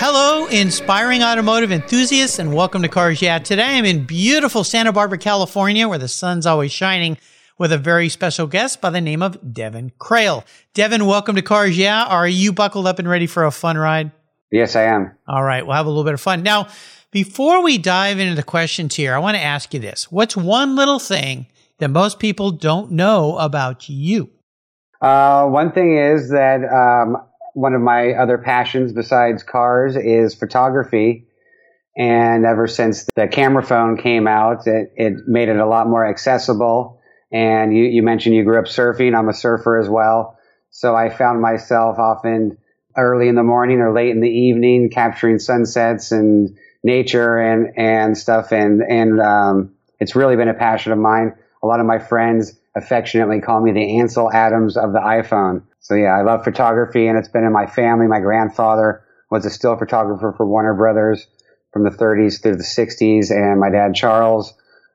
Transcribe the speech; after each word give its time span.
Hello, 0.00 0.46
inspiring 0.46 1.24
automotive 1.24 1.72
enthusiasts, 1.72 2.38
and 2.38 2.54
welcome 2.54 2.82
to 2.82 2.88
Cars 2.88 3.20
Yeah. 3.20 3.40
Today 3.40 3.78
I'm 3.78 3.84
in 3.84 4.04
beautiful 4.04 4.62
Santa 4.62 4.92
Barbara, 4.92 5.18
California, 5.18 5.88
where 5.88 5.98
the 5.98 6.06
sun's 6.06 6.46
always 6.46 6.70
shining, 6.70 7.18
with 7.58 7.72
a 7.72 7.78
very 7.78 8.08
special 8.08 8.46
guest 8.46 8.80
by 8.80 8.90
the 8.90 9.00
name 9.00 9.22
of 9.22 9.52
Devin 9.52 9.90
Crail. 9.98 10.44
Devin, 10.72 11.04
welcome 11.04 11.34
to 11.34 11.42
Cars 11.42 11.76
Yeah. 11.76 12.04
Are 12.04 12.28
you 12.28 12.52
buckled 12.52 12.86
up 12.86 13.00
and 13.00 13.08
ready 13.08 13.26
for 13.26 13.44
a 13.44 13.50
fun 13.50 13.76
ride? 13.76 14.12
Yes, 14.52 14.76
I 14.76 14.82
am. 14.82 15.16
All 15.26 15.42
right, 15.42 15.66
we'll 15.66 15.74
have 15.74 15.86
a 15.86 15.88
little 15.90 16.04
bit 16.04 16.14
of 16.14 16.20
fun. 16.20 16.44
Now, 16.44 16.68
before 17.10 17.60
we 17.64 17.76
dive 17.76 18.20
into 18.20 18.36
the 18.36 18.44
questions 18.44 18.94
here, 18.94 19.16
I 19.16 19.18
want 19.18 19.36
to 19.36 19.42
ask 19.42 19.74
you 19.74 19.80
this. 19.80 20.12
What's 20.12 20.36
one 20.36 20.76
little 20.76 21.00
thing 21.00 21.48
that 21.78 21.88
most 21.88 22.20
people 22.20 22.52
don't 22.52 22.92
know 22.92 23.36
about 23.38 23.88
you? 23.88 24.30
Uh, 25.00 25.46
one 25.46 25.72
thing 25.72 25.96
is 25.98 26.30
that 26.30 26.64
um, 26.64 27.16
one 27.58 27.74
of 27.74 27.80
my 27.80 28.12
other 28.12 28.38
passions 28.38 28.92
besides 28.92 29.42
cars 29.42 29.96
is 29.96 30.32
photography. 30.32 31.26
And 31.96 32.46
ever 32.46 32.68
since 32.68 33.04
the 33.16 33.26
camera 33.26 33.64
phone 33.64 33.96
came 33.96 34.28
out, 34.28 34.68
it, 34.68 34.92
it 34.94 35.14
made 35.26 35.48
it 35.48 35.56
a 35.56 35.66
lot 35.66 35.88
more 35.88 36.06
accessible. 36.06 37.00
And 37.32 37.76
you, 37.76 37.82
you 37.82 38.04
mentioned 38.04 38.36
you 38.36 38.44
grew 38.44 38.60
up 38.60 38.66
surfing. 38.66 39.18
I'm 39.18 39.28
a 39.28 39.34
surfer 39.34 39.76
as 39.80 39.88
well. 39.88 40.38
So 40.70 40.94
I 40.94 41.10
found 41.10 41.42
myself 41.42 41.98
often 41.98 42.58
early 42.96 43.26
in 43.26 43.34
the 43.34 43.42
morning 43.42 43.80
or 43.80 43.92
late 43.92 44.10
in 44.10 44.20
the 44.20 44.28
evening 44.28 44.90
capturing 44.90 45.40
sunsets 45.40 46.12
and 46.12 46.56
nature 46.84 47.38
and, 47.38 47.76
and 47.76 48.16
stuff. 48.16 48.52
And, 48.52 48.82
and, 48.82 49.20
um, 49.20 49.74
it's 49.98 50.14
really 50.14 50.36
been 50.36 50.48
a 50.48 50.54
passion 50.54 50.92
of 50.92 50.98
mine. 50.98 51.34
A 51.64 51.66
lot 51.66 51.80
of 51.80 51.86
my 51.86 51.98
friends 51.98 52.56
affectionately 52.76 53.40
call 53.40 53.60
me 53.60 53.72
the 53.72 53.98
Ansel 53.98 54.32
Adams 54.32 54.76
of 54.76 54.92
the 54.92 55.00
iPhone. 55.00 55.62
So 55.80 55.94
yeah, 55.94 56.16
I 56.16 56.22
love 56.22 56.44
photography 56.44 57.06
and 57.06 57.18
it's 57.18 57.28
been 57.28 57.44
in 57.44 57.52
my 57.52 57.66
family. 57.66 58.06
My 58.06 58.20
grandfather 58.20 59.04
was 59.30 59.46
a 59.46 59.50
still 59.50 59.76
photographer 59.76 60.34
for 60.36 60.46
Warner 60.46 60.74
Brothers 60.74 61.26
from 61.72 61.84
the 61.84 61.90
30s 61.90 62.42
through 62.42 62.56
the 62.56 62.64
60s. 62.64 63.30
And 63.30 63.60
my 63.60 63.70
dad, 63.70 63.94
Charles, 63.94 64.52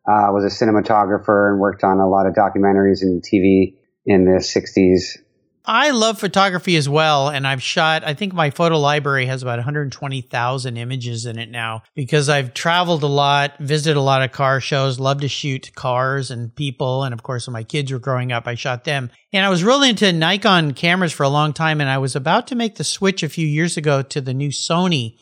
uh, 0.07 0.29
was 0.31 0.43
a 0.43 0.65
cinematographer 0.65 1.51
and 1.51 1.59
worked 1.59 1.83
on 1.83 1.99
a 1.99 2.09
lot 2.09 2.25
of 2.25 2.33
documentaries 2.33 3.01
and 3.01 3.23
TV 3.23 3.77
in 4.05 4.25
the 4.25 4.39
60s 4.39 5.22
I 5.65 5.91
love 5.91 6.19
photography 6.19 6.75
as 6.75 6.89
well. 6.89 7.29
And 7.29 7.47
I've 7.47 7.63
shot, 7.63 8.03
I 8.03 8.13
think 8.13 8.33
my 8.33 8.49
photo 8.49 8.77
library 8.77 9.27
has 9.27 9.41
about 9.41 9.59
120,000 9.59 10.77
images 10.77 11.25
in 11.25 11.39
it 11.39 11.49
now 11.49 11.83
because 11.95 12.27
I've 12.27 12.53
traveled 12.53 13.03
a 13.03 13.07
lot, 13.07 13.57
visited 13.59 13.97
a 13.97 14.01
lot 14.01 14.23
of 14.23 14.33
car 14.33 14.59
shows, 14.59 14.99
love 14.99 15.21
to 15.21 15.29
shoot 15.29 15.73
cars 15.73 16.31
and 16.31 16.53
people. 16.53 17.03
And 17.03 17.13
of 17.13 17.23
course, 17.23 17.47
when 17.47 17.53
my 17.53 17.63
kids 17.63 17.91
were 17.91 17.99
growing 17.99 18.33
up, 18.33 18.45
I 18.45 18.55
shot 18.55 18.83
them. 18.83 19.09
And 19.31 19.45
I 19.45 19.49
was 19.49 19.63
really 19.63 19.89
into 19.89 20.11
Nikon 20.11 20.73
cameras 20.73 21.13
for 21.13 21.23
a 21.23 21.29
long 21.29 21.53
time. 21.53 21.79
And 21.79 21.89
I 21.89 21.97
was 21.97 22.15
about 22.15 22.47
to 22.47 22.55
make 22.55 22.75
the 22.75 22.83
switch 22.83 23.23
a 23.23 23.29
few 23.29 23.47
years 23.47 23.77
ago 23.77 24.01
to 24.01 24.19
the 24.19 24.33
new 24.33 24.49
Sony 24.49 25.15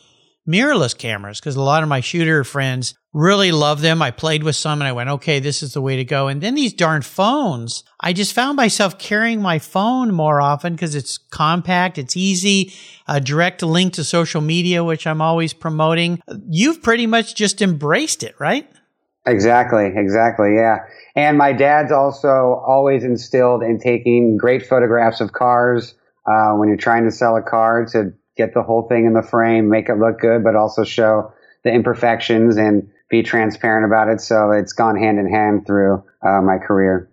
mirrorless 0.49 0.97
cameras 0.97 1.39
because 1.39 1.55
a 1.55 1.61
lot 1.61 1.83
of 1.83 1.89
my 1.89 1.99
shooter 1.99 2.43
friends 2.43 2.95
really 3.13 3.51
love 3.51 3.81
them. 3.81 4.01
I 4.01 4.11
played 4.11 4.43
with 4.43 4.55
some 4.55 4.81
and 4.81 4.87
I 4.87 4.93
went, 4.93 5.09
okay, 5.09 5.39
this 5.39 5.61
is 5.61 5.73
the 5.73 5.81
way 5.81 5.97
to 5.97 6.05
go. 6.05 6.27
And 6.27 6.41
then 6.41 6.55
these 6.55 6.73
darn 6.73 7.01
phones, 7.01 7.83
I 7.99 8.13
just 8.13 8.33
found 8.33 8.55
myself 8.55 8.97
carrying 8.97 9.41
my 9.41 9.59
phone 9.59 10.13
more 10.13 10.39
often 10.39 10.73
because 10.73 10.95
it's 10.95 11.17
compact, 11.17 11.97
it's 11.97 12.15
easy, 12.15 12.73
a 13.07 13.19
direct 13.19 13.63
link 13.63 13.93
to 13.93 14.03
social 14.03 14.41
media, 14.41 14.83
which 14.83 15.05
I'm 15.05 15.21
always 15.21 15.53
promoting. 15.53 16.21
You've 16.47 16.81
pretty 16.81 17.05
much 17.05 17.35
just 17.35 17.61
embraced 17.61 18.23
it, 18.23 18.35
right? 18.39 18.69
Exactly, 19.25 19.91
exactly, 19.95 20.55
yeah. 20.55 20.79
And 21.15 21.37
my 21.37 21.53
dad's 21.53 21.91
also 21.91 22.63
always 22.65 23.03
instilled 23.03 23.61
in 23.61 23.77
taking 23.79 24.37
great 24.37 24.65
photographs 24.65 25.21
of 25.21 25.33
cars 25.33 25.93
uh, 26.25 26.53
when 26.53 26.69
you're 26.69 26.77
trying 26.77 27.03
to 27.03 27.11
sell 27.11 27.35
a 27.35 27.41
car 27.41 27.85
to 27.91 28.13
get 28.37 28.53
the 28.53 28.63
whole 28.63 28.87
thing 28.87 29.05
in 29.05 29.13
the 29.13 29.21
frame, 29.21 29.69
make 29.69 29.89
it 29.89 29.95
look 29.95 30.19
good, 30.19 30.43
but 30.43 30.55
also 30.55 30.83
show 30.83 31.33
the 31.63 31.71
imperfections 31.71 32.57
and 32.57 32.89
be 33.11 33.21
transparent 33.21 33.85
about 33.85 34.07
it. 34.07 34.21
So 34.21 34.51
it's 34.51 34.73
gone 34.73 34.95
hand 34.95 35.19
in 35.19 35.29
hand 35.29 35.67
through 35.67 36.03
uh, 36.23 36.41
my 36.41 36.57
career. 36.57 37.09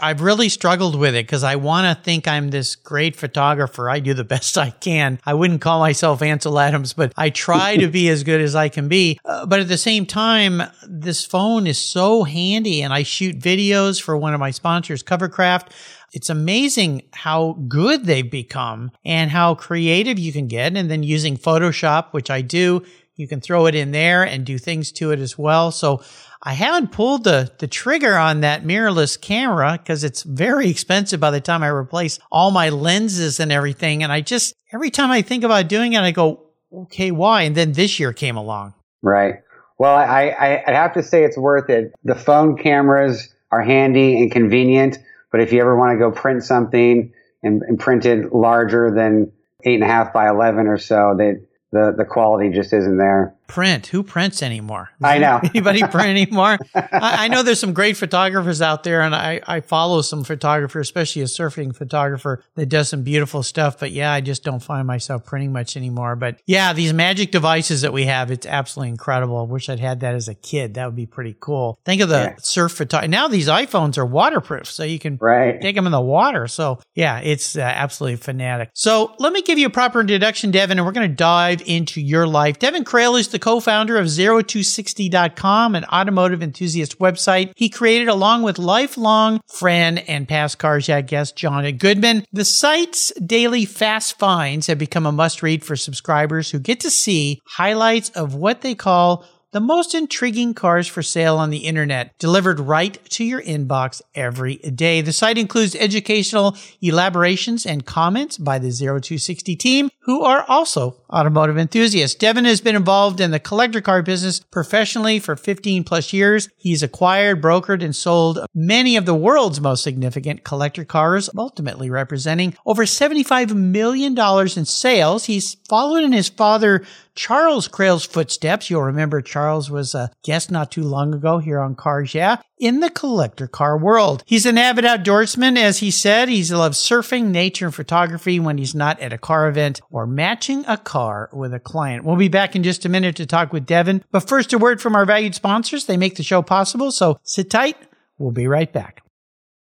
I've 0.00 0.22
really 0.22 0.48
struggled 0.48 0.94
with 0.94 1.14
it 1.14 1.26
because 1.26 1.42
I 1.42 1.56
want 1.56 1.86
to 1.86 2.02
think 2.02 2.28
I'm 2.28 2.50
this 2.50 2.76
great 2.76 3.16
photographer. 3.16 3.90
I 3.90 4.00
do 4.00 4.14
the 4.14 4.24
best 4.32 4.56
I 4.56 4.70
can. 4.70 5.18
I 5.26 5.34
wouldn't 5.34 5.60
call 5.60 5.80
myself 5.80 6.22
Ansel 6.22 6.58
Adams, 6.58 6.92
but 6.92 7.12
I 7.16 7.30
try 7.30 7.76
to 7.76 7.88
be 7.88 8.08
as 8.08 8.24
good 8.24 8.40
as 8.40 8.54
I 8.54 8.68
can 8.68 8.88
be. 8.88 9.18
Uh, 9.24 9.44
but 9.44 9.60
at 9.60 9.68
the 9.68 9.78
same 9.78 10.06
time, 10.06 10.62
this 10.88 11.24
phone 11.24 11.66
is 11.66 11.78
so 11.78 12.22
handy 12.22 12.82
and 12.82 12.92
I 12.92 13.02
shoot 13.02 13.38
videos 13.38 14.00
for 14.00 14.16
one 14.16 14.34
of 14.34 14.40
my 14.40 14.52
sponsors, 14.52 15.02
Covercraft. 15.02 15.68
It's 16.12 16.30
amazing 16.30 17.02
how 17.12 17.54
good 17.68 18.04
they've 18.04 18.30
become 18.30 18.92
and 19.04 19.30
how 19.30 19.54
creative 19.54 20.18
you 20.18 20.32
can 20.32 20.46
get. 20.46 20.76
And 20.76 20.90
then 20.90 21.02
using 21.02 21.36
Photoshop, 21.36 22.12
which 22.12 22.30
I 22.30 22.42
do, 22.42 22.84
you 23.16 23.28
can 23.28 23.40
throw 23.40 23.66
it 23.66 23.74
in 23.74 23.92
there 23.92 24.24
and 24.24 24.44
do 24.44 24.58
things 24.58 24.92
to 24.92 25.10
it 25.10 25.18
as 25.20 25.36
well. 25.36 25.70
So 25.70 26.02
I 26.42 26.54
haven't 26.54 26.92
pulled 26.92 27.24
the, 27.24 27.52
the 27.58 27.68
trigger 27.68 28.16
on 28.16 28.40
that 28.40 28.64
mirrorless 28.64 29.20
camera 29.20 29.78
because 29.80 30.02
it's 30.02 30.22
very 30.22 30.68
expensive 30.68 31.20
by 31.20 31.30
the 31.30 31.40
time 31.40 31.62
I 31.62 31.68
replace 31.68 32.18
all 32.30 32.50
my 32.50 32.70
lenses 32.70 33.38
and 33.38 33.52
everything. 33.52 34.02
And 34.02 34.10
I 34.10 34.22
just, 34.22 34.54
every 34.72 34.90
time 34.90 35.10
I 35.10 35.22
think 35.22 35.44
about 35.44 35.68
doing 35.68 35.92
it, 35.92 36.00
I 36.00 36.10
go, 36.10 36.42
okay, 36.72 37.10
why? 37.10 37.42
And 37.42 37.54
then 37.54 37.72
this 37.72 38.00
year 38.00 38.12
came 38.12 38.36
along. 38.36 38.74
Right. 39.02 39.36
Well, 39.78 39.94
I, 39.94 40.28
I, 40.28 40.64
I 40.66 40.72
have 40.72 40.94
to 40.94 41.02
say 41.02 41.24
it's 41.24 41.38
worth 41.38 41.68
it. 41.68 41.92
The 42.04 42.14
phone 42.14 42.56
cameras 42.56 43.28
are 43.50 43.62
handy 43.62 44.18
and 44.18 44.30
convenient, 44.30 44.98
but 45.30 45.40
if 45.40 45.52
you 45.52 45.60
ever 45.60 45.76
want 45.76 45.92
to 45.92 45.98
go 45.98 46.10
print 46.10 46.44
something 46.44 47.12
and, 47.42 47.62
and 47.62 47.78
print 47.78 48.06
it 48.06 48.32
larger 48.32 48.92
than 48.94 49.32
eight 49.64 49.74
and 49.74 49.84
a 49.84 49.86
half 49.86 50.12
by 50.12 50.28
11 50.28 50.66
or 50.66 50.78
so, 50.78 51.14
that 51.18 51.44
the, 51.72 51.94
the 51.96 52.04
quality 52.04 52.50
just 52.50 52.72
isn't 52.72 52.98
there 52.98 53.34
print. 53.52 53.86
Who 53.88 54.02
prints 54.02 54.42
anymore? 54.42 54.90
Does 54.98 55.10
I 55.10 55.18
know. 55.18 55.38
Anybody 55.44 55.82
print 55.82 56.08
anymore? 56.08 56.56
I, 56.74 57.26
I, 57.26 57.28
know 57.28 57.42
there's 57.42 57.60
some 57.60 57.74
great 57.74 57.98
photographers 57.98 58.62
out 58.62 58.82
there, 58.82 59.02
and 59.02 59.14
I, 59.14 59.42
I 59.46 59.60
follow 59.60 60.00
some 60.00 60.24
photographers, 60.24 60.86
especially 60.86 61.20
a 61.20 61.26
surfing 61.26 61.76
photographer 61.76 62.42
that 62.54 62.70
does 62.70 62.88
some 62.88 63.02
beautiful 63.02 63.42
stuff. 63.42 63.78
But 63.78 63.90
yeah, 63.90 64.10
I 64.10 64.22
just 64.22 64.42
don't 64.42 64.62
find 64.62 64.86
myself 64.86 65.26
printing 65.26 65.52
much 65.52 65.76
anymore. 65.76 66.16
But 66.16 66.40
yeah, 66.46 66.72
these 66.72 66.94
magic 66.94 67.30
devices 67.30 67.82
that 67.82 67.92
we 67.92 68.06
have, 68.06 68.30
it's 68.30 68.46
absolutely 68.46 68.88
incredible. 68.88 69.36
I 69.36 69.42
wish 69.42 69.68
I'd 69.68 69.80
had 69.80 70.00
that 70.00 70.14
as 70.14 70.28
a 70.28 70.34
kid. 70.34 70.74
That 70.74 70.86
would 70.86 70.96
be 70.96 71.06
pretty 71.06 71.36
cool. 71.38 71.78
Think 71.84 72.00
of 72.00 72.08
the 72.08 72.14
yeah. 72.14 72.36
surf 72.38 72.72
photography. 72.72 73.08
Now 73.08 73.28
these 73.28 73.48
iPhones 73.48 73.98
are 73.98 74.06
waterproof, 74.06 74.70
so 74.70 74.82
you 74.82 74.98
can 74.98 75.18
right. 75.20 75.60
take 75.60 75.76
them 75.76 75.84
in 75.84 75.92
the 75.92 76.00
water. 76.00 76.48
So 76.48 76.80
yeah, 76.94 77.20
it's 77.20 77.54
uh, 77.54 77.60
absolutely 77.60 78.16
fanatic. 78.16 78.70
So 78.72 79.14
let 79.18 79.34
me 79.34 79.42
give 79.42 79.58
you 79.58 79.66
a 79.66 79.70
proper 79.70 80.00
introduction, 80.00 80.52
Devin, 80.52 80.78
and 80.78 80.86
we're 80.86 80.92
going 80.92 81.10
to 81.10 81.14
dive 81.14 81.60
into 81.66 82.00
your 82.00 82.26
life. 82.26 82.58
Devin 82.58 82.84
Crail 82.84 83.16
is 83.16 83.28
the 83.28 83.41
co-founder 83.42 83.98
of 83.98 84.06
0260.com, 84.06 85.74
an 85.74 85.84
automotive 85.86 86.42
enthusiast 86.42 86.98
website 87.00 87.52
he 87.56 87.68
created 87.68 88.08
along 88.08 88.42
with 88.42 88.58
lifelong 88.58 89.40
friend 89.52 89.98
and 90.08 90.28
past 90.28 90.62
Yeah 90.88 91.00
guest 91.02 91.36
John 91.36 91.70
Goodman. 91.76 92.24
The 92.32 92.44
site's 92.44 93.12
daily 93.14 93.64
fast 93.64 94.18
finds 94.18 94.68
have 94.68 94.78
become 94.78 95.04
a 95.04 95.12
must 95.12 95.42
read 95.42 95.64
for 95.64 95.76
subscribers 95.76 96.50
who 96.50 96.60
get 96.60 96.80
to 96.80 96.90
see 96.90 97.40
highlights 97.44 98.10
of 98.10 98.34
what 98.34 98.60
they 98.60 98.76
call 98.76 99.26
the 99.52 99.60
most 99.60 99.94
intriguing 99.94 100.54
cars 100.54 100.88
for 100.88 101.02
sale 101.02 101.36
on 101.36 101.50
the 101.50 101.58
internet, 101.58 102.18
delivered 102.18 102.58
right 102.58 102.98
to 103.10 103.22
your 103.22 103.42
inbox 103.42 104.00
every 104.14 104.56
day. 104.56 105.02
The 105.02 105.12
site 105.12 105.36
includes 105.36 105.74
educational 105.74 106.56
elaborations 106.80 107.66
and 107.66 107.84
comments 107.84 108.38
by 108.38 108.58
the 108.58 108.70
0260 108.70 109.54
team, 109.56 109.90
who 110.02 110.22
are 110.22 110.44
also 110.48 110.96
automotive 111.12 111.58
enthusiasts. 111.58 112.16
Devin 112.16 112.44
has 112.44 112.60
been 112.60 112.76
involved 112.76 113.20
in 113.20 113.30
the 113.30 113.38
collector 113.38 113.80
car 113.80 114.02
business 114.02 114.40
professionally 114.40 115.18
for 115.18 115.36
15 115.36 115.84
plus 115.84 116.12
years. 116.12 116.48
He's 116.56 116.82
acquired, 116.82 117.42
brokered, 117.42 117.84
and 117.84 117.94
sold 117.94 118.40
many 118.54 118.96
of 118.96 119.06
the 119.06 119.14
world's 119.14 119.60
most 119.60 119.82
significant 119.82 120.44
collector 120.44 120.84
cars, 120.84 121.30
ultimately 121.36 121.90
representing 121.90 122.54
over 122.66 122.84
$75 122.84 123.54
million 123.54 124.18
in 124.18 124.64
sales. 124.64 125.24
He's 125.26 125.56
followed 125.68 126.02
in 126.02 126.12
his 126.12 126.28
father 126.28 126.84
Charles 127.14 127.68
Crail's 127.68 128.04
footsteps. 128.04 128.70
You'll 128.70 128.82
remember 128.82 129.20
Charles 129.20 129.70
was 129.70 129.94
a 129.94 130.10
guest 130.24 130.50
not 130.50 130.70
too 130.70 130.82
long 130.82 131.14
ago 131.14 131.38
here 131.38 131.60
on 131.60 131.74
Cars 131.74 132.14
Yeah 132.14 132.38
in 132.62 132.78
the 132.78 132.90
collector 132.90 133.48
car 133.48 133.76
world. 133.76 134.22
He's 134.24 134.46
an 134.46 134.56
avid 134.56 134.84
outdoorsman, 134.84 135.58
as 135.58 135.78
he 135.78 135.90
said. 135.90 136.28
He 136.28 136.44
loves 136.44 136.78
surfing, 136.78 137.26
nature, 137.26 137.66
and 137.66 137.74
photography 137.74 138.38
when 138.38 138.56
he's 138.56 138.74
not 138.74 139.00
at 139.00 139.12
a 139.12 139.18
car 139.18 139.48
event. 139.48 139.80
Or 139.92 140.06
matching 140.06 140.64
a 140.66 140.76
car 140.76 141.28
with 141.32 141.54
a 141.54 141.60
client. 141.60 142.04
We'll 142.04 142.16
be 142.16 142.28
back 142.28 142.56
in 142.56 142.64
just 142.64 142.84
a 142.84 142.88
minute 142.88 143.14
to 143.16 143.26
talk 143.26 143.52
with 143.52 143.66
Devin. 143.66 144.02
But 144.10 144.28
first, 144.28 144.52
a 144.52 144.58
word 144.58 144.80
from 144.80 144.96
our 144.96 145.04
valued 145.04 145.34
sponsors. 145.34 145.84
They 145.84 145.96
make 145.96 146.16
the 146.16 146.22
show 146.22 146.42
possible. 146.42 146.90
So 146.90 147.20
sit 147.22 147.50
tight. 147.50 147.76
We'll 148.18 148.32
be 148.32 148.46
right 148.48 148.72
back. 148.72 149.01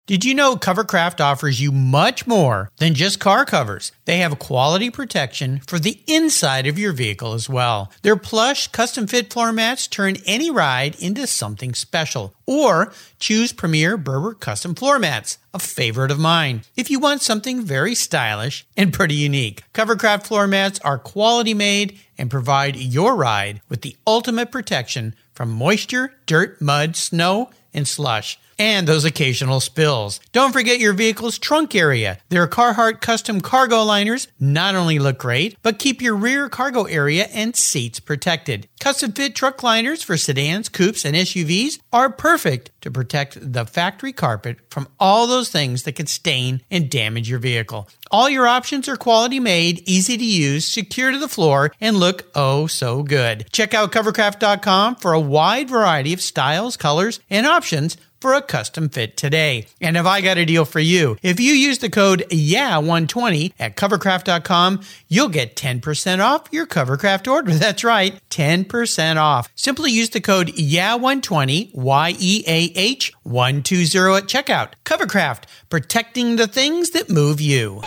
Did 0.09 0.25
you 0.25 0.35
know 0.35 0.57
Covercraft 0.57 1.21
offers 1.21 1.61
you 1.61 1.71
much 1.71 2.27
more 2.27 2.71
than 2.79 2.95
just 2.95 3.21
car 3.21 3.45
covers? 3.45 3.93
They 4.07 4.17
have 4.21 4.39
quality 4.39 4.89
protection 4.89 5.61
for 5.67 5.79
the 5.79 6.01
inside 6.07 6.67
of 6.67 6.79
your 6.79 6.95
vehicle 6.95 7.35
as 7.35 7.47
well. 7.47 7.93
Their 8.01 8.17
plush, 8.17 8.69
custom 8.69 9.07
fit 9.07 9.31
floor 9.31 9.53
mats 9.53 9.87
turn 9.87 10.17
any 10.25 10.51
ride 10.51 10.97
into 10.99 11.27
something 11.27 11.75
special. 11.75 12.33
Or 12.47 12.91
choose 13.19 13.53
Premier 13.53 13.99
Berber 13.99 14.33
custom 14.33 14.75
floor 14.75 14.99
mats, 14.99 15.37
a 15.53 15.59
favorite 15.59 16.11
of 16.11 16.19
mine. 16.19 16.63
If 16.75 16.91
you 16.91 16.99
want 16.99 17.21
something 17.21 17.61
very 17.61 17.95
stylish 17.95 18.67
and 18.79 18.95
pretty 18.95 19.15
unique, 19.15 19.63
Covercraft 19.75 20.27
floor 20.27 20.47
mats 20.47 20.81
are 20.81 20.99
quality 20.99 21.53
made 21.53 21.99
and 22.17 22.31
provide 22.31 22.77
your 22.77 23.15
ride 23.15 23.61
with 23.69 23.83
the 23.83 23.95
ultimate 24.07 24.51
protection 24.51 25.15
from 25.35 25.51
moisture, 25.51 26.15
dirt, 26.25 26.63
mud, 26.63 26.97
snow, 26.97 27.51
and 27.75 27.87
slush 27.87 28.39
and 28.59 28.87
those 28.87 29.05
occasional 29.05 29.61
spills. 29.61 30.21
Don't 30.33 30.53
forget 30.53 30.81
your 30.81 30.93
vehicle's 30.93 31.39
trunk 31.39 31.75
area. 31.75 32.19
Their 32.29 32.47
Carhartt 32.47 33.01
custom 33.01 33.41
cargo 33.41 33.83
liners 33.83 34.29
not 34.41 34.75
only 34.75 34.99
look 34.99 35.19
great, 35.19 35.57
but 35.63 35.79
keep 35.79 36.03
your 36.03 36.17
rear 36.17 36.49
cargo 36.49 36.85
area 36.85 37.25
and 37.33 37.55
seats 37.55 38.01
protected. 38.01 38.69
Custom 38.81 39.13
fit 39.13 39.35
truck 39.35 39.63
liners 39.63 40.03
for 40.03 40.17
sedans, 40.17 40.69
coupes, 40.69 41.05
and 41.05 41.17
SUVs 41.17 41.79
are 41.93 42.11
perfect 42.11 42.71
to 42.81 42.91
protect 42.91 43.53
the 43.53 43.65
factory 43.65 44.13
carpet 44.13 44.59
from 44.71 44.89
all 45.01 45.27
those 45.27 45.51
things 45.51 45.83
that 45.83 45.97
can 45.97 46.07
stain 46.07 46.63
and 46.71 46.91
damage 46.91 47.29
your 47.29 47.39
vehicle. 47.39 47.89
All 48.11 48.31
your 48.31 48.47
options 48.47 48.89
are 48.89 48.97
quality 48.97 49.41
made, 49.41 49.83
easy 49.89 50.17
to 50.17 50.25
use, 50.25 50.67
secure 50.67 51.11
to 51.11 51.19
the 51.19 51.29
floor, 51.29 51.73
and 51.81 51.97
look 51.97 52.29
oh 52.35 52.67
so 52.67 53.03
good. 53.03 53.47
Check 53.53 53.75
out 53.75 53.93
covercraft.com 53.93 54.97
for 54.97 55.13
a 55.13 55.21
wide 55.21 55.69
variety 55.69 56.13
of 56.13 56.21
styles, 56.21 56.77
colors, 56.77 57.21
and 57.29 57.47
options 57.47 57.97
for 58.21 58.35
a 58.35 58.43
custom 58.43 58.89
fit 58.89 59.17
today. 59.17 59.67
And 59.81 59.97
have 59.97 60.07
I 60.07 60.21
got 60.21 60.39
a 60.39 60.45
deal 60.45 60.65
for 60.65 60.81
you? 60.81 61.17
If 61.23 61.41
you 61.41 61.53
use 61.53 61.79
the 61.79 61.91
code 61.91 62.25
YEAH120 62.31 63.53
at 63.59 63.77
covercraft.com, 63.77 64.81
you'll 65.09 65.29
get 65.29 65.57
10% 65.57 66.21
off 66.21 66.45
your 66.51 66.67
Covercraft 66.67 67.31
order. 67.31 67.53
That's 67.59 67.85
right, 67.85 68.21
10% 68.31 69.17
off. 69.17 69.49
Simply 69.55 69.91
use 69.91 70.11
the 70.11 70.21
code 70.21 70.49
YEAH120, 70.49 71.75
Y 71.75 72.17
E 72.19 72.45
A 72.47 72.73
H 72.75 73.13
120 73.23 74.17
at 74.17 74.25
checkout. 74.25 74.73
Covercraft, 74.85 75.45
protecting 75.71 76.37
the 76.37 76.47
things 76.47 76.91
that 76.91 77.11
move 77.11 77.41
you. 77.41 77.83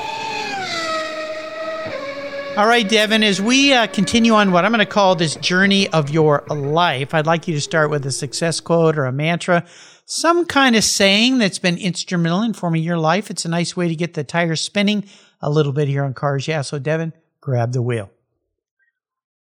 All 2.57 2.67
right, 2.67 2.87
Devin, 2.87 3.23
as 3.23 3.41
we 3.41 3.71
uh, 3.71 3.87
continue 3.87 4.33
on 4.33 4.51
what 4.51 4.65
I'm 4.65 4.71
going 4.71 4.79
to 4.79 4.85
call 4.85 5.15
this 5.15 5.35
journey 5.37 5.87
of 5.87 6.09
your 6.09 6.43
life, 6.49 7.13
I'd 7.13 7.25
like 7.25 7.47
you 7.47 7.53
to 7.55 7.61
start 7.61 7.89
with 7.89 8.05
a 8.05 8.11
success 8.11 8.59
quote 8.59 8.97
or 8.97 9.05
a 9.05 9.11
mantra 9.13 9.65
some 10.05 10.45
kind 10.45 10.75
of 10.75 10.83
saying 10.83 11.37
that's 11.37 11.59
been 11.59 11.77
instrumental 11.77 12.41
in 12.41 12.53
forming 12.53 12.83
your 12.83 12.97
life. 12.97 13.29
It's 13.29 13.45
a 13.45 13.49
nice 13.49 13.75
way 13.75 13.87
to 13.87 13.95
get 13.95 14.13
the 14.13 14.23
tires 14.23 14.61
spinning 14.61 15.05
a 15.41 15.49
little 15.49 15.73
bit 15.73 15.87
here 15.87 16.03
on 16.03 16.13
Cars 16.13 16.47
Yeah. 16.47 16.61
So, 16.61 16.79
Devin, 16.79 17.13
grab 17.39 17.73
the 17.73 17.81
wheel. 17.81 18.09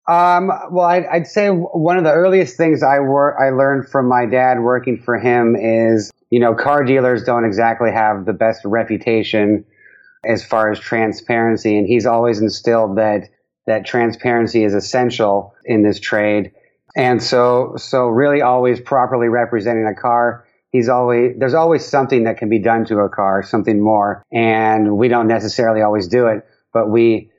Um, 0.09 0.51
well, 0.71 0.87
I'd, 0.87 1.07
I'd, 1.07 1.27
say 1.27 1.49
one 1.51 1.97
of 1.97 2.05
the 2.05 2.11
earliest 2.11 2.57
things 2.57 2.83
I 2.83 2.99
wor- 2.99 3.41
I 3.41 3.51
learned 3.51 3.89
from 3.89 4.09
my 4.09 4.27
dad 4.27 4.59
working 4.61 5.01
for 5.01 5.19
him 5.19 5.55
is, 5.55 6.11
you 6.31 6.41
know, 6.41 6.55
car 6.55 6.83
dealers 6.83 7.23
don't 7.23 7.45
exactly 7.45 7.93
have 7.93 8.25
the 8.25 8.33
best 8.33 8.63
reputation 8.65 9.65
as 10.25 10.45
far 10.45 10.71
as 10.71 10.81
transparency, 10.81 11.79
and 11.79 11.87
he's 11.87 12.07
always 12.07 12.41
instilled 12.41 12.99
that 12.99 13.29
that 13.67 13.87
transparency 13.87 14.65
is 14.65 14.75
essential 14.75 15.55
in 15.65 15.83
this 15.83 16.01
trade. 16.01 16.53
And 16.97 17.23
so, 17.23 17.75
so 17.77 18.09
really, 18.09 18.43
always 18.43 18.81
properly 18.81 19.29
representing 19.29 19.87
a 19.87 19.95
car 19.95 20.45
he's 20.71 20.89
always 20.89 21.35
there's 21.39 21.55
always 21.55 21.85
something 21.85 22.25
that 22.25 22.39
can 22.39 22.49
be 22.49 22.59
done 22.59 22.85
to 22.87 22.99
a 23.01 23.09
car, 23.09 23.43
something 23.43 23.81
more, 23.81 24.25
and 24.33 24.97
we 24.97 25.09
don't 25.09 25.29
necessarily 25.29 25.83
always 25.83 26.09
do 26.09 26.27
it, 26.27 26.47
but 26.73 26.91
we 26.91 27.31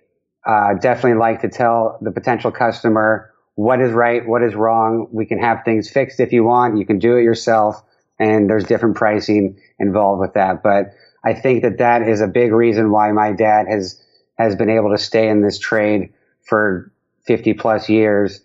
uh, 0.45 0.73
definitely 0.75 1.19
like 1.19 1.41
to 1.41 1.49
tell 1.49 1.97
the 2.01 2.11
potential 2.11 2.51
customer 2.51 3.31
what 3.55 3.81
is 3.81 3.91
right, 3.91 4.27
what 4.27 4.43
is 4.43 4.55
wrong. 4.55 5.07
We 5.11 5.25
can 5.25 5.39
have 5.39 5.63
things 5.63 5.89
fixed 5.89 6.19
if 6.19 6.31
you 6.31 6.43
want. 6.43 6.77
You 6.77 6.85
can 6.85 6.99
do 6.99 7.17
it 7.17 7.23
yourself, 7.23 7.81
and 8.19 8.49
there's 8.49 8.65
different 8.65 8.95
pricing 8.95 9.59
involved 9.79 10.19
with 10.19 10.33
that. 10.33 10.63
But 10.63 10.93
I 11.23 11.33
think 11.33 11.61
that 11.63 11.77
that 11.77 12.07
is 12.07 12.21
a 12.21 12.27
big 12.27 12.51
reason 12.51 12.91
why 12.91 13.11
my 13.11 13.31
dad 13.33 13.67
has 13.67 14.01
has 14.37 14.55
been 14.55 14.69
able 14.69 14.91
to 14.91 14.97
stay 14.97 15.29
in 15.29 15.41
this 15.41 15.59
trade 15.59 16.13
for 16.43 16.91
50 17.27 17.53
plus 17.53 17.87
years 17.87 18.41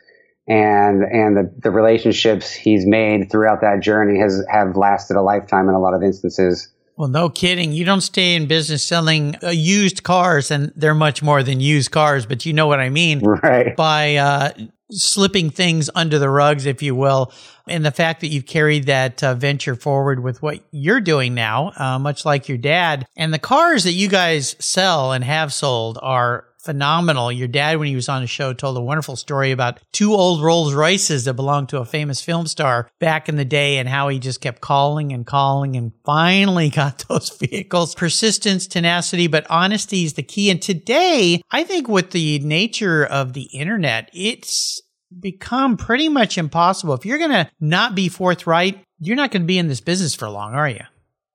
and 0.48 1.02
and 1.02 1.36
the, 1.36 1.52
the 1.58 1.70
relationships 1.70 2.52
he's 2.52 2.86
made 2.86 3.30
throughout 3.30 3.60
that 3.62 3.80
journey 3.80 4.18
has 4.20 4.44
have 4.50 4.76
lasted 4.76 5.16
a 5.16 5.22
lifetime 5.22 5.68
in 5.68 5.74
a 5.74 5.80
lot 5.80 5.94
of 5.94 6.02
instances. 6.02 6.68
Well, 6.96 7.08
no 7.08 7.28
kidding. 7.28 7.72
You 7.72 7.84
don't 7.84 8.00
stay 8.00 8.34
in 8.34 8.46
business 8.46 8.82
selling 8.82 9.36
uh, 9.42 9.50
used 9.50 10.02
cars, 10.02 10.50
and 10.50 10.72
they're 10.76 10.94
much 10.94 11.22
more 11.22 11.42
than 11.42 11.60
used 11.60 11.90
cars, 11.90 12.24
but 12.24 12.46
you 12.46 12.54
know 12.54 12.66
what 12.66 12.80
I 12.80 12.88
mean. 12.88 13.20
Right. 13.42 13.76
By 13.76 14.16
uh, 14.16 14.52
slipping 14.90 15.50
things 15.50 15.90
under 15.94 16.18
the 16.18 16.30
rugs, 16.30 16.64
if 16.64 16.82
you 16.82 16.94
will. 16.94 17.32
And 17.68 17.84
the 17.84 17.90
fact 17.90 18.20
that 18.20 18.28
you've 18.28 18.46
carried 18.46 18.86
that 18.86 19.22
uh, 19.22 19.34
venture 19.34 19.74
forward 19.74 20.22
with 20.22 20.40
what 20.40 20.60
you're 20.70 21.00
doing 21.00 21.34
now, 21.34 21.72
uh, 21.76 21.98
much 21.98 22.24
like 22.24 22.48
your 22.48 22.58
dad. 22.58 23.06
And 23.16 23.34
the 23.34 23.38
cars 23.38 23.84
that 23.84 23.92
you 23.92 24.08
guys 24.08 24.56
sell 24.58 25.12
and 25.12 25.22
have 25.24 25.52
sold 25.52 25.98
are 26.00 26.46
phenomenal. 26.66 27.32
Your 27.32 27.48
dad, 27.48 27.78
when 27.78 27.88
he 27.88 27.94
was 27.94 28.08
on 28.08 28.20
the 28.20 28.26
show, 28.26 28.52
told 28.52 28.76
a 28.76 28.82
wonderful 28.82 29.16
story 29.16 29.52
about 29.52 29.80
two 29.92 30.12
old 30.12 30.42
Rolls 30.42 30.74
Royces 30.74 31.24
that 31.24 31.34
belonged 31.34 31.70
to 31.70 31.78
a 31.78 31.86
famous 31.86 32.20
film 32.20 32.46
star 32.46 32.90
back 33.00 33.28
in 33.28 33.36
the 33.36 33.44
day 33.44 33.78
and 33.78 33.88
how 33.88 34.08
he 34.08 34.18
just 34.18 34.40
kept 34.40 34.60
calling 34.60 35.12
and 35.12 35.24
calling 35.24 35.76
and 35.76 35.92
finally 36.04 36.68
got 36.70 37.04
those 37.08 37.30
vehicles. 37.30 37.94
Persistence, 37.94 38.66
tenacity, 38.66 39.28
but 39.28 39.46
honesty 39.48 40.04
is 40.04 40.14
the 40.14 40.22
key. 40.22 40.50
And 40.50 40.60
today, 40.60 41.40
I 41.50 41.64
think 41.64 41.88
with 41.88 42.10
the 42.10 42.40
nature 42.40 43.06
of 43.06 43.32
the 43.32 43.44
internet, 43.44 44.10
it's 44.12 44.82
become 45.18 45.76
pretty 45.76 46.08
much 46.08 46.36
impossible. 46.36 46.94
If 46.94 47.06
you're 47.06 47.18
going 47.18 47.30
to 47.30 47.48
not 47.60 47.94
be 47.94 48.08
forthright, 48.08 48.82
you're 48.98 49.16
not 49.16 49.30
going 49.30 49.42
to 49.42 49.46
be 49.46 49.58
in 49.58 49.68
this 49.68 49.80
business 49.80 50.14
for 50.14 50.28
long, 50.28 50.54
are 50.54 50.68
you? 50.68 50.82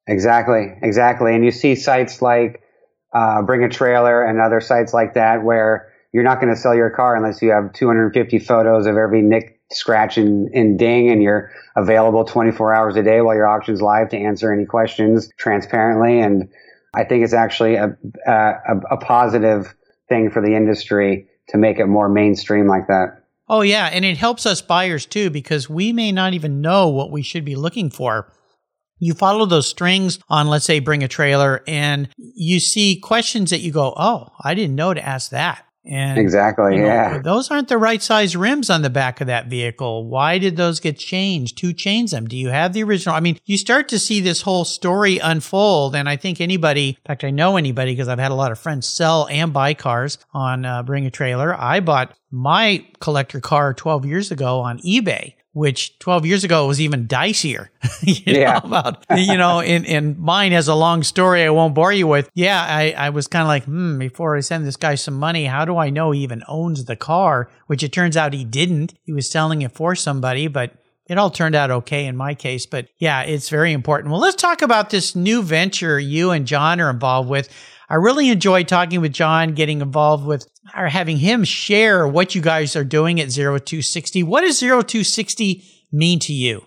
Exactly, 0.08 0.74
exactly. 0.82 1.34
And 1.34 1.46
you 1.46 1.52
see 1.52 1.76
sites 1.76 2.22
like 2.22 2.62
uh, 3.14 3.42
Bring 3.42 3.64
a 3.64 3.70
Trailer 3.70 4.24
and 4.24 4.40
other 4.40 4.62
sites 4.62 4.94
like 4.94 5.14
that 5.16 5.44
where 5.44 5.92
you're 6.14 6.24
not 6.24 6.42
going 6.42 6.54
to 6.54 6.60
sell 6.60 6.76
your 6.76 6.90
car 6.90 7.16
unless 7.16 7.42
you 7.42 7.52
have 7.52 7.74
250 7.74 8.40
photos 8.40 8.86
of 8.86 8.98
every 8.98 9.22
nick, 9.22 9.60
scratch, 9.72 10.18
and, 10.18 10.50
and 10.54 10.78
ding, 10.78 11.10
and 11.10 11.24
you're 11.24 11.52
available 11.76 12.26
24 12.26 12.74
hours 12.74 12.96
a 12.96 13.04
day 13.04 13.22
while 13.22 13.36
your 13.36 13.48
auction's 13.48 13.82
live 13.82 14.10
to 14.10 14.18
answer 14.18 14.52
any 14.52 14.66
questions 14.66 15.30
transparently. 15.38 16.20
And 16.20 16.50
I 16.94 17.06
think 17.06 17.24
it's 17.24 17.34
actually 17.34 17.76
a, 17.76 17.98
a, 18.28 18.54
a 18.92 18.98
positive 18.98 19.74
thing 20.10 20.30
for 20.30 20.42
the 20.42 20.56
industry 20.56 21.28
to 21.50 21.58
make 21.58 21.80
it 21.80 21.86
more 21.86 22.10
mainstream 22.10 22.68
like 22.68 22.88
that. 22.88 23.24
Oh, 23.48 23.62
yeah. 23.62 23.88
And 23.88 24.06
it 24.06 24.18
helps 24.18 24.46
us 24.46 24.62
buyers 24.62 25.06
too, 25.06 25.30
because 25.30 25.70
we 25.70 25.92
may 25.92 26.12
not 26.12 26.34
even 26.34 26.62
know 26.62 26.88
what 26.90 27.12
we 27.12 27.22
should 27.22 27.44
be 27.44 27.56
looking 27.56 27.90
for 27.90 28.32
you 29.02 29.16
follow 29.16 29.46
those 29.46 29.68
strings 29.68 30.20
on, 30.30 30.48
let's 30.48 30.64
say, 30.64 30.80
bring 30.80 31.04
a 31.04 31.08
trailer 31.08 31.64
and 31.68 32.08
you 32.18 32.60
see 32.60 33.00
questions 33.00 33.50
that 33.50 33.60
you 33.60 33.72
go, 33.72 33.94
Oh, 33.98 34.30
I 34.40 34.54
didn't 34.54 34.76
know 34.76 34.94
to 34.94 35.06
ask 35.06 35.32
that. 35.32 35.66
And 35.84 36.20
exactly, 36.20 36.76
you 36.76 36.82
know, 36.82 36.86
yeah. 36.86 37.18
Those 37.18 37.50
aren't 37.50 37.68
the 37.68 37.80
right 37.80 38.04
size 38.04 38.36
rims 38.36 38.70
on 38.70 38.84
the 38.84 38.92
back 38.92 39.20
of 39.20 39.26
that 39.26 39.48
vehicle. 39.48 40.08
Why 40.08 40.38
did 40.38 40.56
those 40.56 40.80
get 40.80 41.00
changed? 41.00 41.60
Who 41.62 41.74
changed 41.74 42.14
them? 42.14 42.28
Do 42.28 42.38
you 42.38 42.50
have 42.50 42.74
the 42.74 42.84
original? 42.84 43.16
I 43.16 43.20
mean, 43.20 43.40
you 43.46 43.58
start 43.58 43.90
to 43.90 43.98
see 43.98 44.22
this 44.22 44.44
whole 44.44 44.64
story 44.64 45.18
unfold. 45.18 45.96
And 45.96 46.08
I 46.08 46.18
think 46.18 46.40
anybody, 46.40 46.90
in 46.90 47.08
fact, 47.08 47.24
I 47.24 47.32
know 47.32 47.58
anybody 47.58 47.94
because 47.94 48.08
I've 48.08 48.20
had 48.20 48.32
a 48.32 48.36
lot 48.36 48.52
of 48.52 48.60
friends 48.60 48.88
sell 48.88 49.28
and 49.32 49.52
buy 49.52 49.74
cars 49.74 50.20
on 50.32 50.66
uh, 50.66 50.84
Bring 50.84 51.08
a 51.08 51.12
Trailer. 51.12 51.60
I 51.60 51.80
bought 51.80 52.16
my 52.30 52.86
collector 53.00 53.40
car 53.40 53.74
12 53.74 54.06
years 54.06 54.30
ago 54.30 54.60
on 54.60 54.78
eBay 54.82 55.34
which 55.54 56.00
12 56.00 56.26
years 56.26 56.44
ago 56.44 56.66
was 56.68 56.80
even 56.80 57.08
dicier. 57.08 57.68
you 58.02 58.16
yeah. 58.26 58.54
Know, 58.54 58.62
about, 58.64 59.06
you 59.16 59.38
know, 59.38 59.60
and, 59.60 59.86
and 59.86 60.18
mine 60.18 60.54
has 60.54 60.68
a 60.68 60.76
long 60.76 61.04
story 61.04 61.44
I 61.44 61.50
won't 61.50 61.76
bore 61.76 61.92
you 61.92 62.08
with. 62.08 62.30
Yeah, 62.34 62.64
I, 62.64 62.92
I 62.92 63.10
was 63.10 63.28
kind 63.28 63.42
of 63.42 63.48
like, 63.48 63.66
hmm, 63.66 64.00
before 64.00 64.38
I 64.38 64.40
send 64.40 64.66
this 64.66 64.78
guy 64.78 64.96
some 64.96 65.16
money, 65.16 65.46
how 65.46 65.66
do 65.66 65.78
I 65.78 65.90
know 65.90 66.12
he 66.12 66.22
even 66.22 66.44
owns 66.48 66.86
the 66.86 66.96
car? 66.96 67.50
Which 67.68 67.84
it 67.84 67.92
turns 67.92 68.16
out 68.16 68.34
he 68.34 68.46
didn't. 68.46 68.94
He 69.04 69.12
was 69.12 69.30
selling 69.30 69.62
it 69.62 69.74
for 69.74 69.96
somebody, 69.96 70.48
but 70.48 70.74
it 71.08 71.18
all 71.18 71.30
turned 71.30 71.56
out 71.56 71.72
okay 71.72 72.06
in 72.06 72.16
my 72.16 72.34
case. 72.34 72.66
But 72.66 72.88
yeah, 72.98 73.24
it's 73.24 73.50
very 73.50 73.74
important. 73.74 74.12
Well, 74.12 74.22
let's 74.22 74.42
talk 74.42 74.62
about 74.62 74.90
this 74.90 75.16
new 75.16 75.44
venture 75.44 76.00
you 76.00 76.32
and 76.32 76.48
John 76.48 76.80
are 76.80 76.90
involved 76.90 77.30
with. 77.30 77.50
I 77.90 77.96
really 77.96 78.30
enjoyed 78.30 78.70
talking 78.70 79.02
with 79.02 79.12
John, 79.12 79.54
getting 79.54 79.82
involved 79.82 80.26
with 80.26 80.48
or 80.76 80.88
having 80.88 81.18
him 81.18 81.44
share 81.44 82.08
what 82.08 82.36
you 82.36 82.42
guys 82.42 82.76
are 82.76 82.84
doing 82.84 83.20
at 83.20 83.32
0260. 83.32 84.24
What 84.24 84.42
does 84.42 84.60
0260 84.60 85.64
mean 85.92 86.20
to 86.20 86.34
you? 86.34 86.66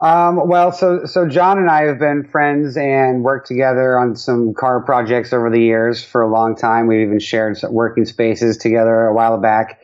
Um, 0.00 0.48
well, 0.48 0.72
so 0.72 1.04
so 1.04 1.28
John 1.28 1.58
and 1.58 1.70
I 1.70 1.82
have 1.82 1.98
been 1.98 2.24
friends 2.24 2.76
and 2.76 3.22
worked 3.22 3.48
together 3.48 3.98
on 3.98 4.16
some 4.16 4.54
car 4.54 4.82
projects 4.82 5.34
over 5.34 5.50
the 5.50 5.60
years 5.60 6.02
for 6.02 6.22
a 6.22 6.30
long 6.30 6.56
time. 6.56 6.86
We've 6.86 7.06
even 7.06 7.20
shared 7.20 7.58
working 7.68 8.06
spaces 8.06 8.56
together 8.56 9.06
a 9.06 9.14
while 9.14 9.38
back. 9.38 9.80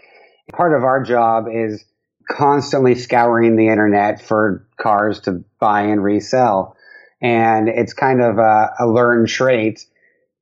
Part 0.53 0.75
of 0.75 0.85
our 0.85 1.03
job 1.03 1.47
is 1.53 1.85
constantly 2.31 2.95
scouring 2.95 3.57
the 3.57 3.69
internet 3.69 4.23
for 4.23 4.67
cars 4.81 5.21
to 5.21 5.45
buy 5.61 5.83
and 5.83 6.03
resell, 6.03 6.77
and 7.21 7.69
it's 7.69 7.93
kind 7.93 8.23
of 8.23 8.39
a, 8.39 8.71
a 8.81 8.87
learned 8.87 9.29
trait 9.29 9.85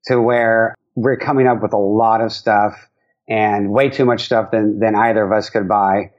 to 0.06 0.20
where 0.20 0.76
we're 0.94 1.16
coming 1.16 1.48
up 1.48 1.62
with 1.62 1.72
a 1.72 1.78
lot 1.78 2.20
of 2.20 2.32
stuff 2.32 2.88
and 3.28 3.70
way 3.70 3.88
too 3.88 4.04
much 4.04 4.24
stuff 4.24 4.50
than 4.50 4.78
than 4.78 4.94
either 4.94 5.24
of 5.24 5.32
us 5.32 5.50
could 5.50 5.68
buy 5.68 6.10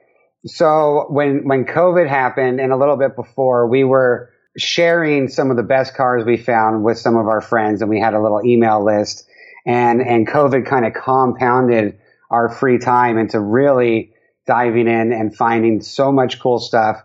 so 0.46 1.06
when 1.08 1.46
when 1.46 1.64
COVID 1.64 2.08
happened 2.08 2.60
and 2.60 2.72
a 2.72 2.76
little 2.76 2.96
bit 2.96 3.16
before, 3.16 3.66
we 3.66 3.84
were 3.84 4.30
sharing 4.56 5.28
some 5.28 5.50
of 5.50 5.56
the 5.56 5.62
best 5.62 5.94
cars 5.94 6.24
we 6.24 6.36
found 6.36 6.84
with 6.84 6.98
some 6.98 7.16
of 7.16 7.26
our 7.26 7.40
friends, 7.40 7.82
and 7.82 7.90
we 7.90 8.00
had 8.00 8.14
a 8.14 8.22
little 8.22 8.44
email 8.44 8.84
list. 8.84 9.28
And 9.66 10.00
and 10.00 10.26
COVID 10.26 10.66
kind 10.66 10.86
of 10.86 10.94
compounded 10.94 11.98
our 12.30 12.48
free 12.48 12.78
time 12.78 13.18
into 13.18 13.40
really 13.40 14.12
diving 14.46 14.86
in 14.86 15.12
and 15.12 15.34
finding 15.34 15.80
so 15.80 16.12
much 16.12 16.38
cool 16.38 16.60
stuff 16.60 17.02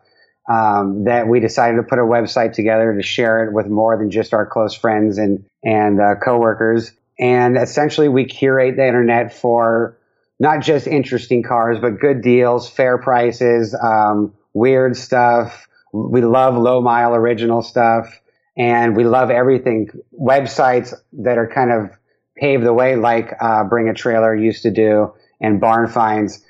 um, 0.47 1.05
that 1.05 1.27
we 1.27 1.39
decided 1.39 1.77
to 1.77 1.83
put 1.83 1.97
a 1.97 2.03
website 2.03 2.53
together 2.53 2.93
to 2.93 3.01
share 3.01 3.45
it 3.45 3.53
with 3.53 3.65
more 3.65 3.97
than 3.97 4.11
just 4.11 4.33
our 4.35 4.45
close 4.45 4.75
friends 4.75 5.17
and 5.17 5.43
and 5.63 5.99
uh, 5.99 6.13
coworkers. 6.23 6.91
And 7.21 7.55
essentially, 7.55 8.09
we 8.09 8.25
curate 8.25 8.75
the 8.75 8.85
internet 8.85 9.33
for 9.33 9.97
not 10.39 10.61
just 10.61 10.87
interesting 10.87 11.43
cars, 11.43 11.77
but 11.79 11.99
good 11.99 12.21
deals, 12.21 12.67
fair 12.67 12.97
prices, 12.97 13.75
um, 13.75 14.33
weird 14.53 14.97
stuff. 14.97 15.67
We 15.93 16.21
love 16.21 16.57
low 16.57 16.81
mile 16.81 17.13
original 17.13 17.61
stuff 17.61 18.19
and 18.57 18.95
we 18.95 19.03
love 19.03 19.29
everything. 19.29 19.89
Websites 20.19 20.95
that 21.13 21.37
are 21.37 21.47
kind 21.47 21.71
of 21.71 21.91
paved 22.37 22.65
the 22.65 22.73
way, 22.73 22.95
like 22.95 23.33
uh, 23.39 23.65
Bring 23.65 23.87
a 23.87 23.93
Trailer 23.93 24.35
used 24.35 24.63
to 24.63 24.71
do, 24.71 25.13
and 25.39 25.61
Barn 25.61 25.87
Finds, 25.87 26.43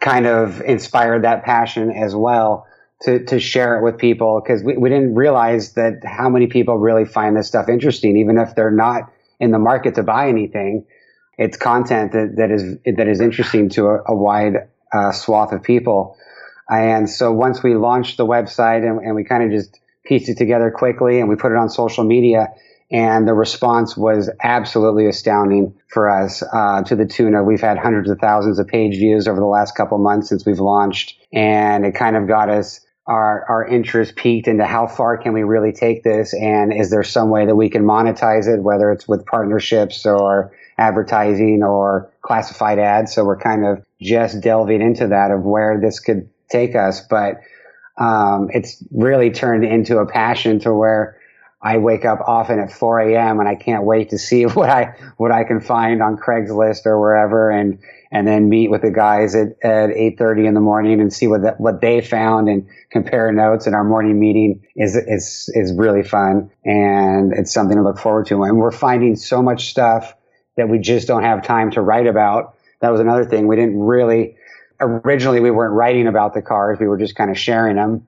kind 0.00 0.26
of 0.26 0.60
inspired 0.60 1.24
that 1.24 1.44
passion 1.44 1.90
as 1.90 2.14
well 2.14 2.66
to 3.02 3.24
to 3.26 3.40
share 3.40 3.78
it 3.78 3.82
with 3.82 3.96
people 3.96 4.42
because 4.42 4.62
we, 4.62 4.76
we 4.76 4.90
didn't 4.90 5.14
realize 5.14 5.72
that 5.72 6.04
how 6.04 6.28
many 6.28 6.48
people 6.48 6.76
really 6.76 7.04
find 7.04 7.36
this 7.36 7.48
stuff 7.48 7.68
interesting, 7.68 8.16
even 8.18 8.36
if 8.38 8.54
they're 8.54 8.70
not 8.70 9.10
in 9.40 9.50
the 9.50 9.58
market 9.58 9.94
to 9.94 10.02
buy 10.02 10.28
anything 10.28 10.86
it's 11.38 11.56
content 11.56 12.12
that, 12.12 12.34
that 12.36 12.50
is 12.50 12.96
that 12.96 13.06
is 13.06 13.20
interesting 13.20 13.68
to 13.70 13.86
a, 13.86 14.02
a 14.08 14.14
wide 14.14 14.68
uh, 14.92 15.12
swath 15.12 15.52
of 15.52 15.62
people. 15.62 16.16
And 16.68 17.08
so 17.08 17.32
once 17.32 17.62
we 17.62 17.76
launched 17.76 18.18
the 18.18 18.26
website 18.26 18.86
and, 18.86 19.00
and 19.00 19.14
we 19.14 19.24
kind 19.24 19.44
of 19.44 19.50
just 19.50 19.80
pieced 20.04 20.28
it 20.28 20.36
together 20.36 20.70
quickly 20.70 21.20
and 21.20 21.28
we 21.28 21.36
put 21.36 21.52
it 21.52 21.56
on 21.56 21.70
social 21.70 22.04
media, 22.04 22.48
and 22.90 23.28
the 23.28 23.34
response 23.34 23.96
was 23.96 24.30
absolutely 24.42 25.06
astounding 25.06 25.74
for 25.88 26.10
us 26.10 26.42
uh, 26.52 26.82
to 26.82 26.96
the 26.96 27.06
tune 27.06 27.34
of 27.34 27.46
we've 27.46 27.60
had 27.60 27.78
hundreds 27.78 28.10
of 28.10 28.18
thousands 28.18 28.58
of 28.58 28.66
page 28.66 28.94
views 28.94 29.28
over 29.28 29.38
the 29.38 29.46
last 29.46 29.76
couple 29.76 29.96
months 29.98 30.28
since 30.28 30.44
we've 30.44 30.58
launched 30.58 31.14
and 31.32 31.84
it 31.84 31.94
kind 31.94 32.16
of 32.16 32.26
got 32.26 32.48
us 32.48 32.80
our, 33.08 33.44
our 33.48 33.66
interest 33.66 34.14
peaked 34.14 34.46
into 34.46 34.64
how 34.64 34.86
far 34.86 35.18
can 35.18 35.32
we 35.32 35.42
really 35.42 35.72
take 35.72 36.04
this 36.04 36.32
and 36.34 36.72
is 36.72 36.90
there 36.90 37.02
some 37.02 37.30
way 37.30 37.46
that 37.46 37.56
we 37.56 37.68
can 37.68 37.82
monetize 37.82 38.46
it 38.46 38.62
whether 38.62 38.92
it's 38.92 39.08
with 39.08 39.26
partnerships 39.26 40.06
or 40.06 40.52
advertising 40.78 41.62
or 41.62 42.10
classified 42.22 42.78
ads. 42.78 43.12
So 43.12 43.24
we're 43.24 43.38
kind 43.38 43.66
of 43.66 43.84
just 44.00 44.40
delving 44.40 44.80
into 44.80 45.08
that 45.08 45.30
of 45.30 45.42
where 45.42 45.78
this 45.80 46.00
could 46.00 46.30
take 46.48 46.74
us. 46.76 47.00
But 47.00 47.40
um, 47.98 48.48
it's 48.52 48.82
really 48.92 49.30
turned 49.30 49.64
into 49.64 49.98
a 49.98 50.06
passion 50.06 50.60
to 50.60 50.72
where 50.72 51.18
I 51.60 51.78
wake 51.78 52.04
up 52.04 52.20
often 52.24 52.60
at 52.60 52.70
4 52.70 53.00
a.m. 53.00 53.40
and 53.40 53.48
I 53.48 53.56
can't 53.56 53.82
wait 53.82 54.10
to 54.10 54.18
see 54.18 54.44
what 54.46 54.70
I 54.70 54.94
what 55.16 55.32
I 55.32 55.42
can 55.42 55.60
find 55.60 56.00
on 56.00 56.16
Craigslist 56.16 56.86
or 56.86 57.00
wherever, 57.00 57.50
and 57.50 57.80
and 58.10 58.26
then 58.26 58.48
meet 58.48 58.70
with 58.70 58.82
the 58.82 58.90
guys 58.90 59.34
at, 59.34 59.48
at 59.62 59.90
8:30 59.90 60.46
in 60.46 60.54
the 60.54 60.60
morning 60.60 61.00
and 61.00 61.12
see 61.12 61.26
what 61.26 61.42
the, 61.42 61.54
what 61.58 61.80
they 61.80 62.00
found 62.00 62.48
and 62.48 62.66
compare 62.90 63.30
notes. 63.32 63.66
And 63.66 63.74
our 63.74 63.84
morning 63.84 64.18
meeting 64.18 64.62
is 64.76 64.96
is 64.96 65.50
is 65.54 65.72
really 65.74 66.02
fun, 66.02 66.50
and 66.64 67.32
it's 67.32 67.52
something 67.52 67.76
to 67.76 67.82
look 67.82 67.98
forward 67.98 68.26
to. 68.26 68.42
And 68.42 68.58
we're 68.58 68.70
finding 68.70 69.16
so 69.16 69.42
much 69.42 69.70
stuff 69.70 70.14
that 70.56 70.68
we 70.68 70.78
just 70.78 71.06
don't 71.06 71.22
have 71.22 71.42
time 71.42 71.70
to 71.72 71.80
write 71.80 72.06
about. 72.06 72.56
That 72.80 72.90
was 72.90 73.00
another 73.00 73.24
thing. 73.24 73.46
We 73.46 73.56
didn't 73.56 73.78
really, 73.78 74.36
originally, 74.80 75.40
we 75.40 75.50
weren't 75.50 75.74
writing 75.74 76.06
about 76.06 76.34
the 76.34 76.42
cars. 76.42 76.78
We 76.80 76.86
were 76.86 76.98
just 76.98 77.14
kind 77.14 77.30
of 77.30 77.38
sharing 77.38 77.76
them. 77.76 78.06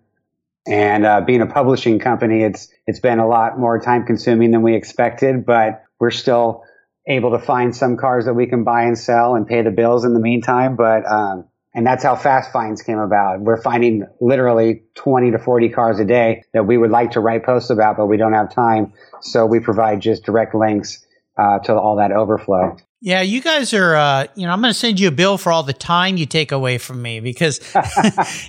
And 0.67 1.07
uh, 1.07 1.23
being 1.23 1.41
a 1.41 1.47
publishing 1.47 1.99
company, 1.99 2.43
it's 2.43 2.69
it's 2.87 3.01
been 3.01 3.19
a 3.19 3.27
lot 3.27 3.59
more 3.59 3.81
time 3.81 4.05
consuming 4.05 4.51
than 4.51 4.63
we 4.63 4.75
expected, 4.75 5.47
but 5.47 5.85
we're 5.99 6.11
still 6.11 6.65
able 7.11 7.33
to 7.33 7.39
find 7.39 7.75
some 7.75 7.97
cars 7.97 8.25
that 8.25 8.35
we 8.35 8.47
can 8.47 8.65
buy 8.65 8.85
and 8.85 8.97
sell 8.97 9.35
and 9.35 9.47
pay 9.47 9.63
the 9.63 9.71
bills 9.71 10.05
in 10.05 10.15
the 10.15 10.21
meantime. 10.21 10.77
But 10.77 11.05
um, 11.07 11.45
and 11.75 11.87
that's 11.87 12.03
how 12.03 12.17
Fast 12.17 12.53
Finds 12.53 12.83
came 12.83 12.99
about. 12.99 13.41
We're 13.41 13.61
finding 13.61 14.07
literally 14.21 14.83
20 14.95 15.33
to 15.33 15.39
40 15.39 15.69
cars 15.69 16.01
a 16.01 16.05
day 16.05 16.43
that 16.53 16.67
we 16.67 16.77
would 16.77 16.91
like 16.91 17.13
to 17.13 17.21
write 17.21 17.45
posts 17.45 17.71
about, 17.71 17.97
but 17.97 18.07
we 18.07 18.17
don't 18.17 18.33
have 18.33 18.53
time. 18.53 18.93
So 19.21 19.47
we 19.47 19.61
provide 19.61 20.01
just 20.01 20.25
direct 20.25 20.55
links 20.55 21.05
uh, 21.37 21.61
to 21.61 21.75
all 21.75 21.97
that 21.97 22.11
overflow. 22.11 22.77
Yeah, 23.03 23.23
you 23.23 23.41
guys 23.41 23.73
are, 23.73 23.95
uh, 23.95 24.27
you 24.35 24.47
know, 24.47 24.53
I'm 24.53 24.61
going 24.61 24.73
to 24.73 24.79
send 24.79 25.01
you 25.01 25.09
a 25.09 25.13
bill 25.13 25.39
for 25.39 25.53
all 25.53 25.63
the 25.63 25.73
time 25.73 26.17
you 26.17 26.27
take 26.27 26.53
away 26.53 26.77
from 26.77 27.01
me 27.01 27.21
because 27.21 27.59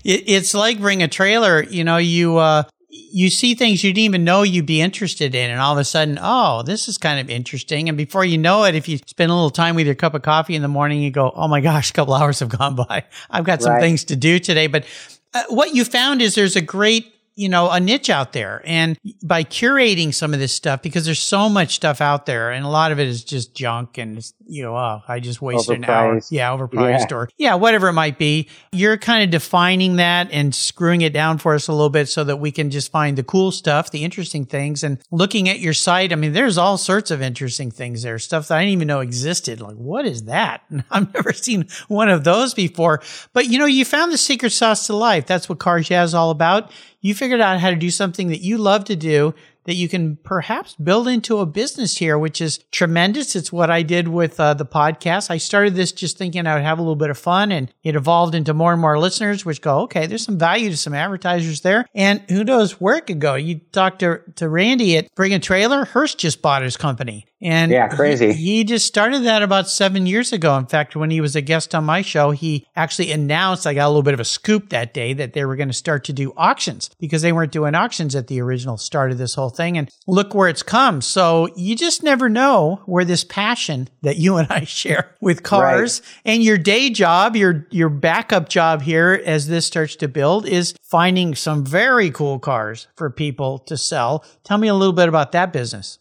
it, 0.04 0.24
it's 0.28 0.54
like 0.54 0.80
bring 0.80 1.02
a 1.04 1.08
trailer, 1.08 1.64
you 1.64 1.84
know, 1.84 1.98
you, 1.98 2.38
uh, 2.38 2.64
you 2.92 3.30
see 3.30 3.56
things 3.56 3.84
you 3.84 3.92
didn't 3.92 4.06
even 4.06 4.24
know 4.24 4.44
you'd 4.44 4.66
be 4.66 4.82
interested 4.82 5.34
in. 5.34 5.50
And 5.50 5.62
all 5.62 5.72
of 5.72 5.78
a 5.78 5.86
sudden, 5.86 6.20
oh, 6.22 6.62
this 6.64 6.88
is 6.88 6.98
kind 6.98 7.20
of 7.20 7.30
interesting. 7.30 7.88
And 7.88 7.98
before 7.98 8.26
you 8.26 8.38
know 8.38 8.66
it, 8.66 8.76
if 8.76 8.90
you 8.90 8.98
spend 9.06 9.32
a 9.32 9.34
little 9.34 9.50
time 9.50 9.76
with 9.76 9.86
your 9.86 9.96
cup 9.96 10.14
of 10.14 10.24
coffee 10.24 10.56
in 10.56 10.62
the 10.62 10.68
morning, 10.68 11.02
you 11.02 11.10
go, 11.10 11.32
oh 11.34 11.48
my 11.48 11.62
gosh, 11.62 11.90
a 11.90 11.94
couple 11.94 12.14
hours 12.22 12.40
have 12.40 12.50
gone 12.50 12.76
by. 12.76 13.06
I've 13.30 13.46
got 13.46 13.62
some 13.62 13.74
right. 13.74 13.82
things 13.82 14.04
to 14.06 14.16
do 14.16 14.40
today. 14.40 14.68
But 14.68 14.86
uh, 15.34 15.44
what 15.50 15.74
you 15.74 15.86
found 15.86 16.22
is 16.22 16.36
there's 16.36 16.58
a 16.58 16.62
great 16.62 17.14
you 17.36 17.50
know, 17.50 17.70
a 17.70 17.80
niche 17.80 18.10
out 18.10 18.34
there. 18.34 18.62
And 18.66 19.00
by 19.24 19.44
curating 19.44 20.14
some 20.14 20.34
of 20.34 20.40
this 20.40 20.54
stuff, 20.54 20.82
because 20.82 21.06
there's 21.06 21.20
so 21.20 21.50
much 21.50 21.76
stuff 21.76 22.02
out 22.02 22.26
there 22.26 22.52
and 22.52 22.66
a 22.66 22.70
lot 22.70 22.92
of 22.92 23.00
it 23.00 23.08
is 23.08 23.24
just 23.24 23.56
junk 23.56 23.98
and, 23.98 24.24
you 24.46 24.64
know, 24.64 24.76
oh, 24.76 25.02
I 25.08 25.20
just 25.20 25.42
wasted 25.42 25.78
an 25.78 25.86
hour. 25.86 26.20
Yeah, 26.30 26.50
overpriced 26.50 27.10
yeah. 27.10 27.16
or, 27.16 27.30
yeah, 27.38 27.56
whatever 27.56 27.88
it 27.88 27.94
might 27.94 28.18
be. 28.18 28.50
You're 28.72 28.98
kind 28.98 29.24
of 29.24 29.30
defining 29.30 29.96
that 29.96 30.30
and 30.32 30.54
screwing 30.54 31.02
it 31.02 31.14
down 31.14 31.38
for 31.38 31.56
us 31.56 31.68
a 31.68 31.72
little 31.72 31.90
bit 31.90 32.10
so 32.10 32.24
that 32.26 32.38
we 32.38 32.52
can 32.52 32.70
just 32.70 32.92
find 32.92 33.18
the 33.18 33.24
cool 33.24 33.52
stuff, 33.52 33.92
the 33.92 34.04
interesting 34.04 34.46
things. 34.46 34.84
And 34.84 35.00
looking 35.10 35.48
at 35.48 35.60
your 35.60 35.74
site, 35.74 36.12
I 36.12 36.16
mean, 36.16 36.34
there's 36.34 36.58
all 36.58 36.78
sorts 36.78 37.12
of 37.12 37.22
interesting 37.22 37.72
things 37.72 38.04
there, 38.04 38.20
stuff 38.20 38.50
that 38.50 38.58
I 38.58 38.62
didn't 38.62 38.74
even 38.74 38.88
know 38.88 39.00
existed. 39.00 39.62
Like, 39.62 39.78
what 39.78 40.06
is 40.06 40.26
that? 40.26 40.64
I've 40.92 41.14
never 41.14 41.34
seen 41.34 41.68
one 41.88 42.10
of 42.10 42.24
those 42.24 42.54
before. 42.54 43.02
But, 43.34 43.48
you 43.48 43.58
know, 43.58 43.66
you 43.66 43.86
found 43.86 44.12
the 44.12 44.18
secret 44.18 44.52
sauce 44.52 44.88
to 44.88 44.96
life. 44.96 45.26
That's 45.26 45.48
what 45.48 45.60
Cars 45.60 45.90
Yeah 45.90 46.04
is 46.04 46.14
all 46.14 46.32
about 46.32 46.72
you 47.02 47.14
figured 47.14 47.42
out 47.42 47.60
how 47.60 47.70
to 47.70 47.76
do 47.76 47.90
something 47.90 48.30
that 48.30 48.42
you 48.42 48.58
love 48.58 48.86
to 48.86 48.96
do 48.96 49.34
that 49.66 49.76
you 49.76 49.88
can 49.88 50.16
perhaps 50.18 50.76
build 50.76 51.08
into 51.08 51.38
a 51.38 51.46
business 51.46 51.98
here, 51.98 52.18
which 52.18 52.42
is 52.42 52.60
tremendous. 52.72 53.36
It's 53.36 53.52
what 53.52 53.70
I 53.70 53.84
did 53.84 54.08
with 54.08 54.40
uh, 54.40 54.54
the 54.56 54.66
podcast. 54.66 55.30
I 55.30 55.38
started 55.38 55.76
this 55.76 55.92
just 55.92 56.18
thinking 56.18 56.48
I 56.48 56.56
would 56.56 56.64
have 56.64 56.80
a 56.80 56.82
little 56.82 56.96
bit 56.96 57.12
of 57.12 57.18
fun 57.18 57.52
and 57.52 57.72
it 57.84 57.96
evolved 57.96 58.34
into 58.34 58.54
more 58.54 58.72
and 58.72 58.82
more 58.82 58.98
listeners, 58.98 59.46
which 59.46 59.62
go, 59.62 59.82
okay, 59.82 60.08
there's 60.08 60.26
some 60.26 60.40
value 60.40 60.70
to 60.70 60.78
some 60.78 60.94
advertisers 60.94 61.62
there. 61.62 61.86
And 61.94 62.22
who 62.30 62.44
knows 62.44 62.82
where 62.82 62.98
it 62.98 63.06
could 63.06 63.20
go. 63.20 63.36
You 63.36 63.60
talked 63.72 64.00
to, 64.00 64.22
to 64.38 64.50
Randy 64.50 64.98
at 64.98 65.14
Bring 65.16 65.34
a 65.34 65.40
Trailer. 65.40 65.86
Hearst 65.86 66.18
just 66.18 66.42
bought 66.42 66.64
his 66.64 66.78
company. 66.78 67.28
And 67.42 67.72
yeah, 67.72 67.88
crazy. 67.88 68.34
He, 68.34 68.58
he, 68.58 68.64
just 68.64 68.86
started 68.86 69.24
that 69.24 69.42
about 69.42 69.68
seven 69.68 70.06
years 70.06 70.32
ago. 70.32 70.56
In 70.58 70.68
fact, 70.68 70.96
when 70.96 71.10
he 71.10 71.22
was 71.22 71.36
a 71.36 71.42
guest 71.42 71.74
on 71.74 71.84
my 71.84 72.04
show, 72.04 72.32
he 72.32 72.68
actually 72.76 73.12
announced, 73.12 73.66
I 73.66 73.74
got 73.74 73.88
a 73.88 73.90
little 73.90 74.04
bit 74.04 74.14
of 74.14 74.20
a 74.20 74.26
scoop 74.26 74.70
that 74.70 74.94
day 74.94 75.14
that 75.14 75.34
they 75.34 75.44
were 75.44 75.56
going 75.56 75.68
to 75.70 75.74
start 75.74 76.04
to 76.06 76.14
do 76.14 76.34
auctions 76.38 76.92
because 77.00 77.24
they 77.24 77.32
weren't 77.32 77.52
doing 77.52 77.74
auctions 77.74 78.16
at 78.16 78.28
the 78.28 78.40
original 78.42 78.78
start 78.78 79.12
of 79.12 79.18
this 79.18 79.34
whole 79.34 79.50
thing. 79.50 79.78
And 79.78 79.90
look 80.06 80.36
where 80.36 80.50
it's 80.50 80.62
come. 80.62 81.02
So 81.02 81.50
you 81.56 81.76
just 81.76 82.04
never 82.04 82.30
know 82.30 82.82
where 82.86 83.06
this 83.06 83.24
passion 83.24 83.90
that 84.04 84.18
you 84.18 84.38
and 84.38 84.52
I 84.52 84.64
share 84.64 85.16
with 85.20 85.42
cars 85.42 86.02
right. 86.02 86.34
and 86.34 86.44
your 86.44 86.60
day 86.60 86.92
job, 86.92 87.36
your, 87.36 87.68
your 87.72 87.90
backup 87.90 88.50
job 88.50 88.84
here 88.84 89.20
as 89.26 89.48
this 89.48 89.66
starts 89.66 89.96
to 89.98 90.08
build 90.08 90.48
is 90.48 90.76
finding 90.84 91.34
some 91.34 91.66
very 91.66 92.12
cool 92.12 92.38
cars 92.38 92.88
for 92.96 93.10
people 93.10 93.58
to 93.60 93.78
sell. 93.78 94.24
Tell 94.44 94.60
me 94.60 94.68
a 94.68 94.76
little 94.76 94.94
bit 94.94 95.10
about 95.10 95.32
that 95.32 95.52
business. 95.52 95.98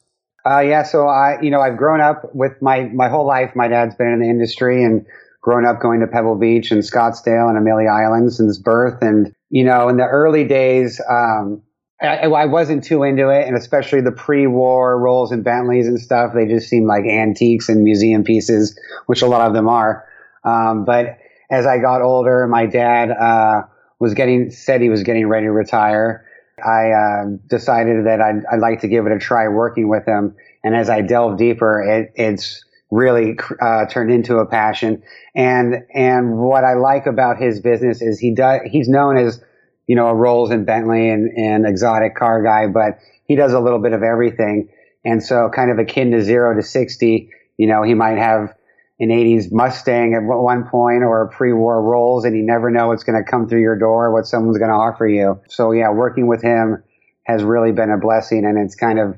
Uh, 0.47 0.61
yeah, 0.61 0.83
so 0.83 1.07
I, 1.07 1.41
you 1.43 1.51
know, 1.51 1.61
I've 1.61 1.77
grown 1.77 2.01
up 2.01 2.35
with 2.35 2.61
my 2.63 2.85
my 2.95 3.09
whole 3.09 3.27
life. 3.27 3.55
My 3.55 3.69
dad's 3.69 3.95
been 3.95 4.09
in 4.09 4.21
the 4.21 4.29
industry 4.29 4.83
and 4.83 5.05
grown 5.43 5.67
up 5.67 5.81
going 5.81 6.01
to 6.01 6.07
Pebble 6.07 6.37
Beach 6.37 6.71
and 6.71 6.83
Scottsdale 6.83 7.49
and 7.49 7.59
Amelia 7.59 7.89
Island 7.89 8.33
since 8.33 8.59
birth. 8.59 9.03
And 9.03 9.35
you 9.51 9.65
know, 9.65 9.89
in 9.89 9.97
the 9.97 10.07
early 10.07 10.45
days, 10.45 11.01
um, 11.11 11.63
I, 12.01 12.27
I, 12.27 12.47
wasn't 12.47 12.85
too 12.85 13.03
into 13.03 13.29
it, 13.29 13.47
and 13.47 13.57
especially 13.57 14.01
the 14.01 14.13
pre-war 14.13 14.99
Rolls 14.99 15.33
and 15.33 15.45
Bentleys 15.45 15.87
and 15.87 16.01
stuff. 16.01 16.33
They 16.35 16.47
just 16.47 16.69
seemed 16.69 16.87
like 16.87 17.05
antiques 17.05 17.69
and 17.69 17.85
museum 17.85 18.25
pieces, 18.25 18.79
which 19.07 19.21
a 19.23 19.27
lot 19.27 19.47
of 19.47 19.53
them 19.53 19.69
are. 19.69 20.07
Um, 20.45 20.85
but 20.85 21.19
as 21.51 21.67
I 21.67 21.79
got 21.79 22.01
older, 22.01 22.47
my 22.47 22.65
dad 22.65 23.11
uh, 23.11 23.63
was 23.99 24.15
getting 24.15 24.51
said 24.51 24.81
he 24.81 24.89
was 24.89 25.03
getting 25.03 25.27
ready 25.27 25.47
to 25.47 25.53
retire 25.53 26.25
I 26.65 26.93
uh, 26.93 27.25
decided 27.49 28.07
that 28.07 28.21
I'd, 28.21 28.45
I'd, 28.51 28.61
like 28.61 28.81
to 28.81 28.89
give 28.89 29.07
it 29.07 29.13
a 29.13 29.19
try 29.19 29.49
working 29.49 29.89
with 29.89 30.07
him. 30.07 30.37
And 30.63 30.75
as 30.75 30.91
I 30.91 31.03
delve 31.03 31.39
deeper, 31.39 31.83
it, 31.83 32.13
it's 32.15 32.65
really 32.91 33.39
uh, 33.61 33.87
turned 33.87 34.11
into 34.11 34.39
a 34.39 34.47
passion. 34.47 35.03
And 35.35 35.85
and 35.95 36.39
what 36.39 36.65
I 36.65 36.75
like 36.75 37.07
about 37.07 37.39
his 37.39 37.61
business 37.61 38.03
is 38.03 38.19
he 38.19 38.35
does 38.35 38.61
he's 38.67 38.89
known 38.89 39.17
as 39.17 39.43
you 39.87 39.97
know 39.97 40.09
a 40.09 40.15
Rolls 40.15 40.51
and 40.51 40.67
Bentley 40.67 41.09
and, 41.09 41.31
and 41.37 41.67
exotic 41.67 42.15
car 42.17 42.43
guy, 42.43 42.67
but 42.67 42.99
he 43.25 43.37
does 43.37 43.53
a 43.53 43.61
little 43.61 43.81
bit 43.81 43.93
of 43.93 44.03
everything. 44.03 44.69
And 45.05 45.23
so, 45.23 45.51
kind 45.55 45.71
of 45.71 45.79
akin 45.79 46.11
to 46.13 46.23
zero 46.23 46.55
to 46.55 46.63
sixty, 46.63 47.31
you 47.57 47.67
know, 47.67 47.83
he 47.83 47.95
might 47.95 48.19
have 48.19 48.55
an 49.01 49.09
80s 49.09 49.51
Mustang 49.51 50.15
at 50.15 50.21
one 50.23 50.65
point 50.65 51.03
or 51.03 51.23
a 51.23 51.29
pre-war 51.29 51.83
Rolls 51.83 52.27
and 52.27 52.37
you 52.37 52.45
never 52.45 52.71
know 52.71 52.89
what's 52.89 53.03
going 53.03 53.23
to 53.23 53.29
come 53.29 53.49
through 53.49 53.63
your 53.63 53.79
door, 53.79 54.13
what 54.13 54.27
someone's 54.27 54.59
going 54.59 54.71
to 54.71 54.77
offer 54.77 55.09
you. 55.09 55.41
So 55.49 55.73
yeah, 55.73 55.91
working 55.91 56.27
with 56.27 56.43
him 56.43 56.83
has 57.25 57.43
really 57.43 57.73
been 57.73 57.91
a 57.91 57.97
blessing 57.97 58.45
and 58.45 58.59
it's 58.59 58.75
kind 58.75 58.99
of 58.99 59.17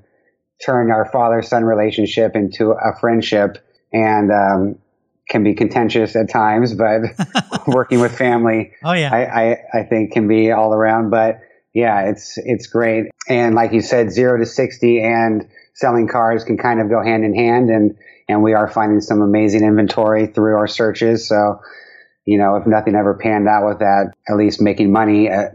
turned 0.64 0.92
our 0.92 1.10
father-son 1.10 1.64
relationship 1.64 2.36
into 2.36 2.70
a 2.70 2.96
friendship 3.00 3.58
and, 3.92 4.30
um, 4.30 4.78
can 5.28 5.42
be 5.42 5.54
contentious 5.54 6.14
at 6.14 6.30
times, 6.30 6.74
but 6.74 7.00
working 7.66 8.00
with 8.00 8.16
family, 8.16 8.72
oh 8.84 8.92
yeah, 8.92 9.12
I, 9.12 9.24
I, 9.24 9.80
I 9.80 9.82
think 9.84 10.12
can 10.12 10.28
be 10.28 10.52
all 10.52 10.74
around, 10.74 11.10
but 11.10 11.40
yeah, 11.74 12.08
it's, 12.10 12.36
it's 12.36 12.66
great. 12.66 13.06
And 13.28 13.54
like 13.54 13.72
you 13.72 13.80
said, 13.80 14.12
zero 14.12 14.38
to 14.38 14.46
60 14.46 15.00
and 15.02 15.48
selling 15.74 16.06
cars 16.06 16.44
can 16.44 16.58
kind 16.58 16.80
of 16.80 16.88
go 16.88 17.02
hand 17.02 17.24
in 17.24 17.34
hand 17.34 17.70
and, 17.70 17.96
and 18.28 18.42
we 18.42 18.54
are 18.54 18.68
finding 18.68 19.00
some 19.00 19.20
amazing 19.22 19.64
inventory 19.64 20.26
through 20.26 20.56
our 20.56 20.66
searches. 20.66 21.28
So, 21.28 21.60
you 22.24 22.38
know, 22.38 22.56
if 22.56 22.66
nothing 22.66 22.94
ever 22.94 23.14
panned 23.14 23.48
out 23.48 23.66
with 23.68 23.80
that, 23.80 24.12
at 24.28 24.36
least 24.36 24.60
making 24.60 24.92
money, 24.92 25.30
uh, 25.30 25.48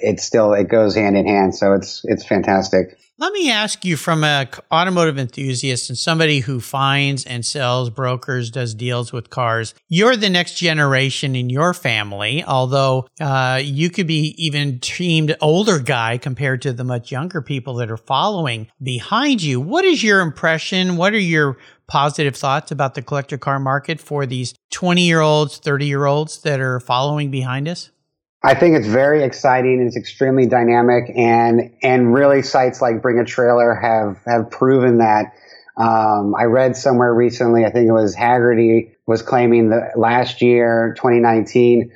it 0.00 0.20
still 0.20 0.52
it 0.52 0.68
goes 0.68 0.94
hand 0.94 1.16
in 1.16 1.26
hand. 1.26 1.54
So 1.54 1.72
it's 1.72 2.02
it's 2.04 2.24
fantastic. 2.24 2.98
Let 3.22 3.34
me 3.34 3.52
ask 3.52 3.84
you 3.84 3.96
from 3.96 4.24
an 4.24 4.48
automotive 4.72 5.16
enthusiast 5.16 5.88
and 5.88 5.96
somebody 5.96 6.40
who 6.40 6.58
finds 6.58 7.24
and 7.24 7.46
sells, 7.46 7.88
brokers, 7.88 8.50
does 8.50 8.74
deals 8.74 9.12
with 9.12 9.30
cars. 9.30 9.76
You're 9.88 10.16
the 10.16 10.28
next 10.28 10.56
generation 10.56 11.36
in 11.36 11.48
your 11.48 11.72
family, 11.72 12.42
although 12.42 13.06
uh, 13.20 13.60
you 13.62 13.90
could 13.90 14.08
be 14.08 14.34
even 14.44 14.80
teamed 14.80 15.36
older 15.40 15.78
guy 15.78 16.18
compared 16.18 16.62
to 16.62 16.72
the 16.72 16.82
much 16.82 17.12
younger 17.12 17.40
people 17.40 17.74
that 17.74 17.92
are 17.92 17.96
following 17.96 18.66
behind 18.82 19.40
you. 19.40 19.60
What 19.60 19.84
is 19.84 20.02
your 20.02 20.20
impression? 20.20 20.96
What 20.96 21.12
are 21.12 21.18
your 21.20 21.58
positive 21.86 22.34
thoughts 22.34 22.72
about 22.72 22.94
the 22.96 23.02
collector 23.02 23.38
car 23.38 23.60
market 23.60 24.00
for 24.00 24.26
these 24.26 24.52
20 24.72 25.00
year 25.00 25.20
olds, 25.20 25.58
30 25.58 25.86
year 25.86 26.06
olds 26.06 26.42
that 26.42 26.58
are 26.58 26.80
following 26.80 27.30
behind 27.30 27.68
us? 27.68 27.91
I 28.44 28.54
think 28.54 28.76
it's 28.76 28.88
very 28.88 29.22
exciting. 29.22 29.84
It's 29.86 29.96
extremely 29.96 30.46
dynamic, 30.46 31.12
and 31.14 31.72
and 31.82 32.12
really 32.12 32.42
sites 32.42 32.82
like 32.82 33.00
Bring 33.00 33.18
a 33.18 33.24
Trailer 33.24 33.74
have 33.74 34.18
have 34.26 34.50
proven 34.50 34.98
that. 34.98 35.32
Um, 35.76 36.34
I 36.34 36.44
read 36.44 36.76
somewhere 36.76 37.14
recently, 37.14 37.64
I 37.64 37.70
think 37.70 37.88
it 37.88 37.92
was 37.92 38.14
Hagerty 38.14 38.90
was 39.06 39.22
claiming 39.22 39.70
that 39.70 39.98
last 39.98 40.42
year, 40.42 40.92
2019, 40.98 41.90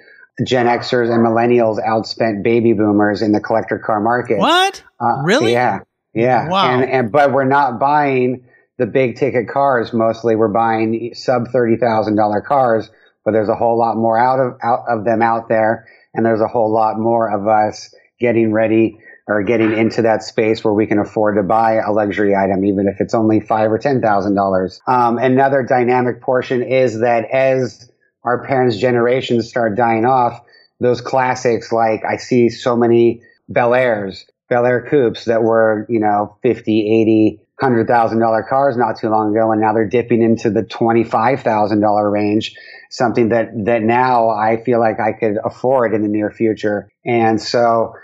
Gen 0.47 0.67
Xers 0.67 1.13
and 1.13 1.25
Millennials 1.25 1.79
outspent 1.85 2.43
baby 2.43 2.73
boomers 2.73 3.21
in 3.21 3.33
the 3.33 3.41
collector 3.41 3.79
car 3.79 4.01
market. 4.01 4.39
What? 4.39 4.83
Uh, 4.99 5.23
really? 5.25 5.53
Yeah, 5.53 5.81
yeah. 6.15 6.49
Wow. 6.49 6.71
And, 6.71 6.91
and 6.91 7.13
but 7.13 7.33
we're 7.33 7.45
not 7.45 7.79
buying 7.79 8.47
the 8.79 8.87
big 8.87 9.17
ticket 9.17 9.49
cars. 9.49 9.93
Mostly, 9.93 10.37
we're 10.37 10.49
buying 10.49 11.13
sub 11.15 11.49
thirty 11.49 11.77
thousand 11.77 12.17
dollar 12.17 12.41
cars, 12.41 12.89
but 13.25 13.33
there's 13.33 13.49
a 13.49 13.57
whole 13.57 13.79
lot 13.79 13.97
more 13.97 14.17
out 14.17 14.39
of 14.39 14.59
out 14.63 14.85
of 14.89 15.05
them 15.05 15.23
out 15.23 15.49
there 15.49 15.87
and 16.17 16.25
there's 16.25 16.41
a 16.41 16.49
whole 16.49 16.73
lot 16.73 16.99
more 16.99 17.31
of 17.31 17.47
us 17.47 17.95
getting 18.19 18.53
ready 18.53 18.99
or 19.29 19.43
getting 19.43 19.73
into 19.77 20.03
that 20.03 20.23
space 20.23 20.63
where 20.65 20.73
we 20.73 20.87
can 20.87 20.99
afford 20.99 21.37
to 21.37 21.43
buy 21.43 21.75
a 21.75 21.91
luxury 21.91 22.35
item, 22.35 22.65
even 22.65 22.87
if 22.87 23.01
it's 23.01 23.15
only 23.15 23.41
five 23.41 23.71
or 23.71 23.79
ten 23.79 24.01
thousand 24.01 24.33
um, 24.33 24.37
dollars. 24.37 24.81
Another 24.87 25.63
dynamic 25.63 26.21
portion 26.21 26.63
is 26.63 27.01
that 27.01 27.25
as 27.33 27.91
our 28.25 28.45
parents' 28.47 28.77
generations 28.77 29.49
start 29.49 29.77
dying 29.77 30.05
off, 30.05 30.41
those 30.81 31.01
classics 31.01 31.73
like 31.73 32.03
I 32.05 32.17
see 32.17 32.49
so 32.49 32.77
many 32.77 33.23
Bel 33.49 33.75
Airs, 33.75 34.27
Bel 34.49 34.67
Air 34.67 34.87
coupes 34.89 35.25
that 35.25 35.43
were, 35.43 35.87
you 35.89 36.01
know, 36.01 36.37
50, 36.43 37.01
80, 37.03 37.41
hundred 37.61 37.87
thousand 37.87 38.19
dollar 38.19 38.45
cars 38.49 38.77
not 38.77 38.99
too 38.99 39.09
long 39.09 39.35
ago, 39.35 39.51
and 39.51 39.61
now 39.61 39.73
they're 39.73 39.89
dipping 39.89 40.23
into 40.23 40.51
the 40.51 40.63
twenty 40.63 41.05
five 41.05 41.41
thousand 41.41 41.81
dollar 41.81 42.11
range. 42.11 42.55
Something 42.91 43.31
that 43.31 43.51
that 43.65 43.83
now 43.83 44.31
I 44.31 44.63
feel 44.63 44.81
like 44.81 45.01
I 45.01 45.13
could 45.13 45.37
afford 45.45 45.95
in 45.95 46.03
the 46.03 46.09
near 46.09 46.31
future, 46.31 46.89
and 47.05 47.41
so 47.41 47.95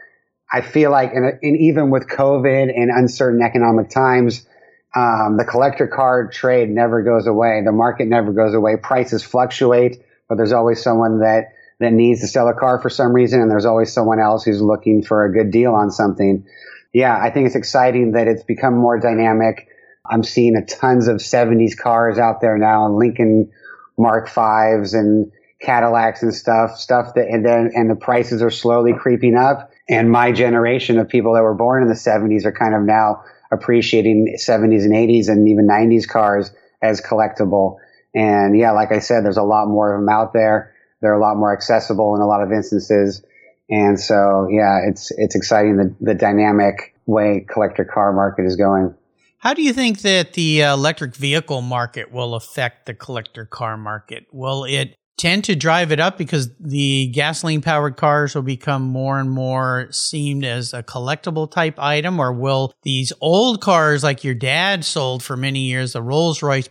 I 0.53 0.61
feel 0.61 0.91
like, 0.91 1.13
and, 1.15 1.39
and 1.43 1.57
even 1.61 1.91
with 1.91 2.09
COVID 2.09 2.73
and 2.75 2.91
uncertain 2.91 3.43
economic 3.43 3.91
times. 3.91 4.47
Um, 4.95 5.39
the 5.39 5.47
collector 5.47 5.87
car 5.87 6.29
trade 6.29 6.69
never 6.69 7.03
goes 7.03 7.27
away. 7.27 7.63
The 7.65 7.73
market 7.73 8.09
never 8.09 8.31
goes 8.31 8.53
away. 8.53 8.77
Prices 8.77 9.23
fluctuate, 9.23 10.05
but 10.29 10.35
there's 10.35 10.53
always 10.53 10.83
someone 10.83 11.21
that 11.21 11.55
that 11.81 11.95
needs 11.95 12.21
to 12.21 12.29
sell 12.29 12.47
a 12.49 12.53
car 12.53 12.79
for 12.79 12.91
some 12.91 13.15
reason, 13.15 13.41
and 13.41 13.51
there's 13.51 13.65
always 13.65 13.91
someone 13.91 14.21
else 14.21 14.45
who's 14.45 14.61
looking 14.61 15.03
for 15.03 15.25
a 15.25 15.33
good 15.33 15.51
deal 15.51 15.73
on 15.73 15.91
something 15.91 16.45
yeah, 16.93 17.17
I 17.17 17.31
think 17.31 17.47
it's 17.47 17.57
exciting 17.57 18.13
that 18.13 18.29
it's 18.29 18.43
become 18.43 18.77
more 18.77 18.99
dynamic. 18.99 19.69
I'm 20.09 20.23
seeing 20.23 20.57
a 20.57 20.65
tons 20.65 21.09
of 21.09 21.19
70s 21.19 21.77
cars 21.77 22.19
out 22.19 22.41
there 22.41 22.59
now 22.59 22.87
and 22.87 22.97
Lincoln 22.97 23.51
Mark 23.99 24.29
Fives 24.29 24.95
and 24.95 25.31
Cadillacs 25.61 26.23
and 26.23 26.35
stuff, 26.35 26.77
stuff 26.77 27.15
that, 27.15 27.29
and 27.29 27.45
then, 27.45 27.71
and 27.75 27.89
the 27.89 27.95
prices 27.95 28.43
are 28.43 28.51
slowly 28.51 28.93
creeping 28.93 29.37
up. 29.37 29.71
And 29.89 30.11
my 30.11 30.33
generation 30.33 30.99
of 30.99 31.09
people 31.09 31.35
that 31.35 31.43
were 31.43 31.55
born 31.55 31.83
in 31.83 31.89
the 31.89 31.95
70s 31.95 32.45
are 32.45 32.53
kind 32.53 32.75
of 32.75 32.83
now 32.83 33.23
appreciating 33.53 34.37
70s 34.39 34.85
and 34.85 34.93
80s 34.93 35.29
and 35.29 35.49
even 35.49 35.69
90s 35.69 36.09
cars 36.09 36.53
as 36.83 37.01
collectible. 37.01 37.77
And 38.15 38.59
yeah, 38.59 38.73
like 38.73 38.93
I 38.93 38.99
said, 38.99 39.25
there's 39.25 39.37
a 39.37 39.43
lot 39.43 39.69
more 39.69 39.95
of 39.95 40.01
them 40.01 40.09
out 40.09 40.33
there. 40.33 40.75
They're 41.01 41.15
a 41.15 41.21
lot 41.21 41.37
more 41.37 41.53
accessible 41.53 42.15
in 42.15 42.21
a 42.21 42.27
lot 42.27 42.43
of 42.43 42.53
instances. 42.53 43.25
And 43.71 43.99
so, 43.99 44.49
yeah, 44.51 44.81
it's 44.87 45.11
it's 45.17 45.35
exciting 45.35 45.77
the 45.77 45.95
the 46.01 46.15
dynamic 46.15 46.95
way 47.07 47.47
collector 47.49 47.85
car 47.85 48.13
market 48.13 48.45
is 48.45 48.57
going. 48.57 48.95
How 49.43 49.55
do 49.55 49.63
you 49.63 49.73
think 49.73 50.03
that 50.03 50.35
the 50.35 50.63
uh, 50.63 50.73
electric 50.73 51.17
vehicle 51.17 51.63
market 51.63 52.13
will 52.13 52.37
affect 52.37 52.87
the 52.87 52.95
collector 52.95 53.45
car 53.45 53.77
market? 53.77 54.27
Will 54.31 54.63
it 54.63 54.95
tend 55.19 55.43
to 55.45 55.57
drive 55.57 55.91
it 55.91 55.99
up 55.99 56.17
because 56.17 56.51
the 56.61 57.09
gasoline 57.09 57.61
powered 57.61 57.97
cars 57.97 58.37
will 58.37 58.43
become 58.43 58.83
more 58.83 59.19
and 59.19 59.31
more 59.33 59.89
seen 59.91 60.45
as 60.45 60.73
a 60.73 60.83
collectible 60.83 61.51
type 61.51 61.75
item 61.79 62.21
or 62.21 62.33
will 62.33 62.73
these 62.83 63.13
old 63.21 63.61
cars 63.61 64.03
like 64.03 64.25
your 64.25 64.35
dad 64.35 64.85
sold 64.85 65.23
for 65.23 65.37
many 65.37 65.61
years 65.61 65.93
the 65.93 66.03
rolls-royce 66.03 66.69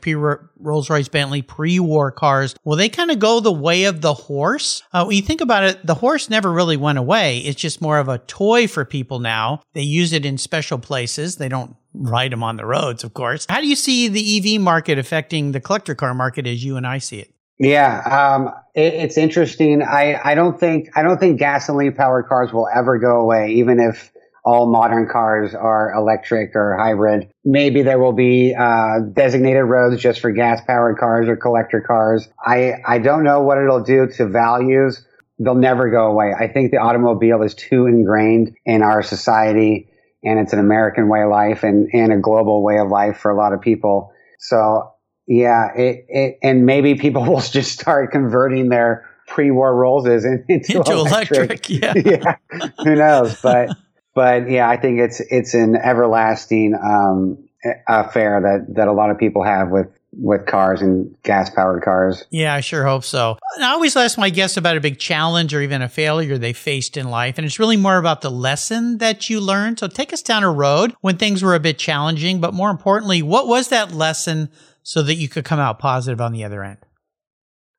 rolls-royce 0.58 1.08
bentley 1.10 1.42
pre-war 1.42 2.12
cars 2.12 2.56
will 2.64 2.78
they 2.78 2.90
kind 2.90 3.12
of 3.12 3.20
go 3.20 3.40
the 3.42 3.52
way 3.52 3.84
of 3.84 4.02
the 4.02 4.14
horse? 4.14 4.82
Uh, 4.94 5.04
when 5.04 5.16
you 5.16 5.22
think 5.22 5.42
about 5.42 5.64
it 5.64 5.86
the 5.86 5.96
horse 5.96 6.30
never 6.30 6.52
really 6.52 6.78
went 6.78 6.98
away. 6.98 7.40
It's 7.40 7.62
just 7.62 7.82
more 7.82 8.00
of 8.00 8.08
a 8.08 8.18
toy 8.18 8.68
for 8.68 8.86
people 8.86 9.20
now. 9.20 9.62
They 9.74 9.82
use 9.82 10.14
it 10.14 10.26
in 10.26 10.38
special 10.38 10.80
places. 10.80 11.36
They 11.36 11.50
don't 11.50 11.76
ride 11.94 12.32
them 12.32 12.44
on 12.44 12.58
the 12.58 12.66
roads 12.66 13.04
of 13.04 13.14
course 13.14 13.46
how 13.50 13.60
do 13.60 13.68
you 13.68 13.76
see 13.76 14.08
the 14.08 14.56
ev 14.56 14.62
market 14.62 14.98
affecting 14.98 15.52
the 15.52 15.60
collector 15.60 15.96
car 15.96 16.14
market 16.14 16.48
as 16.48 16.64
you 16.64 16.78
and 16.78 16.88
i 16.88 16.98
see 16.98 17.20
it 17.20 17.34
yeah, 17.62 18.34
um, 18.34 18.52
it, 18.74 18.96
it's 18.96 19.20
interesting. 19.20 19.84
I, 19.84 20.20
I 20.24 20.34
don't 20.34 20.60
think 20.60 20.90
I 20.96 21.04
don't 21.04 21.20
think 21.20 21.38
gasoline 21.38 21.94
powered 21.94 22.26
cars 22.26 22.52
will 22.52 22.68
ever 22.68 22.98
go 22.98 23.22
away, 23.22 23.52
even 23.52 23.80
if 23.80 24.12
all 24.44 24.66
modern 24.72 25.08
cars 25.08 25.54
are 25.54 25.94
electric 25.94 26.56
or 26.56 26.76
hybrid. 26.76 27.30
Maybe 27.46 27.84
there 27.84 28.00
will 28.00 28.14
be 28.14 28.56
uh, 28.56 29.02
designated 29.14 29.66
roads 29.66 30.02
just 30.02 30.22
for 30.22 30.32
gas 30.32 30.60
powered 30.66 30.98
cars 30.98 31.28
or 31.28 31.36
collector 31.36 31.82
cars. 31.82 32.28
I 32.44 32.78
I 32.84 32.98
don't 32.98 33.24
know 33.24 33.44
what 33.44 33.60
it'll 33.60 33.84
do 33.84 34.08
to 34.18 34.26
values. 34.26 35.06
They'll 35.38 35.54
never 35.54 35.92
go 35.92 36.08
away. 36.08 36.34
I 36.34 36.48
think 36.48 36.72
the 36.72 36.78
automobile 36.78 37.44
is 37.44 37.54
too 37.54 37.86
ingrained 37.86 38.56
in 38.66 38.82
our 38.82 39.04
society, 39.04 39.91
and 40.24 40.40
it's 40.40 40.54
an 40.54 40.60
American 40.60 41.08
way 41.08 41.24
of 41.24 41.30
life 41.30 41.64
and, 41.64 41.90
and 41.94 42.14
a 42.14 42.18
global 42.18 42.64
way 42.64 42.78
of 42.78 42.90
life 42.90 43.18
for 43.18 43.32
a 43.32 43.36
lot 43.36 43.54
of 43.54 43.62
people. 43.62 44.14
So 44.40 44.92
yeah, 45.28 45.74
it, 45.76 46.06
it, 46.10 46.40
and 46.44 46.66
maybe 46.66 46.96
people 46.96 47.24
will 47.28 47.42
just 47.42 47.80
start 47.80 48.12
converting 48.12 48.70
their 48.70 49.10
pre-war 49.28 49.74
Rollses 49.74 50.26
into, 50.26 50.74
into 50.74 50.92
electric. 50.92 51.68
electric. 51.68 51.70
Yeah, 51.70 51.94
yeah. 52.52 52.70
Who 52.84 52.96
knows? 52.96 53.40
But 53.42 53.70
but 54.14 54.50
yeah, 54.50 54.70
I 54.70 54.78
think 54.78 55.00
it's 55.00 55.20
it's 55.20 55.54
an 55.54 55.76
everlasting 55.76 56.76
um, 56.76 57.48
affair 57.88 58.42
that 58.42 58.76
that 58.76 58.88
a 58.88 58.92
lot 58.92 59.10
of 59.10 59.18
people 59.18 59.44
have 59.44 59.70
with 59.70 59.88
with 60.14 60.46
cars 60.46 60.82
and 60.82 61.16
gas 61.24 61.50
powered 61.50 61.84
cars. 61.84 62.26
Yeah, 62.32 62.54
I 62.54 62.60
sure 62.62 62.84
hope 62.86 63.04
so. 63.06 63.38
And 63.56 63.64
I 63.64 63.72
always 63.72 63.96
ask 63.96 64.18
my 64.18 64.30
guests 64.30 64.58
about 64.58 64.76
a 64.76 64.82
big 64.82 65.00
challenge 65.00 65.54
or 65.54 65.62
even 65.62 65.82
a 65.82 65.88
failure 65.90 66.38
they 66.38 66.54
faced 66.54 66.98
in 66.98 67.10
life. 67.10 67.38
And 67.38 67.46
it's 67.46 67.60
really 67.60 67.78
more 67.78 67.98
about 67.98 68.22
the 68.22 68.30
lesson 68.32 68.98
that 68.98 69.30
you 69.30 69.40
learned. 69.40 69.80
So 69.80 69.88
take 69.88 70.12
us 70.12 70.22
down 70.22 70.44
a 70.44 70.52
road 70.52 70.94
when 71.02 71.18
things 71.18 71.42
were 71.42 71.56
a 71.56 71.60
bit 71.62 71.78
challenging, 71.80 72.42
but 72.42 72.54
more 72.54 72.70
importantly, 72.70 73.22
what 73.22 73.48
was 73.48 73.70
that 73.70 73.94
lesson 73.94 74.50
so 74.84 75.02
that 75.04 75.16
you 75.16 75.30
could 75.30 75.46
come 75.46 75.60
out 75.60 75.80
positive 75.80 76.20
on 76.20 76.34
the 76.34 76.44
other 76.44 76.64
end? 76.64 76.80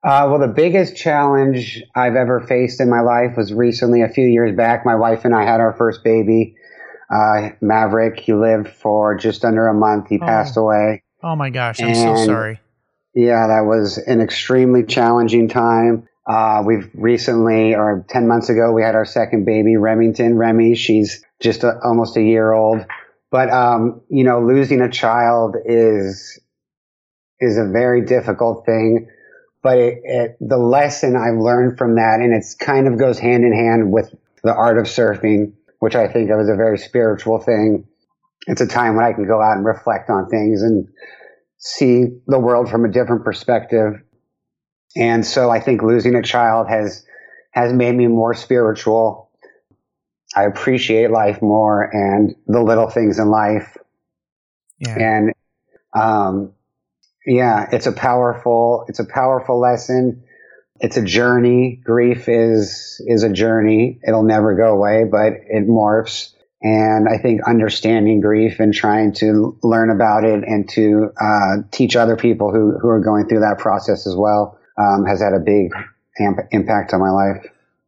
Uh, 0.05 0.27
well, 0.29 0.39
the 0.41 0.49
biggest 0.49 0.97
challenge 0.97 1.81
I've 1.95 2.17
ever 2.17 2.41
faced 2.41 2.81
in 2.81 2.91
my 2.91 3.01
life 3.03 3.37
was 3.37 3.53
recently, 3.53 4.03
a 4.03 4.09
few 4.09 4.25
years 4.27 4.57
back. 4.57 4.85
My 4.85 4.97
wife 4.97 5.25
and 5.25 5.35
I 5.35 5.45
had 5.45 5.61
our 5.61 5.75
first 5.75 6.03
baby. 6.03 6.57
uh, 7.11 7.51
Maverick. 7.61 8.19
He 8.19 8.33
lived 8.33 8.69
for 8.69 9.15
just 9.15 9.45
under 9.45 9.69
a 9.69 9.75
month. 9.75 10.09
He 10.09 10.19
Oh. 10.19 10.25
passed 10.25 10.57
away. 10.57 11.02
Oh 11.23 11.37
my 11.37 11.51
gosh, 11.51 11.81
I'm 11.81 11.95
so 11.95 12.17
sorry. 12.25 12.61
Yeah, 13.15 13.47
that 13.49 13.61
was 13.61 13.99
an 13.99 14.21
extremely 14.21 14.85
challenging 14.85 15.49
time. 15.49 16.09
Uh, 16.27 16.63
we've 16.65 16.91
recently, 16.95 17.75
or 17.75 18.05
10 18.09 18.27
months 18.27 18.49
ago, 18.49 18.73
we 18.73 18.83
had 18.83 18.95
our 18.95 19.05
second 19.05 19.45
baby, 19.45 19.77
Remington. 19.77 20.37
Remy, 20.37 20.75
she's 20.77 21.25
just 21.41 21.65
a, 21.65 21.79
almost 21.85 22.17
a 22.17 22.23
year 22.23 22.53
old. 22.53 22.87
But, 23.31 23.51
um, 23.51 24.03
you 24.09 24.25
know, 24.25 24.41
losing 24.41 24.81
a 24.81 24.91
child 24.91 25.57
is, 25.65 26.39
is 27.41 27.59
a 27.59 27.69
very 27.71 28.05
difficult 28.05 28.65
thing. 28.67 29.09
But 29.63 29.79
it, 29.79 30.01
it, 30.05 30.37
the 30.41 30.59
lesson 30.59 31.17
I've 31.17 31.39
learned 31.39 31.79
from 31.79 31.97
that, 31.97 32.21
and 32.21 32.33
it's 32.35 32.55
kind 32.55 32.87
of 32.87 32.99
goes 32.99 33.19
hand 33.19 33.45
in 33.45 33.53
hand 33.53 33.93
with 33.93 34.15
the 34.43 34.55
art 34.55 34.79
of 34.79 34.85
surfing, 34.87 35.53
which 35.79 35.95
I 35.95 36.09
think 36.09 36.31
of 36.31 36.41
as 36.41 36.49
a 36.49 36.57
very 36.57 36.79
spiritual 36.79 37.39
thing. 37.39 37.87
It's 38.47 38.61
a 38.61 38.67
time 38.67 38.97
when 38.97 39.05
I 39.05 39.13
can 39.13 39.27
go 39.27 39.41
out 39.41 39.57
and 39.57 39.65
reflect 39.65 40.11
on 40.11 40.29
things 40.29 40.63
and 40.63 40.89
see 41.59 42.07
the 42.27 42.39
world 42.39 42.69
from 42.69 42.85
a 42.85 42.91
different 42.91 43.25
perspective. 43.25 43.95
And 44.97 45.25
so 45.25 45.51
I 45.51 45.61
think 45.61 45.83
losing 45.83 46.15
a 46.15 46.23
child 46.23 46.69
has 46.69 47.05
has 47.53 47.73
made 47.73 47.95
me 47.95 48.07
more 48.07 48.35
spiritual. 48.35 49.31
I 50.35 50.45
appreciate 50.45 51.11
life 51.11 51.41
more 51.43 51.83
and 51.83 52.35
the 52.47 52.63
little 52.63 52.89
things 52.89 53.19
in 53.19 53.31
life. 53.31 53.77
Yeah. 54.79 54.99
And 54.99 55.33
um, 55.95 56.53
yeah, 57.27 57.69
it's 57.71 57.87
a 57.87 57.93
powerful 57.93 58.85
it's 58.89 58.99
a 58.99 59.05
powerful 59.05 59.61
lesson. 59.61 60.25
It's 60.81 60.97
a 60.97 61.03
journey. 61.03 61.81
Grief 61.85 62.29
is 62.29 63.01
is 63.07 63.23
a 63.23 63.33
journey. 63.33 64.01
It'll 64.07 64.25
never 64.25 64.55
go 64.57 64.73
away, 64.73 65.05
but 65.05 65.35
it 65.49 65.69
morphs. 65.69 66.33
And 66.63 67.09
I 67.09 67.19
think 67.19 67.43
understanding 67.47 68.21
grief 68.21 68.61
and 68.61 68.73
trying 68.73 69.13
to 69.15 69.59
learn 69.63 69.91
about 69.91 70.25
it 70.25 70.45
and 70.45 70.69
to 70.71 71.11
uh, 71.21 71.57
teach 71.73 71.97
other 71.97 72.17
people 72.17 72.53
who, 72.53 72.79
who 72.79 72.89
are 72.89 73.01
going 73.01 73.27
through 73.27 73.41
that 73.41 73.59
process 73.59 74.07
as 74.07 74.15
well 74.15 74.59
um, 74.79 75.05
has 75.05 75.21
had 75.21 75.33
a 75.33 75.41
big 75.41 75.73
amp- 76.21 76.47
impact 76.53 76.93
on 76.95 77.01
my 77.01 77.11
life. 77.11 77.45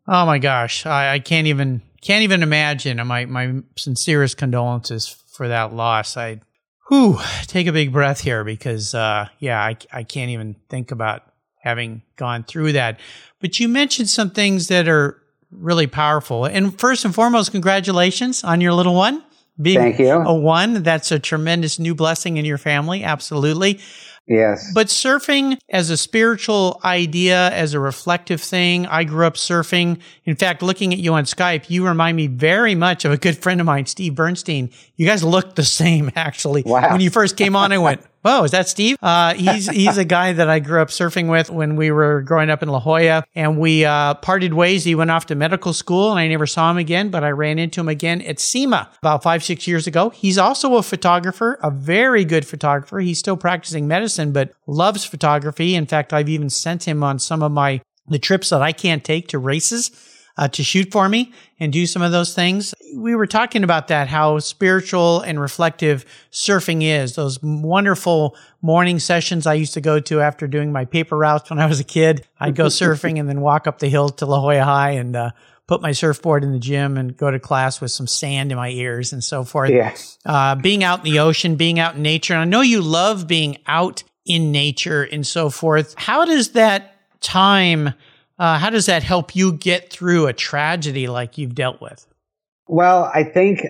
Oh 0.06 0.26
my 0.26 0.38
gosh, 0.38 0.86
I, 0.86 1.14
I 1.14 1.18
can't 1.18 1.46
even 1.46 1.82
can't 2.02 2.22
even 2.22 2.42
imagine. 2.42 3.04
My 3.06 3.24
my 3.24 3.62
sincerest 3.76 4.36
condolences 4.36 5.08
for 5.08 5.48
that 5.48 5.72
loss. 5.72 6.16
I, 6.16 6.40
whew, 6.88 7.18
take 7.46 7.66
a 7.66 7.72
big 7.72 7.92
breath 7.92 8.20
here 8.20 8.44
because 8.44 8.94
uh, 8.94 9.28
yeah, 9.38 9.62
I 9.62 9.76
I 9.92 10.02
can't 10.02 10.30
even 10.30 10.56
think 10.68 10.90
about 10.90 11.22
having 11.60 12.02
gone 12.16 12.44
through 12.44 12.72
that. 12.72 13.00
But 13.40 13.58
you 13.58 13.68
mentioned 13.68 14.10
some 14.10 14.30
things 14.30 14.68
that 14.68 14.88
are 14.88 15.22
really 15.56 15.86
powerful. 15.86 16.44
And 16.44 16.78
first 16.78 17.04
and 17.04 17.14
foremost, 17.14 17.52
congratulations 17.52 18.44
on 18.44 18.60
your 18.60 18.72
little 18.72 18.94
one. 18.94 19.22
Being 19.60 19.78
Thank 19.78 20.00
you. 20.00 20.10
a 20.10 20.34
one, 20.34 20.82
that's 20.82 21.12
a 21.12 21.20
tremendous 21.20 21.78
new 21.78 21.94
blessing 21.94 22.38
in 22.38 22.44
your 22.44 22.58
family. 22.58 23.04
Absolutely. 23.04 23.78
Yes. 24.26 24.72
But 24.74 24.86
surfing 24.88 25.58
as 25.68 25.90
a 25.90 25.96
spiritual 25.96 26.80
idea, 26.82 27.50
as 27.50 27.74
a 27.74 27.78
reflective 27.80 28.40
thing, 28.40 28.86
I 28.86 29.04
grew 29.04 29.26
up 29.26 29.34
surfing. 29.34 30.00
In 30.24 30.34
fact, 30.34 30.62
looking 30.62 30.92
at 30.92 30.98
you 30.98 31.12
on 31.14 31.24
Skype, 31.24 31.68
you 31.68 31.86
remind 31.86 32.16
me 32.16 32.26
very 32.26 32.74
much 32.74 33.04
of 33.04 33.12
a 33.12 33.16
good 33.16 33.36
friend 33.36 33.60
of 33.60 33.66
mine, 33.66 33.86
Steve 33.86 34.14
Bernstein. 34.14 34.70
You 34.96 35.06
guys 35.06 35.22
look 35.22 35.54
the 35.54 35.64
same, 35.64 36.10
actually. 36.16 36.62
Wow. 36.64 36.92
When 36.92 37.00
you 37.00 37.10
first 37.10 37.36
came 37.36 37.54
on, 37.54 37.70
I 37.70 37.78
went, 37.78 38.00
Whoa, 38.24 38.42
is 38.44 38.52
that 38.52 38.70
Steve? 38.70 38.96
Uh, 39.02 39.34
he's 39.34 39.68
he's 39.68 39.98
a 39.98 40.04
guy 40.04 40.32
that 40.32 40.48
I 40.48 40.58
grew 40.58 40.80
up 40.80 40.88
surfing 40.88 41.28
with 41.28 41.50
when 41.50 41.76
we 41.76 41.90
were 41.90 42.22
growing 42.22 42.48
up 42.48 42.62
in 42.62 42.70
La 42.70 42.80
Jolla, 42.80 43.22
and 43.34 43.58
we 43.58 43.84
uh, 43.84 44.14
parted 44.14 44.54
ways. 44.54 44.82
He 44.82 44.94
went 44.94 45.10
off 45.10 45.26
to 45.26 45.34
medical 45.34 45.74
school, 45.74 46.10
and 46.10 46.18
I 46.18 46.26
never 46.28 46.46
saw 46.46 46.70
him 46.70 46.78
again. 46.78 47.10
But 47.10 47.22
I 47.22 47.32
ran 47.32 47.58
into 47.58 47.82
him 47.82 47.88
again 47.90 48.22
at 48.22 48.40
SEMA 48.40 48.90
about 49.02 49.22
five 49.22 49.44
six 49.44 49.66
years 49.66 49.86
ago. 49.86 50.08
He's 50.08 50.38
also 50.38 50.76
a 50.76 50.82
photographer, 50.82 51.58
a 51.62 51.70
very 51.70 52.24
good 52.24 52.46
photographer. 52.46 52.98
He's 53.00 53.18
still 53.18 53.36
practicing 53.36 53.86
medicine, 53.86 54.32
but 54.32 54.54
loves 54.66 55.04
photography. 55.04 55.74
In 55.74 55.84
fact, 55.84 56.14
I've 56.14 56.30
even 56.30 56.48
sent 56.48 56.88
him 56.88 57.02
on 57.02 57.18
some 57.18 57.42
of 57.42 57.52
my 57.52 57.82
the 58.08 58.18
trips 58.18 58.48
that 58.48 58.62
I 58.62 58.72
can't 58.72 59.04
take 59.04 59.28
to 59.28 59.38
races 59.38 59.90
uh, 60.36 60.48
to 60.48 60.64
shoot 60.64 60.90
for 60.90 61.08
me 61.08 61.32
and 61.60 61.72
do 61.72 61.86
some 61.86 62.02
of 62.02 62.12
those 62.12 62.34
things. 62.34 62.74
We 62.96 63.14
were 63.14 63.26
talking 63.26 63.62
about 63.64 63.88
that, 63.88 64.08
how 64.08 64.38
spiritual 64.38 65.20
and 65.20 65.40
reflective 65.40 66.04
surfing 66.32 66.82
is. 66.82 67.14
Those 67.14 67.40
wonderful 67.42 68.36
morning 68.60 68.98
sessions 68.98 69.46
I 69.46 69.54
used 69.54 69.74
to 69.74 69.80
go 69.80 70.00
to 70.00 70.20
after 70.20 70.46
doing 70.46 70.72
my 70.72 70.84
paper 70.84 71.16
routes 71.16 71.50
when 71.50 71.58
I 71.60 71.66
was 71.66 71.80
a 71.80 71.84
kid. 71.84 72.26
I'd 72.40 72.56
go 72.56 72.66
surfing 72.66 73.20
and 73.20 73.28
then 73.28 73.40
walk 73.40 73.66
up 73.66 73.78
the 73.78 73.88
hill 73.88 74.08
to 74.08 74.26
La 74.26 74.40
Jolla 74.40 74.64
High 74.64 74.90
and 74.92 75.14
uh, 75.14 75.30
put 75.66 75.80
my 75.80 75.92
surfboard 75.92 76.44
in 76.44 76.52
the 76.52 76.58
gym 76.58 76.98
and 76.98 77.16
go 77.16 77.30
to 77.30 77.38
class 77.38 77.80
with 77.80 77.90
some 77.90 78.06
sand 78.06 78.50
in 78.52 78.56
my 78.56 78.68
ears 78.70 79.12
and 79.12 79.22
so 79.22 79.44
forth. 79.44 79.70
Yeah. 79.70 79.94
Uh, 80.26 80.54
being 80.56 80.84
out 80.84 80.98
in 80.98 81.04
the 81.10 81.20
ocean, 81.20 81.56
being 81.56 81.78
out 81.78 81.94
in 81.94 82.02
nature. 82.02 82.34
And 82.34 82.42
I 82.42 82.44
know 82.44 82.60
you 82.60 82.82
love 82.82 83.26
being 83.26 83.58
out 83.66 84.02
in 84.26 84.52
nature 84.52 85.02
and 85.04 85.26
so 85.26 85.48
forth. 85.50 85.94
How 85.96 86.24
does 86.24 86.50
that 86.50 86.96
time, 87.20 87.94
uh, 88.44 88.58
how 88.58 88.68
does 88.68 88.84
that 88.84 89.02
help 89.02 89.34
you 89.34 89.52
get 89.52 89.90
through 89.90 90.26
a 90.26 90.32
tragedy 90.34 91.06
like 91.06 91.38
you've 91.38 91.54
dealt 91.54 91.80
with? 91.80 92.06
Well, 92.68 93.10
I 93.14 93.24
think 93.24 93.62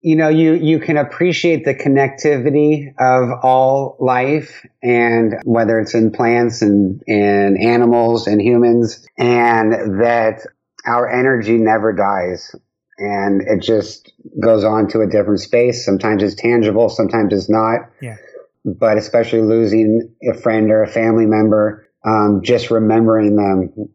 you 0.00 0.14
know 0.14 0.28
you 0.28 0.52
you 0.54 0.78
can 0.78 0.96
appreciate 0.96 1.64
the 1.64 1.74
connectivity 1.74 2.94
of 3.00 3.30
all 3.42 3.96
life 3.98 4.64
and 4.80 5.34
whether 5.42 5.80
it's 5.80 5.92
in 5.92 6.12
plants 6.12 6.62
and 6.62 7.02
and 7.08 7.58
animals 7.60 8.28
and 8.28 8.40
humans 8.40 9.04
and 9.18 10.00
that 10.00 10.46
our 10.86 11.10
energy 11.10 11.58
never 11.58 11.92
dies 11.92 12.54
and 12.98 13.42
it 13.42 13.60
just 13.60 14.12
goes 14.40 14.64
on 14.64 14.88
to 14.88 15.00
a 15.00 15.06
different 15.06 15.40
space 15.40 15.84
sometimes 15.84 16.22
it's 16.22 16.34
tangible 16.34 16.88
sometimes 16.88 17.34
it's 17.34 17.50
not 17.50 17.80
Yeah. 18.00 18.16
but 18.64 18.96
especially 18.96 19.42
losing 19.42 20.14
a 20.32 20.34
friend 20.34 20.70
or 20.70 20.82
a 20.82 20.88
family 20.88 21.26
member 21.26 21.89
um, 22.04 22.40
just 22.42 22.70
remembering 22.70 23.36
them 23.36 23.90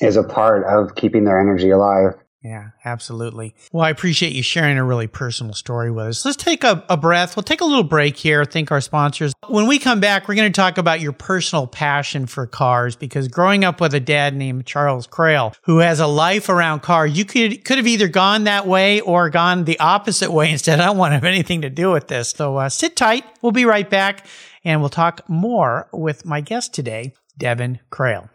is 0.00 0.16
a 0.16 0.24
part 0.24 0.64
of 0.64 0.94
keeping 0.94 1.24
their 1.24 1.40
energy 1.40 1.70
alive 1.70 2.12
Yeah, 2.46 2.68
absolutely. 2.84 3.56
Well, 3.72 3.84
I 3.84 3.90
appreciate 3.90 4.32
you 4.32 4.42
sharing 4.44 4.78
a 4.78 4.84
really 4.84 5.08
personal 5.08 5.52
story 5.52 5.90
with 5.90 6.06
us. 6.06 6.24
Let's 6.24 6.36
take 6.36 6.62
a, 6.62 6.84
a 6.88 6.96
breath. 6.96 7.34
We'll 7.34 7.42
take 7.42 7.60
a 7.60 7.64
little 7.64 7.82
break 7.82 8.16
here, 8.16 8.44
thank 8.44 8.70
our 8.70 8.80
sponsors. 8.80 9.32
When 9.48 9.66
we 9.66 9.80
come 9.80 9.98
back, 9.98 10.28
we're 10.28 10.36
going 10.36 10.52
to 10.52 10.56
talk 10.56 10.78
about 10.78 11.00
your 11.00 11.10
personal 11.10 11.66
passion 11.66 12.26
for 12.26 12.46
cars 12.46 12.94
because 12.94 13.26
growing 13.26 13.64
up 13.64 13.80
with 13.80 13.94
a 13.94 14.00
dad 14.00 14.36
named 14.36 14.64
Charles 14.64 15.08
Crail, 15.08 15.54
who 15.62 15.78
has 15.78 15.98
a 15.98 16.06
life 16.06 16.48
around 16.48 16.82
cars, 16.82 17.18
you 17.18 17.24
could, 17.24 17.64
could 17.64 17.78
have 17.78 17.86
either 17.88 18.06
gone 18.06 18.44
that 18.44 18.64
way 18.64 19.00
or 19.00 19.28
gone 19.28 19.64
the 19.64 19.80
opposite 19.80 20.30
way 20.30 20.50
instead. 20.52 20.78
I 20.78 20.84
don't 20.86 20.98
want 20.98 21.10
to 21.10 21.14
have 21.16 21.24
anything 21.24 21.62
to 21.62 21.70
do 21.70 21.90
with 21.90 22.06
this. 22.06 22.30
So 22.30 22.58
uh, 22.58 22.68
sit 22.68 22.94
tight. 22.94 23.24
We'll 23.42 23.50
be 23.50 23.64
right 23.64 23.90
back 23.90 24.24
and 24.66 24.80
we'll 24.80 24.90
talk 24.90 25.26
more 25.28 25.88
with 25.92 26.26
my 26.26 26.42
guest 26.42 26.74
today, 26.74 27.14
Devin 27.38 27.78
Crail. 27.88 28.28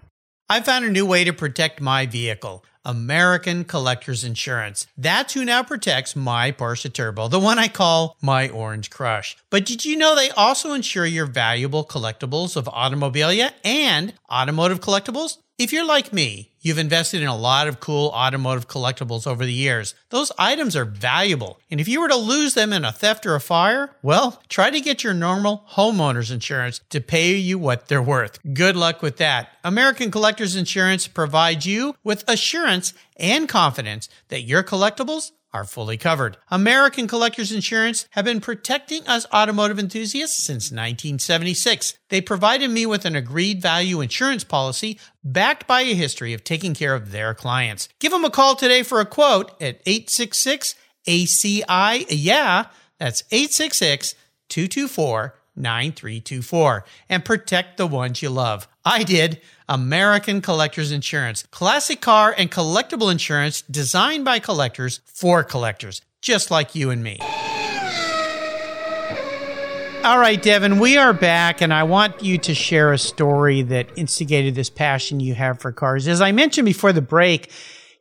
I 0.50 0.62
found 0.62 0.86
a 0.86 0.90
new 0.90 1.06
way 1.06 1.26
to 1.26 1.34
protect 1.34 1.82
my 1.82 2.08
vehicle. 2.08 2.64
American 2.84 3.64
Collectors 3.64 4.24
Insurance. 4.24 4.88
That's 4.98 5.36
who 5.36 5.46
now 5.46 5.62
protects 5.62 6.16
my 6.16 6.52
Porsche 6.52 6.92
Turbo, 6.92 7.28
the 7.28 7.40
one 7.40 7.60
I 7.60 7.68
call 7.68 8.18
my 8.24 8.50
Orange 8.50 8.90
Crush. 8.90 9.38
But 9.52 9.68
did 9.68 9.86
you 9.86 9.96
know 9.96 10.16
they 10.16 10.32
also 10.32 10.74
insure 10.74 11.06
your 11.06 11.28
valuable 11.28 11.86
collectibles 11.86 12.58
of 12.58 12.66
automobilia 12.66 13.52
and 13.64 14.14
automotive 14.32 14.80
collectibles? 14.80 15.38
If 15.60 15.72
you're 15.72 15.86
like 15.86 16.12
me, 16.12 16.51
you've 16.62 16.78
invested 16.78 17.22
in 17.22 17.28
a 17.28 17.36
lot 17.36 17.68
of 17.68 17.80
cool 17.80 18.10
automotive 18.10 18.68
collectibles 18.68 19.28
over 19.28 19.46
the 19.46 19.54
years. 19.54 19.96
Those 20.10 20.32
items 20.38 20.76
are 20.76 20.86
valuable. 20.86 21.60
And 21.70 21.80
if 21.80 21.88
you 21.88 22.02
were 22.02 22.08
to 22.08 22.16
lose 22.16 22.54
them 22.54 22.72
in 22.72 22.86
a 22.86 22.92
theft 22.92 23.26
or 23.26 23.36
a 23.36 23.42
fire, 23.42 23.96
well, 24.02 24.42
try 24.48 24.70
to 24.70 24.82
get 24.82 25.04
your 25.04 25.14
normal 25.14 25.66
homeowner's 25.72 26.32
insurance 26.32 26.82
to 26.90 27.02
pay 27.02 27.36
you 27.36 27.58
what 27.58 27.88
they're 27.88 28.02
worth. 28.02 28.40
Good 28.54 28.76
luck 28.76 29.02
with 29.02 29.18
that. 29.18 29.50
American 29.64 30.12
Collectors 30.12 30.56
Insurance 30.56 31.08
provides 31.08 31.66
you 31.66 31.96
with 32.04 32.24
assurance 32.28 32.94
and 33.18 33.48
confidence 33.48 34.10
that 34.30 34.42
your 34.42 34.64
collectibles 34.64 35.32
are 35.54 35.66
fully 35.66 35.98
covered. 35.98 36.38
American 36.50 37.08
Collectors 37.08 37.52
Insurance 37.52 38.08
have 38.12 38.26
been 38.26 38.40
protecting 38.42 39.06
us 39.08 39.26
automotive 39.34 39.80
enthusiasts 39.80 40.44
since 40.44 40.72
1976. 40.72 41.98
They 42.10 42.22
provided 42.22 42.70
me 42.70 42.86
with 42.86 43.06
an 43.06 43.16
agreed 43.16 43.62
value 43.62 44.02
insurance 44.02 44.44
policy 44.44 45.00
backed 45.24 45.68
by 45.68 45.82
a 45.82 45.94
history 45.94 46.34
of 46.34 46.44
taking 46.44 46.74
care 46.74 46.96
of 46.96 47.12
their 47.12 47.34
clients. 47.34 47.90
Give 48.00 48.12
them 48.12 48.26
a 48.26 48.30
call 48.30 48.56
today 48.56 48.84
for 48.84 49.00
a 49.00 49.06
quote 49.06 49.52
at 49.62 49.82
866 49.86 50.76
ACI. 51.08 52.06
Yeah, 52.10 52.66
that's 52.98 53.24
866 53.32 54.16
224 54.50 55.36
9324 55.56 56.86
and 57.10 57.26
protect 57.26 57.78
the 57.78 57.88
ones 57.88 58.22
you 58.22 58.30
love. 58.30 58.68
I 58.86 59.04
did. 59.04 59.42
American 59.72 60.42
Collectors 60.42 60.92
Insurance. 60.92 61.46
Classic 61.50 62.02
car 62.02 62.36
and 62.38 62.52
collectible 62.52 63.10
insurance 63.10 63.62
designed 63.62 64.26
by 64.26 64.38
collectors 64.38 65.00
for 65.06 65.46
collectors, 65.46 66.02
just 66.22 66.52
like 66.52 66.76
you 66.76 66.90
and 66.90 67.02
me. 67.02 67.18
All 70.04 70.20
right, 70.20 70.42
Devin, 70.42 70.78
we 70.80 70.98
are 70.98 71.14
back, 71.14 71.62
and 71.62 71.74
I 71.74 71.84
want 71.84 72.22
you 72.22 72.38
to 72.40 72.54
share 72.54 72.92
a 72.92 72.98
story 72.98 73.62
that 73.62 73.88
instigated 73.96 74.56
this 74.56 74.70
passion 74.70 75.22
you 75.22 75.36
have 75.36 75.62
for 75.62 75.72
cars. 75.72 76.06
As 76.06 76.20
I 76.20 76.34
mentioned 76.34 76.66
before 76.66 76.92
the 76.92 77.02
break, 77.02 77.50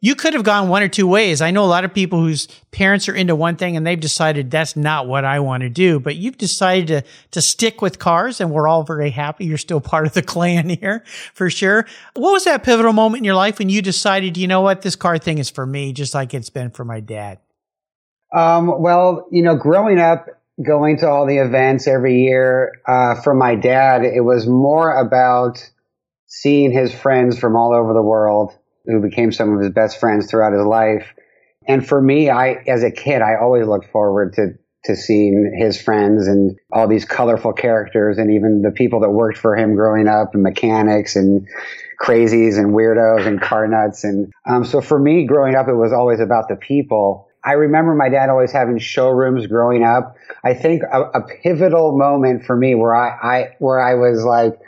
you 0.03 0.15
could 0.15 0.33
have 0.33 0.45
gone 0.45 0.69
one 0.69 0.83
or 0.83 0.89
two 0.89 1.07
ways. 1.07 1.43
I 1.43 1.51
know 1.51 1.65
a 1.65 1.67
lot 1.67 1.85
of 1.85 1.93
people 1.93 2.21
whose 2.21 2.49
parents 2.71 3.09
are 3.09 3.15
into 3.15 3.37
one 3.37 3.57
thing 3.57 3.77
and 3.77 3.87
they've 3.87 4.01
decided 4.01 4.51
that's 4.51 4.75
not 4.75 5.07
what 5.07 5.27
I 5.27 5.41
want 5.41 5.63
to 5.63 5.69
do, 5.69 6.01
but 6.01 6.17
you've 6.17 6.39
decided 6.39 6.87
to, 6.89 7.11
to 7.33 7.43
stick 7.43 7.83
with 7.83 7.99
cars 7.99 8.41
and 8.41 8.51
we're 8.51 8.67
all 8.67 8.83
very 8.83 9.11
happy. 9.11 9.45
You're 9.45 9.59
still 9.59 9.81
part 9.81 10.07
of 10.07 10.15
the 10.15 10.23
clan 10.31 10.71
here 10.71 11.05
for 11.35 11.51
sure. 11.51 11.87
What 12.15 12.33
was 12.33 12.45
that 12.45 12.65
pivotal 12.65 12.95
moment 12.95 13.21
in 13.21 13.25
your 13.25 13.35
life 13.35 13.59
when 13.59 13.69
you 13.69 13.83
decided, 13.83 14.39
you 14.39 14.49
know 14.49 14.63
what, 14.63 14.83
this 14.83 14.97
car 14.97 15.19
thing 15.19 15.39
is 15.39 15.51
for 15.51 15.67
me, 15.67 15.93
just 15.93 16.15
like 16.15 16.33
it's 16.33 16.51
been 16.51 16.71
for 16.71 16.85
my 16.85 17.01
dad? 17.01 17.39
Um, 18.33 18.81
well, 18.81 19.27
you 19.31 19.43
know, 19.43 19.57
growing 19.57 19.99
up, 19.99 20.27
going 20.65 20.99
to 20.99 21.09
all 21.09 21.27
the 21.27 21.39
events 21.39 21.87
every 21.87 22.23
year, 22.23 22.73
uh, 22.87 23.21
for 23.21 23.35
my 23.35 23.55
dad, 23.55 24.05
it 24.05 24.21
was 24.21 24.47
more 24.47 24.97
about 24.97 25.69
seeing 26.27 26.71
his 26.71 26.95
friends 26.95 27.39
from 27.39 27.57
all 27.57 27.75
over 27.75 27.93
the 27.93 28.03
world 28.03 28.57
who 28.91 29.01
became 29.01 29.33
some 29.33 29.55
of 29.55 29.61
his 29.61 29.73
best 29.73 29.99
friends 29.99 30.31
throughout 30.31 30.53
his 30.53 30.65
life. 30.65 31.07
And 31.67 31.87
for 31.87 32.01
me, 32.01 32.31
I, 32.31 32.55
as 32.67 32.83
a 32.83 32.91
kid, 32.91 33.23
I 33.23 33.37
always 33.37 33.67
looked 33.67 33.91
forward 33.91 34.35
to, 34.35 34.55
to 34.85 34.97
seeing 34.97 35.57
his 35.59 35.81
friends 35.81 36.27
and 36.27 36.59
all 36.73 36.89
these 36.89 37.05
colorful 37.05 37.53
characters 37.53 38.19
and 38.19 38.33
even 38.33 38.63
the 38.63 38.71
people 38.71 39.01
that 39.01 39.11
worked 39.11 39.39
for 39.39 39.57
him 39.57 39.75
growing 39.75 40.09
up 40.09 40.35
and 40.35 40.43
mechanics 40.43 41.17
and 41.17 41.47
crazies 42.01 42.59
and 42.59 42.75
weirdos 42.75 43.27
and 43.27 43.41
car 43.41 43.69
nuts. 43.69 44.05
And, 44.05 44.33
um, 44.49 44.65
so 44.65 44.81
for 44.81 44.99
me 44.99 45.27
growing 45.27 45.55
up, 45.55 45.69
it 45.69 45.75
was 45.75 45.93
always 45.93 46.19
about 46.19 46.49
the 46.49 46.57
people. 46.57 47.29
I 47.45 47.53
remember 47.53 47.95
my 47.95 48.09
dad 48.09 48.31
always 48.31 48.53
having 48.53 48.79
showrooms 48.79 49.47
growing 49.47 49.85
up. 49.85 50.17
I 50.43 50.55
think 50.55 50.83
a, 50.83 51.03
a 51.03 51.27
pivotal 51.43 51.97
moment 51.97 52.45
for 52.45 52.57
me 52.57 52.75
where 52.75 52.95
I, 52.95 53.09
I, 53.09 53.57
where 53.59 53.81
I 53.81 53.95
was 53.95 54.25
like, 54.25 54.59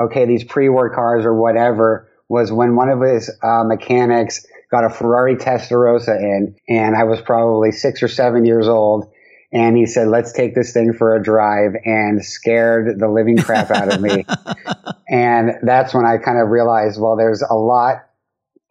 okay, 0.00 0.26
these 0.26 0.44
pre-war 0.44 0.94
cars 0.94 1.24
or 1.24 1.34
whatever 1.34 2.09
was 2.30 2.52
when 2.52 2.76
one 2.76 2.88
of 2.88 3.02
his 3.02 3.28
uh, 3.42 3.64
mechanics 3.64 4.46
got 4.70 4.84
a 4.84 4.88
Ferrari 4.88 5.34
Testarossa 5.34 6.16
in, 6.16 6.54
and 6.68 6.96
I 6.96 7.02
was 7.02 7.20
probably 7.20 7.72
six 7.72 8.04
or 8.04 8.08
seven 8.08 8.46
years 8.46 8.68
old. 8.68 9.12
And 9.52 9.76
he 9.76 9.84
said, 9.84 10.06
let's 10.06 10.32
take 10.32 10.54
this 10.54 10.72
thing 10.72 10.92
for 10.92 11.16
a 11.16 11.22
drive 11.22 11.72
and 11.84 12.24
scared 12.24 13.00
the 13.00 13.08
living 13.08 13.36
crap 13.36 13.72
out 13.72 13.92
of 13.92 14.00
me. 14.00 14.24
and 15.08 15.54
that's 15.64 15.92
when 15.92 16.06
I 16.06 16.18
kind 16.18 16.38
of 16.38 16.50
realized, 16.50 17.00
well, 17.00 17.16
there's 17.16 17.42
a 17.42 17.56
lot, 17.56 17.96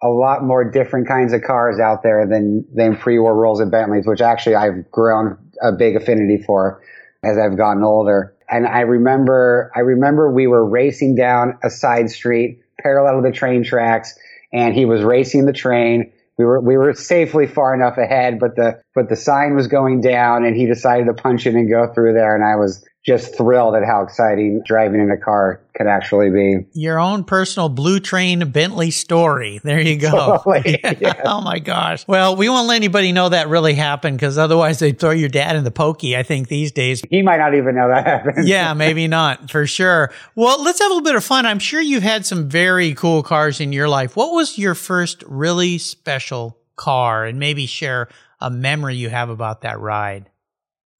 a 0.01 0.07
lot 0.07 0.41
more 0.41 0.63
different 0.63 1.09
kinds 1.09 1.33
of 1.33 1.41
cars 1.41 1.81
out 1.81 2.01
there 2.01 2.25
than, 2.25 2.65
than 2.73 2.95
pre-war 2.95 3.35
Rolls 3.35 3.59
and 3.59 3.69
Bentleys, 3.69 4.07
which 4.07 4.21
actually 4.21 4.55
I've 4.55 4.89
grown 4.89 5.37
a 5.61 5.73
big 5.73 5.97
affinity 5.97 6.41
for 6.41 6.81
as 7.23 7.37
I've 7.37 7.57
gotten 7.57 7.83
older. 7.83 8.37
And 8.49 8.65
I 8.65 8.81
remember, 8.81 9.69
I 9.75 9.81
remember 9.81 10.31
we 10.31 10.47
were 10.47 10.65
racing 10.65 11.15
down 11.15 11.59
a 11.61 11.69
side 11.69 12.09
street 12.09 12.63
parallel 12.81 13.21
to 13.21 13.29
the 13.29 13.35
train 13.35 13.63
tracks, 13.63 14.17
and 14.51 14.73
he 14.73 14.85
was 14.85 15.01
racing 15.03 15.45
the 15.45 15.53
train. 15.53 16.11
We 16.37 16.45
were 16.45 16.59
we 16.61 16.77
were 16.77 16.93
safely 16.93 17.47
far 17.47 17.73
enough 17.73 17.97
ahead, 17.97 18.39
but 18.39 18.55
the 18.55 18.81
but 18.95 19.09
the 19.09 19.15
sign 19.15 19.55
was 19.55 19.67
going 19.67 20.01
down, 20.01 20.45
and 20.45 20.55
he 20.55 20.65
decided 20.65 21.05
to 21.07 21.13
punch 21.13 21.45
in 21.45 21.55
and 21.55 21.69
go 21.69 21.91
through 21.93 22.13
there. 22.13 22.35
And 22.35 22.43
I 22.43 22.55
was 22.55 22.83
just 23.05 23.35
thrilled 23.37 23.75
at 23.75 23.85
how 23.85 24.03
exciting 24.03 24.61
driving 24.65 24.99
in 24.99 25.09
a 25.09 25.17
car 25.17 25.61
could 25.73 25.87
actually 25.87 26.29
be. 26.29 26.67
Your 26.73 26.99
own 26.99 27.23
personal 27.23 27.69
Blue 27.69 27.99
Train 27.99 28.51
Bentley 28.51 28.91
story. 28.91 29.61
There 29.63 29.79
you 29.79 29.97
go. 29.97 30.11
Totally, 30.43 30.79
yeah. 30.99 31.21
oh 31.23 31.41
my 31.41 31.59
gosh. 31.59 32.05
Well, 32.07 32.35
we 32.35 32.49
won't 32.49 32.67
let 32.67 32.75
anybody 32.75 33.13
know 33.13 33.29
that 33.29 33.47
really 33.47 33.73
happened 33.73 34.17
because 34.17 34.37
otherwise 34.37 34.79
they'd 34.79 34.99
throw 34.99 35.11
your 35.11 35.29
dad 35.29 35.55
in 35.55 35.63
the 35.63 35.71
pokey, 35.71 36.17
I 36.17 36.23
think, 36.23 36.49
these 36.49 36.71
days. 36.73 37.01
He 37.09 37.21
might 37.21 37.37
not 37.37 37.55
even 37.55 37.75
know 37.75 37.87
that 37.87 38.05
happened. 38.05 38.47
yeah, 38.47 38.73
maybe 38.73 39.07
not 39.07 39.49
for 39.49 39.65
sure. 39.65 40.11
Well, 40.35 40.61
let's 40.61 40.79
have 40.79 40.91
a 40.91 40.93
little 40.93 41.03
bit 41.03 41.15
of 41.15 41.23
fun. 41.23 41.45
I'm 41.45 41.59
sure 41.59 41.79
you've 41.79 42.03
had 42.03 42.25
some 42.25 42.49
very 42.49 42.93
cool 42.95 43.23
cars 43.23 43.61
in 43.61 43.71
your 43.71 43.87
life. 43.87 44.17
What 44.17 44.33
was 44.33 44.57
your 44.57 44.75
first 44.75 45.23
really 45.25 45.77
special 45.77 46.57
car? 46.75 47.25
And 47.25 47.39
maybe 47.39 47.65
share 47.65 48.09
a 48.41 48.49
memory 48.49 48.95
you 48.95 49.09
have 49.09 49.29
about 49.29 49.61
that 49.61 49.79
ride. 49.79 50.29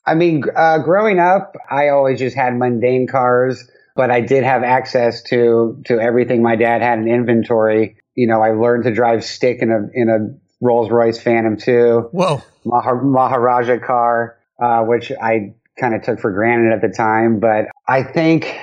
I 0.09 0.15
mean, 0.15 0.43
uh, 0.55 0.79
growing 0.79 1.19
up, 1.19 1.55
I 1.69 1.89
always 1.89 2.17
just 2.17 2.35
had 2.35 2.57
mundane 2.57 3.05
cars, 3.07 3.69
but 3.95 4.09
I 4.09 4.21
did 4.21 4.43
have 4.43 4.63
access 4.63 5.21
to 5.23 5.81
to 5.85 5.99
everything 5.99 6.41
my 6.41 6.55
dad 6.55 6.81
had 6.81 6.97
in 6.99 7.07
inventory. 7.07 7.95
You 8.15 8.27
know, 8.27 8.41
I 8.41 8.51
learned 8.51 8.85
to 8.85 8.91
drive 8.93 9.23
stick 9.23 9.59
in 9.61 9.71
a 9.71 9.87
in 9.93 10.09
a 10.09 10.35
Rolls 10.61 10.89
Royce 10.89 11.21
Phantom 11.21 11.57
2. 11.57 12.09
Whoa, 12.11 12.43
Maharaja 12.65 13.77
car, 13.79 14.37
uh, 14.61 14.83
which 14.83 15.11
I 15.11 15.53
kind 15.79 15.93
of 15.93 16.01
took 16.01 16.19
for 16.19 16.31
granted 16.31 16.73
at 16.73 16.81
the 16.81 16.89
time. 16.89 17.39
But 17.39 17.65
I 17.87 18.03
think, 18.03 18.57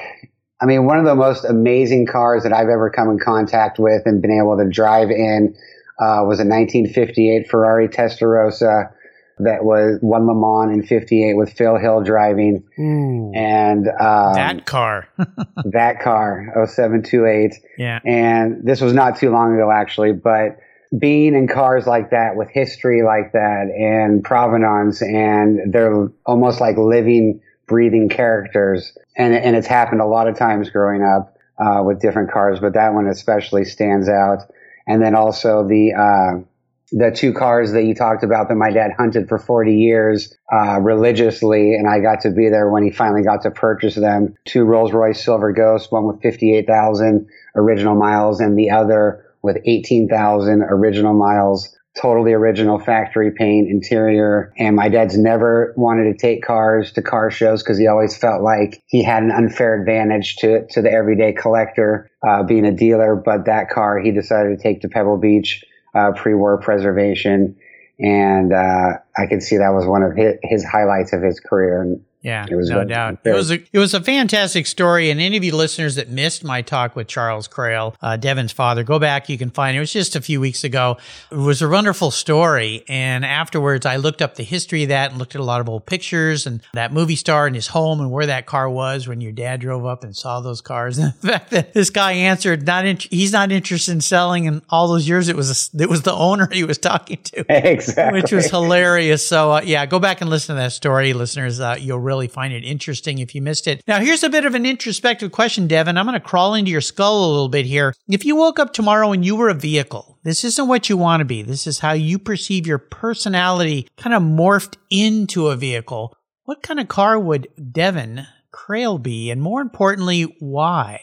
I 0.61 0.67
mean, 0.67 0.85
one 0.85 0.99
of 0.99 1.05
the 1.05 1.15
most 1.15 1.45
amazing 1.45 2.07
cars 2.07 2.43
that 2.43 2.53
I've 2.53 2.69
ever 2.69 2.91
come 2.91 3.09
in 3.09 3.19
contact 3.19 3.79
with 3.79 4.03
and 4.05 4.21
been 4.21 4.37
able 4.37 4.59
to 4.59 4.69
drive 4.69 5.11
in 5.11 5.55
uh, 5.99 6.27
was 6.27 6.41
a 6.41 6.45
1958 6.45 7.49
Ferrari 7.49 7.89
Testarossa 7.89 8.93
that 9.39 9.65
was 9.65 9.99
won 10.01 10.27
Le 10.27 10.35
Mans 10.35 10.73
in 10.73 10.87
58 10.87 11.35
with 11.35 11.53
Phil 11.53 11.77
Hill 11.77 12.03
driving. 12.03 12.65
Ooh, 12.79 13.33
and 13.35 13.87
um, 13.89 14.35
that 14.35 14.65
car. 14.65 15.09
that 15.65 16.01
car, 16.01 16.53
0728. 16.67 17.55
Yeah. 17.77 18.01
And 18.05 18.65
this 18.65 18.81
was 18.81 18.95
not 18.95 19.19
too 19.19 19.31
long 19.31 19.55
ago, 19.55 19.71
actually, 19.71 20.13
but 20.13 20.59
being 20.97 21.35
in 21.35 21.49
cars 21.49 21.87
like 21.87 22.11
that 22.11 22.37
with 22.37 22.49
history 22.49 23.03
like 23.03 23.33
that 23.33 23.67
and 23.77 24.25
provenance 24.25 25.03
and 25.03 25.73
they're 25.73 26.09
almost 26.25 26.61
like 26.61 26.77
living, 26.77 27.41
breathing 27.67 28.09
characters. 28.09 28.97
And, 29.17 29.35
and 29.35 29.57
it's 29.57 29.67
happened 29.67 30.01
a 30.01 30.07
lot 30.07 30.29
of 30.29 30.39
times 30.39 30.71
growing 30.71 31.03
up 31.03 31.37
uh, 31.59 31.83
with 31.83 32.01
different 32.01 32.31
cars, 32.31 32.61
but 32.61 32.75
that 32.75 32.95
one 32.95 33.07
especially 33.09 33.65
stands 33.65 34.09
out. 34.09 34.51
And 34.87 35.03
then 35.03 35.15
also 35.15 35.67
the, 35.67 35.93
uh, 35.93 36.45
the 36.93 37.11
two 37.11 37.33
cars 37.33 37.73
that 37.73 37.85
you 37.85 37.95
talked 37.95 38.23
about 38.23 38.49
that 38.49 38.55
my 38.55 38.71
dad 38.71 38.93
hunted 38.97 39.29
for 39.29 39.39
40 39.39 39.75
years 39.75 40.33
uh, 40.53 40.81
religiously, 40.81 41.75
and 41.75 41.89
I 41.89 42.01
got 42.01 42.21
to 42.23 42.31
be 42.31 42.49
there 42.49 42.71
when 42.71 42.85
he 42.85 42.91
finally 42.91 43.23
got 43.23 43.43
to 43.43 43.51
purchase 43.51 43.97
them. 43.97 44.35
Two 44.45 44.65
Rolls 44.65 44.93
Royce 44.93 45.23
Silver 45.23 45.53
Ghosts, 45.53 45.91
one 45.91 46.07
with 46.07 46.23
58,000 46.23 47.29
original 47.57 47.97
miles, 47.97 48.41
and 48.41 48.57
the 48.57 48.71
other 48.71 49.25
with 49.43 49.59
18,000 49.65 50.63
original 50.63 51.15
miles. 51.15 51.73
Totally 52.01 52.35
original 52.35 52.79
factory 52.79 53.31
paint 53.31 53.71
interior. 53.71 54.53
And 54.59 54.77
my 54.77 54.91
dad's 54.91 55.17
never 55.17 55.73
wanted 55.79 56.13
to 56.13 56.19
take 56.19 56.45
cars 56.45 56.93
to 56.93 57.03
car 57.03 57.31
shows 57.31 57.63
because 57.63 57.79
he 57.79 57.87
always 57.87 58.15
felt 58.15 58.43
like 58.43 58.83
he 58.87 59.03
had 59.03 59.23
an 59.23 59.31
unfair 59.31 59.81
advantage 59.81 60.37
to, 60.37 60.67
to 60.73 60.83
the 60.83 60.93
everyday 60.93 61.33
collector, 61.33 62.11
uh, 62.27 62.43
being 62.43 62.67
a 62.67 62.71
dealer. 62.71 63.17
But 63.17 63.47
that 63.47 63.71
car 63.71 63.99
he 63.99 64.11
decided 64.11 64.59
to 64.59 64.63
take 64.63 64.83
to 64.83 64.91
Pebble 64.91 65.17
Beach 65.17 65.65
uh, 65.97 66.13
pre-war 66.13 66.59
preservation, 66.59 67.57
and 67.99 68.53
uh, 68.53 68.99
I 69.17 69.27
could 69.27 69.43
see 69.43 69.57
that 69.57 69.71
was 69.71 69.87
one 69.87 70.03
of 70.03 70.15
his, 70.15 70.35
his 70.43 70.65
highlights 70.65 71.13
of 71.13 71.23
his 71.23 71.41
career. 71.41 71.81
And 71.81 72.05
yeah, 72.23 72.47
no 72.51 72.85
doubt. 72.85 73.19
It 73.25 73.33
was 73.33 73.51
a, 73.51 73.63
it 73.73 73.79
was 73.79 73.95
a 73.95 74.01
fantastic 74.01 74.67
story. 74.67 75.11
And 75.11 75.21
any 75.21 75.37
of 75.37 75.45
you 75.45 75.55
listeners 75.55 75.95
that 75.95 76.09
missed 76.09 76.43
my 76.43 76.63
talk 76.63 76.97
with 76.97 77.07
Charles 77.07 77.47
Crail, 77.47 77.95
uh, 78.03 78.17
Devin's 78.17 78.53
father, 78.53 78.83
go 78.83 78.99
back. 78.99 79.29
You 79.29 79.39
can 79.39 79.51
find 79.51 79.77
it. 79.77 79.79
It 79.79 79.81
was 79.81 79.93
just 79.93 80.17
a 80.17 80.21
few 80.21 80.41
weeks 80.41 80.65
ago. 80.65 80.97
It 81.31 81.37
was 81.37 81.63
a 81.63 81.69
wonderful 81.69 82.11
story. 82.11 82.85
And 82.89 83.25
afterwards, 83.25 83.87
I 83.87 83.97
looked 83.97 84.23
up 84.23 84.35
the 84.35 84.43
history 84.43 84.83
of 84.85 84.89
that 84.89 85.11
and 85.11 85.19
looked 85.19 85.35
at 85.35 85.41
a 85.41 85.45
lot 85.45 85.61
of 85.61 85.69
old 85.69 85.87
pictures 85.87 86.47
and 86.47 86.63
that 86.73 86.93
movie 86.93 87.17
star 87.17 87.47
and 87.47 87.55
his 87.55 87.69
home 87.69 88.01
and 88.01 88.11
where 88.11 88.27
that 88.27 88.47
car 88.47 88.69
was 88.69 89.07
when 89.07 89.21
your 89.21 89.33
dad 89.33 89.61
drove 89.61 89.87
up 89.87 90.03
and 90.03 90.17
saw 90.17 90.41
those 90.41 90.61
cars. 90.61 90.99
And 90.99 91.13
the 91.21 91.29
fact 91.29 91.51
that 91.51 91.75
this 91.75 91.91
guy 91.91 92.13
answered, 92.13 92.67
not 92.67 92.87
in, 92.87 92.97
he's 92.97 93.33
not 93.33 93.53
interested 93.53 93.93
in 93.93 94.01
selling. 94.01 94.49
And 94.49 94.63
all 94.71 94.89
those 94.89 95.07
years, 95.07 95.29
it 95.29 95.37
was 95.37 95.71
a, 95.75 95.83
it 95.83 95.89
was 95.89 96.03
the 96.03 96.15
owner 96.15 96.49
he 96.51 96.65
was 96.65 96.79
talking 96.79 97.19
to, 97.25 97.45
exactly, 97.73 98.21
which 98.21 98.33
was 98.33 98.51
hilarious. 98.51 99.27
So 99.27 99.53
uh, 99.53 99.61
yeah, 99.65 99.87
go 99.87 99.99
back 99.99 100.21
and 100.21 100.31
listen 100.31 100.57
to 100.57 100.63
that 100.63 100.73
story, 100.73 101.13
listeners. 101.13 101.61
Uh, 101.61 101.77
you'll 101.79 102.01
really 102.07 102.29
find 102.29 102.55
it 102.55 102.65
interesting 102.65 103.19
if 103.19 103.35
you 103.35 103.43
missed 103.43 103.67
it. 103.67 103.83
Now, 103.87 104.01
here's 104.01 104.23
a 104.23 104.31
bit 104.31 104.47
of 104.47 104.55
an 104.55 104.65
introspective 104.65 105.33
question, 105.33 105.67
Devin. 105.67 105.99
I'm 105.99 106.07
going 106.07 106.15
to 106.15 106.21
crawl 106.21 106.55
into 106.55 106.71
your 106.71 106.81
skull 106.81 107.27
a 107.27 107.33
little 107.33 107.49
bit 107.49 107.67
here. 107.67 107.93
If 108.09 108.25
you 108.25 108.37
woke 108.37 108.59
up 108.59 108.73
tomorrow 108.73 109.13
and 109.13 109.25
you 109.25 109.37
were 109.37 109.49
a 109.49 109.55
vehicle, 109.55 110.19
this 110.23 110.45
isn't 110.45 110.69
what 110.69 110.89
you 110.89 110.97
want 110.97 111.21
to 111.21 111.25
be. 111.25 111.43
This 111.43 111.67
is 111.67 111.81
how 111.81 111.93
you 111.93 112.19
perceive 112.19 112.67
your 112.67 112.79
personality 112.79 113.89
kind 113.97 114.15
of 114.15 114.23
morphed 114.23 114.77
into 114.89 115.49
a 115.49 115.57
vehicle. 115.57 116.17
What 116.45 116.63
kind 116.63 116.81
of 116.81 116.89
car 116.89 117.19
would 117.19 117.49
Devin 117.73 118.27
Crail 118.53 118.99
be? 118.99 119.31
And 119.31 119.43
more 119.43 119.61
importantly, 119.61 120.37
why? 120.39 121.01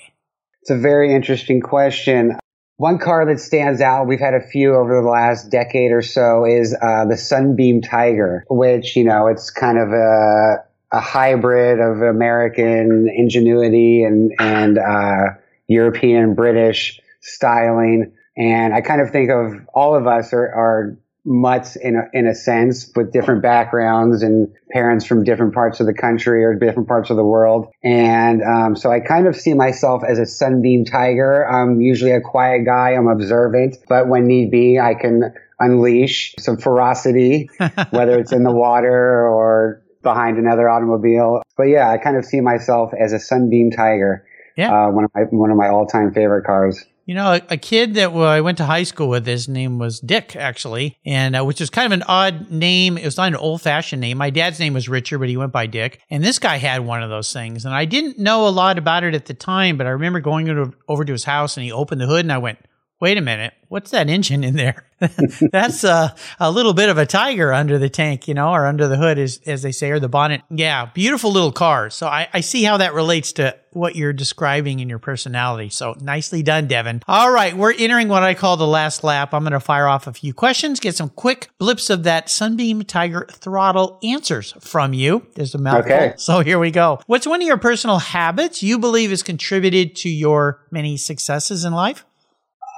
It's 0.62 0.72
a 0.72 0.78
very 0.78 1.13
interesting 1.13 1.60
question. 1.60 2.38
One 2.78 2.98
car 2.98 3.26
that 3.28 3.39
stands 3.39 3.82
out, 3.82 4.08
we've 4.08 4.20
had 4.20 4.34
a 4.34 4.42
few 4.42 4.74
over 4.76 5.02
the 5.02 5.08
last 5.08 5.52
decade 5.52 5.92
or 5.92 6.02
so, 6.02 6.46
is 6.46 6.76
uh, 6.82 7.06
the 7.06 7.18
Sunbeam 7.18 7.82
Tiger, 7.82 8.46
which, 8.50 8.96
you 8.96 9.04
know, 9.04 9.28
it's 9.28 9.52
kind 9.52 9.78
of 9.78 9.89
a 9.89 10.63
a 10.93 11.01
hybrid 11.01 11.79
of 11.79 12.01
American 12.01 13.10
ingenuity 13.13 14.03
and 14.03 14.32
and 14.39 14.77
uh, 14.77 15.34
European 15.67 16.36
British 16.36 17.01
styling. 17.21 18.13
And 18.38 18.73
I 18.73 18.82
kind 18.82 19.01
of 19.01 19.12
think 19.12 19.29
of 19.29 19.53
all 19.73 19.95
of 19.95 20.08
us 20.08 20.34
are, 20.34 20.47
are 20.47 20.97
mutts 21.25 21.75
in 21.75 21.95
a, 21.95 22.17
in 22.17 22.27
a 22.27 22.36
sense 22.36 22.91
with 22.95 23.13
different 23.13 23.41
backgrounds 23.41 24.23
and 24.23 24.53
parents 24.71 25.06
from 25.06 25.23
different 25.23 25.53
parts 25.53 25.79
of 25.79 25.86
the 25.86 25.93
country 25.93 26.43
or 26.43 26.53
different 26.53 26.88
parts 26.88 27.10
of 27.10 27.15
the 27.15 27.23
world. 27.23 27.67
And 27.84 28.41
um, 28.41 28.75
so 28.75 28.91
I 28.91 28.99
kind 28.99 29.27
of 29.27 29.36
see 29.36 29.53
myself 29.53 30.03
as 30.08 30.19
a 30.19 30.25
sunbeam 30.25 30.86
tiger. 30.86 31.47
I'm 31.47 31.79
usually 31.79 32.12
a 32.12 32.21
quiet 32.21 32.65
guy. 32.65 32.91
I'm 32.91 33.08
observant, 33.08 33.77
but 33.88 34.08
when 34.08 34.27
need 34.27 34.51
be, 34.51 34.79
I 34.79 34.95
can 34.95 35.34
unleash 35.60 36.36
some 36.39 36.58
ferocity, 36.58 37.49
whether 37.91 38.19
it's 38.19 38.34
in 38.34 38.43
the 38.43 38.51
water 38.51 39.27
or 39.27 39.83
behind 40.04 40.38
another 40.38 40.70
automobile. 40.70 41.42
But 41.58 41.63
yeah, 41.63 41.89
I 41.89 41.98
kind 41.98 42.18
of 42.18 42.26
see 42.26 42.42
myself 42.42 42.92
as 42.94 43.13
a 43.13 43.20
sunbeam 43.20 43.72
tiger. 43.72 44.26
Yeah. 44.56 44.88
Uh, 44.88 44.92
one 44.92 45.06
of 45.06 45.12
my 45.16 45.22
one 45.32 45.50
of 45.50 45.58
my 45.58 45.70
all 45.70 45.88
time 45.88 46.13
favorite 46.13 46.46
cars. 46.46 46.84
You 47.06 47.16
know, 47.16 47.34
a, 47.34 47.42
a 47.50 47.58
kid 47.58 47.96
that 47.96 48.12
I 48.12 48.39
went 48.39 48.58
to 48.60 48.66
high 48.66 48.84
school 48.84 49.10
with, 49.10 49.26
his 49.26 49.50
name 49.50 49.78
was 49.78 50.00
Dick, 50.00 50.38
actually, 50.38 50.98
and 51.06 51.36
uh, 51.36 51.44
which 51.44 51.60
is 51.60 51.70
kind 51.70 51.86
of 51.86 51.92
an 51.92 52.04
odd 52.08 52.50
name. 52.50 52.98
It 52.98 53.04
was 53.04 53.18
not 53.18 53.28
an 53.28 53.36
old 53.36 53.62
fashioned 53.62 54.00
name. 54.00 54.18
My 54.18 54.30
dad's 54.30 54.58
name 54.58 54.74
was 54.74 54.88
Richard, 54.88 55.20
but 55.20 55.28
he 55.28 55.36
went 55.36 55.52
by 55.52 55.66
Dick. 55.66 56.00
And 56.10 56.24
this 56.24 56.39
guy 56.39 56.58
had 56.58 56.86
one 56.86 57.04
of 57.04 57.10
those 57.10 57.34
things. 57.34 57.66
And 57.66 57.74
I 57.74 57.84
didn't 57.84 58.20
know 58.20 58.48
a 58.48 58.50
lot 58.50 58.78
about 58.78 59.04
it 59.04 59.16
at 59.16 59.26
the 59.26 59.34
time, 59.34 59.78
but 59.78 59.86
I 59.86 59.89
remember 59.89 60.22
going 60.22 60.74
over 60.88 61.04
to 61.04 61.12
his 61.12 61.26
house 61.26 61.58
and 61.58 61.66
he 61.66 61.74
opened 61.74 62.00
the 62.00 62.08
hood 62.08 62.24
and 62.24 62.32
I 62.32 62.38
went, 62.38 62.60
wait 63.04 63.18
a 63.18 63.22
minute, 63.22 63.54
what's 63.68 63.92
that 63.92 64.08
engine 64.10 64.46
in 64.46 64.56
there? 64.56 64.86
That's 65.52 65.84
a, 65.84 66.16
a 66.39 66.50
little 66.50 66.74
bit 66.74 66.88
of 66.88 66.98
a 66.98 67.06
tiger 67.06 67.52
under 67.52 67.78
the 67.78 67.89
tank, 67.89 68.30
you 68.30 68.34
know, 68.34 68.54
or 68.54 68.66
under 68.66 68.88
the 68.88 68.96
hood, 68.96 69.20
as, 69.20 69.42
as 69.46 69.62
they 69.62 69.74
say, 69.74 69.92
or 69.92 70.00
the 70.00 70.08
bonnet. 70.08 70.42
Yeah, 70.50 70.86
beautiful 70.86 71.30
little 71.30 71.52
car. 71.52 71.89
So 71.89 72.08
I, 72.08 72.30
I 72.32 72.39
see 72.39 72.63
how 72.63 72.78
that 72.78 72.94
relates 72.94 73.34
to 73.34 73.58
what 73.72 73.98
you're 73.98 74.13
describing 74.13 74.80
in 74.80 74.88
your 74.88 75.00
personality. 75.00 75.68
So 75.68 75.98
nicely 76.00 76.44
done, 76.44 76.68
Devin. 76.68 77.02
All 77.06 77.30
right, 77.30 77.54
we're 77.58 77.74
entering 77.74 78.08
what 78.08 78.24
I 78.24 78.36
call 78.36 78.56
the 78.56 78.66
last 78.66 79.04
lap. 79.04 79.34
I'm 79.34 79.44
going 79.44 79.52
to 79.52 79.60
fire 79.60 79.88
off 79.88 80.08
a 80.08 80.13
few 80.13 80.34
questions, 80.34 80.80
get 80.80 80.96
some 80.96 81.10
quick 81.10 81.50
blips 81.58 81.89
of 81.89 82.04
that 82.04 82.30
Sunbeam 82.30 82.84
Tiger 82.84 83.28
throttle 83.30 84.00
answers 84.02 84.54
from 84.62 84.94
you. 84.94 85.28
There's 85.36 85.56
a 85.56 85.58
mouthful. 85.58 85.92
Okay. 85.92 86.13
So 86.16 86.39
here 86.39 86.58
we 86.58 86.72
go. 86.72 87.02
What's 87.08 87.28
one 87.28 87.42
of 87.42 87.48
your 87.48 87.58
personal 87.58 88.00
habits 88.00 88.63
you 88.63 88.80
believe 88.80 89.10
has 89.10 89.24
contributed 89.24 89.98
to 89.98 90.10
your 90.10 90.62
many 90.72 90.96
successes 90.96 91.66
in 91.66 91.74
life? 91.74 92.06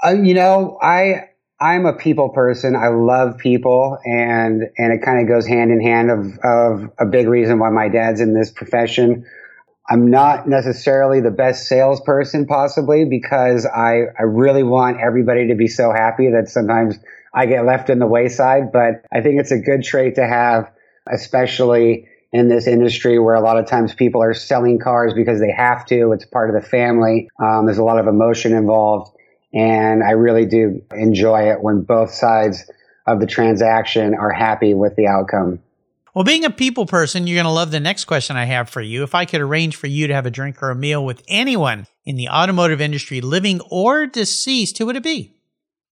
Uh, 0.05 0.11
you 0.11 0.35
know, 0.35 0.77
I 0.81 1.29
I'm 1.59 1.85
a 1.85 1.93
people 1.93 2.29
person. 2.29 2.75
I 2.75 2.89
love 2.89 3.37
people, 3.37 3.97
and 4.05 4.63
and 4.77 4.93
it 4.93 5.01
kind 5.03 5.21
of 5.21 5.27
goes 5.27 5.47
hand 5.47 5.71
in 5.71 5.81
hand 5.81 6.11
of 6.11 6.37
of 6.43 6.91
a 6.99 7.05
big 7.05 7.27
reason 7.27 7.59
why 7.59 7.69
my 7.69 7.89
dad's 7.89 8.21
in 8.21 8.33
this 8.33 8.51
profession. 8.51 9.25
I'm 9.89 10.09
not 10.09 10.47
necessarily 10.47 11.21
the 11.21 11.31
best 11.31 11.67
salesperson, 11.67 12.45
possibly 12.45 13.05
because 13.05 13.65
I 13.65 14.03
I 14.17 14.23
really 14.23 14.63
want 14.63 14.99
everybody 14.99 15.47
to 15.47 15.55
be 15.55 15.67
so 15.67 15.91
happy 15.91 16.29
that 16.31 16.49
sometimes 16.49 16.99
I 17.33 17.47
get 17.47 17.65
left 17.65 17.89
in 17.89 17.99
the 17.99 18.07
wayside. 18.07 18.71
But 18.71 19.05
I 19.11 19.21
think 19.21 19.39
it's 19.39 19.51
a 19.51 19.59
good 19.59 19.83
trait 19.83 20.15
to 20.15 20.27
have, 20.27 20.71
especially 21.11 22.09
in 22.31 22.49
this 22.49 22.67
industry 22.67 23.17
where 23.17 23.35
a 23.35 23.41
lot 23.41 23.57
of 23.57 23.65
times 23.65 23.95
people 23.95 24.21
are 24.21 24.33
selling 24.33 24.77
cars 24.77 25.13
because 25.13 25.39
they 25.39 25.51
have 25.51 25.85
to. 25.85 26.11
It's 26.11 26.25
part 26.25 26.53
of 26.53 26.61
the 26.61 26.67
family. 26.67 27.29
Um, 27.39 27.65
there's 27.65 27.77
a 27.77 27.83
lot 27.83 27.97
of 27.97 28.07
emotion 28.07 28.53
involved. 28.53 29.14
And 29.55 30.03
I 30.03 30.11
really 30.11 30.45
do 30.45 30.83
enjoy 30.91 31.49
it 31.51 31.63
when 31.63 31.81
both 31.81 32.13
sides 32.13 32.69
of 33.07 33.19
the 33.19 33.25
transaction 33.25 34.13
are 34.13 34.31
happy 34.31 34.73
with 34.73 34.95
the 34.95 35.07
outcome. 35.07 35.59
Well, 36.13 36.23
being 36.23 36.45
a 36.45 36.49
people 36.49 36.85
person, 36.85 37.27
you're 37.27 37.35
going 37.35 37.45
to 37.45 37.51
love 37.51 37.71
the 37.71 37.79
next 37.79 38.05
question 38.05 38.37
I 38.37 38.45
have 38.45 38.69
for 38.69 38.81
you. 38.81 39.03
If 39.03 39.15
I 39.15 39.25
could 39.25 39.41
arrange 39.41 39.75
for 39.75 39.87
you 39.87 40.07
to 40.07 40.13
have 40.13 40.25
a 40.25 40.31
drink 40.31 40.61
or 40.61 40.69
a 40.69 40.75
meal 40.75 41.03
with 41.03 41.21
anyone 41.27 41.87
in 42.05 42.15
the 42.15 42.29
automotive 42.29 42.79
industry, 42.79 43.21
living 43.21 43.59
or 43.69 44.05
deceased, 44.05 44.77
who 44.77 44.85
would 44.85 44.95
it 44.95 45.03
be? 45.03 45.33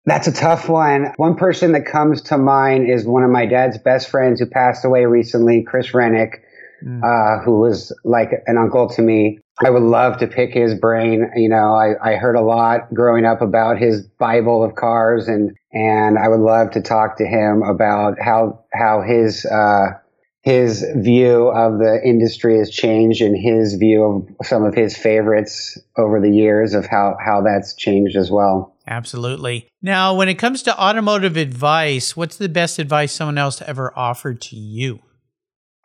That's 0.06 0.28
a 0.28 0.34
tough 0.34 0.68
one. 0.68 1.14
One 1.18 1.36
person 1.36 1.72
that 1.74 1.86
comes 1.86 2.22
to 2.24 2.38
mind 2.38 2.90
is 2.90 3.06
one 3.06 3.24
of 3.24 3.32
my 3.32 3.46
dad's 3.46 3.78
best 3.78 4.10
friends 4.10 4.40
who 4.40 4.46
passed 4.46 4.84
away 4.84 5.06
recently, 5.06 5.64
Chris 5.64 5.94
Rennick, 5.94 6.44
mm. 6.84 7.02
uh, 7.04 7.44
who 7.44 7.60
was 7.60 7.94
like 8.04 8.32
an 8.46 8.58
uncle 8.58 8.90
to 8.90 9.02
me. 9.02 9.40
I 9.64 9.70
would 9.70 9.84
love 9.84 10.18
to 10.20 10.28
pick 10.28 10.54
his 10.54 10.74
brain. 10.76 11.30
You 11.36 11.50
know, 11.50 11.74
I, 11.76 12.14
I 12.14 12.16
heard 12.16 12.36
a 12.36 12.42
lot 12.42 12.94
growing 12.94 13.26
up 13.26 13.42
about 13.42 13.78
his 13.78 14.02
Bible 14.02 14.64
of 14.64 14.76
cars 14.76 15.28
and, 15.28 15.56
and 15.72 16.18
I 16.18 16.28
would 16.28 16.40
love 16.40 16.72
to 16.72 16.82
talk 16.82 17.18
to 17.18 17.26
him 17.26 17.62
about 17.62 18.16
how, 18.20 18.66
how 18.74 19.02
his, 19.02 19.46
uh, 19.46 20.00
his 20.42 20.86
view 20.98 21.48
of 21.48 21.78
the 21.78 22.02
industry 22.04 22.58
has 22.58 22.70
changed 22.70 23.22
and 23.22 23.38
his 23.38 23.76
view 23.76 24.04
of 24.04 24.46
some 24.46 24.64
of 24.64 24.74
his 24.74 24.98
favorites 24.98 25.78
over 25.98 26.20
the 26.20 26.32
years 26.32 26.74
of 26.74 26.86
how, 26.86 27.16
how 27.24 27.42
that's 27.42 27.76
changed 27.76 28.18
as 28.18 28.30
well. 28.30 28.76
Absolutely. 28.86 29.70
Now, 29.82 30.16
when 30.16 30.28
it 30.28 30.36
comes 30.36 30.64
to 30.64 30.78
automotive 30.78 31.38
advice, 31.38 32.18
what's 32.18 32.36
the 32.38 32.50
best 32.50 32.80
advice 32.80 33.14
someone 33.14 33.38
else 33.38 33.62
ever 33.62 33.98
offered 33.98 34.42
to 34.42 34.58
you? 34.58 35.00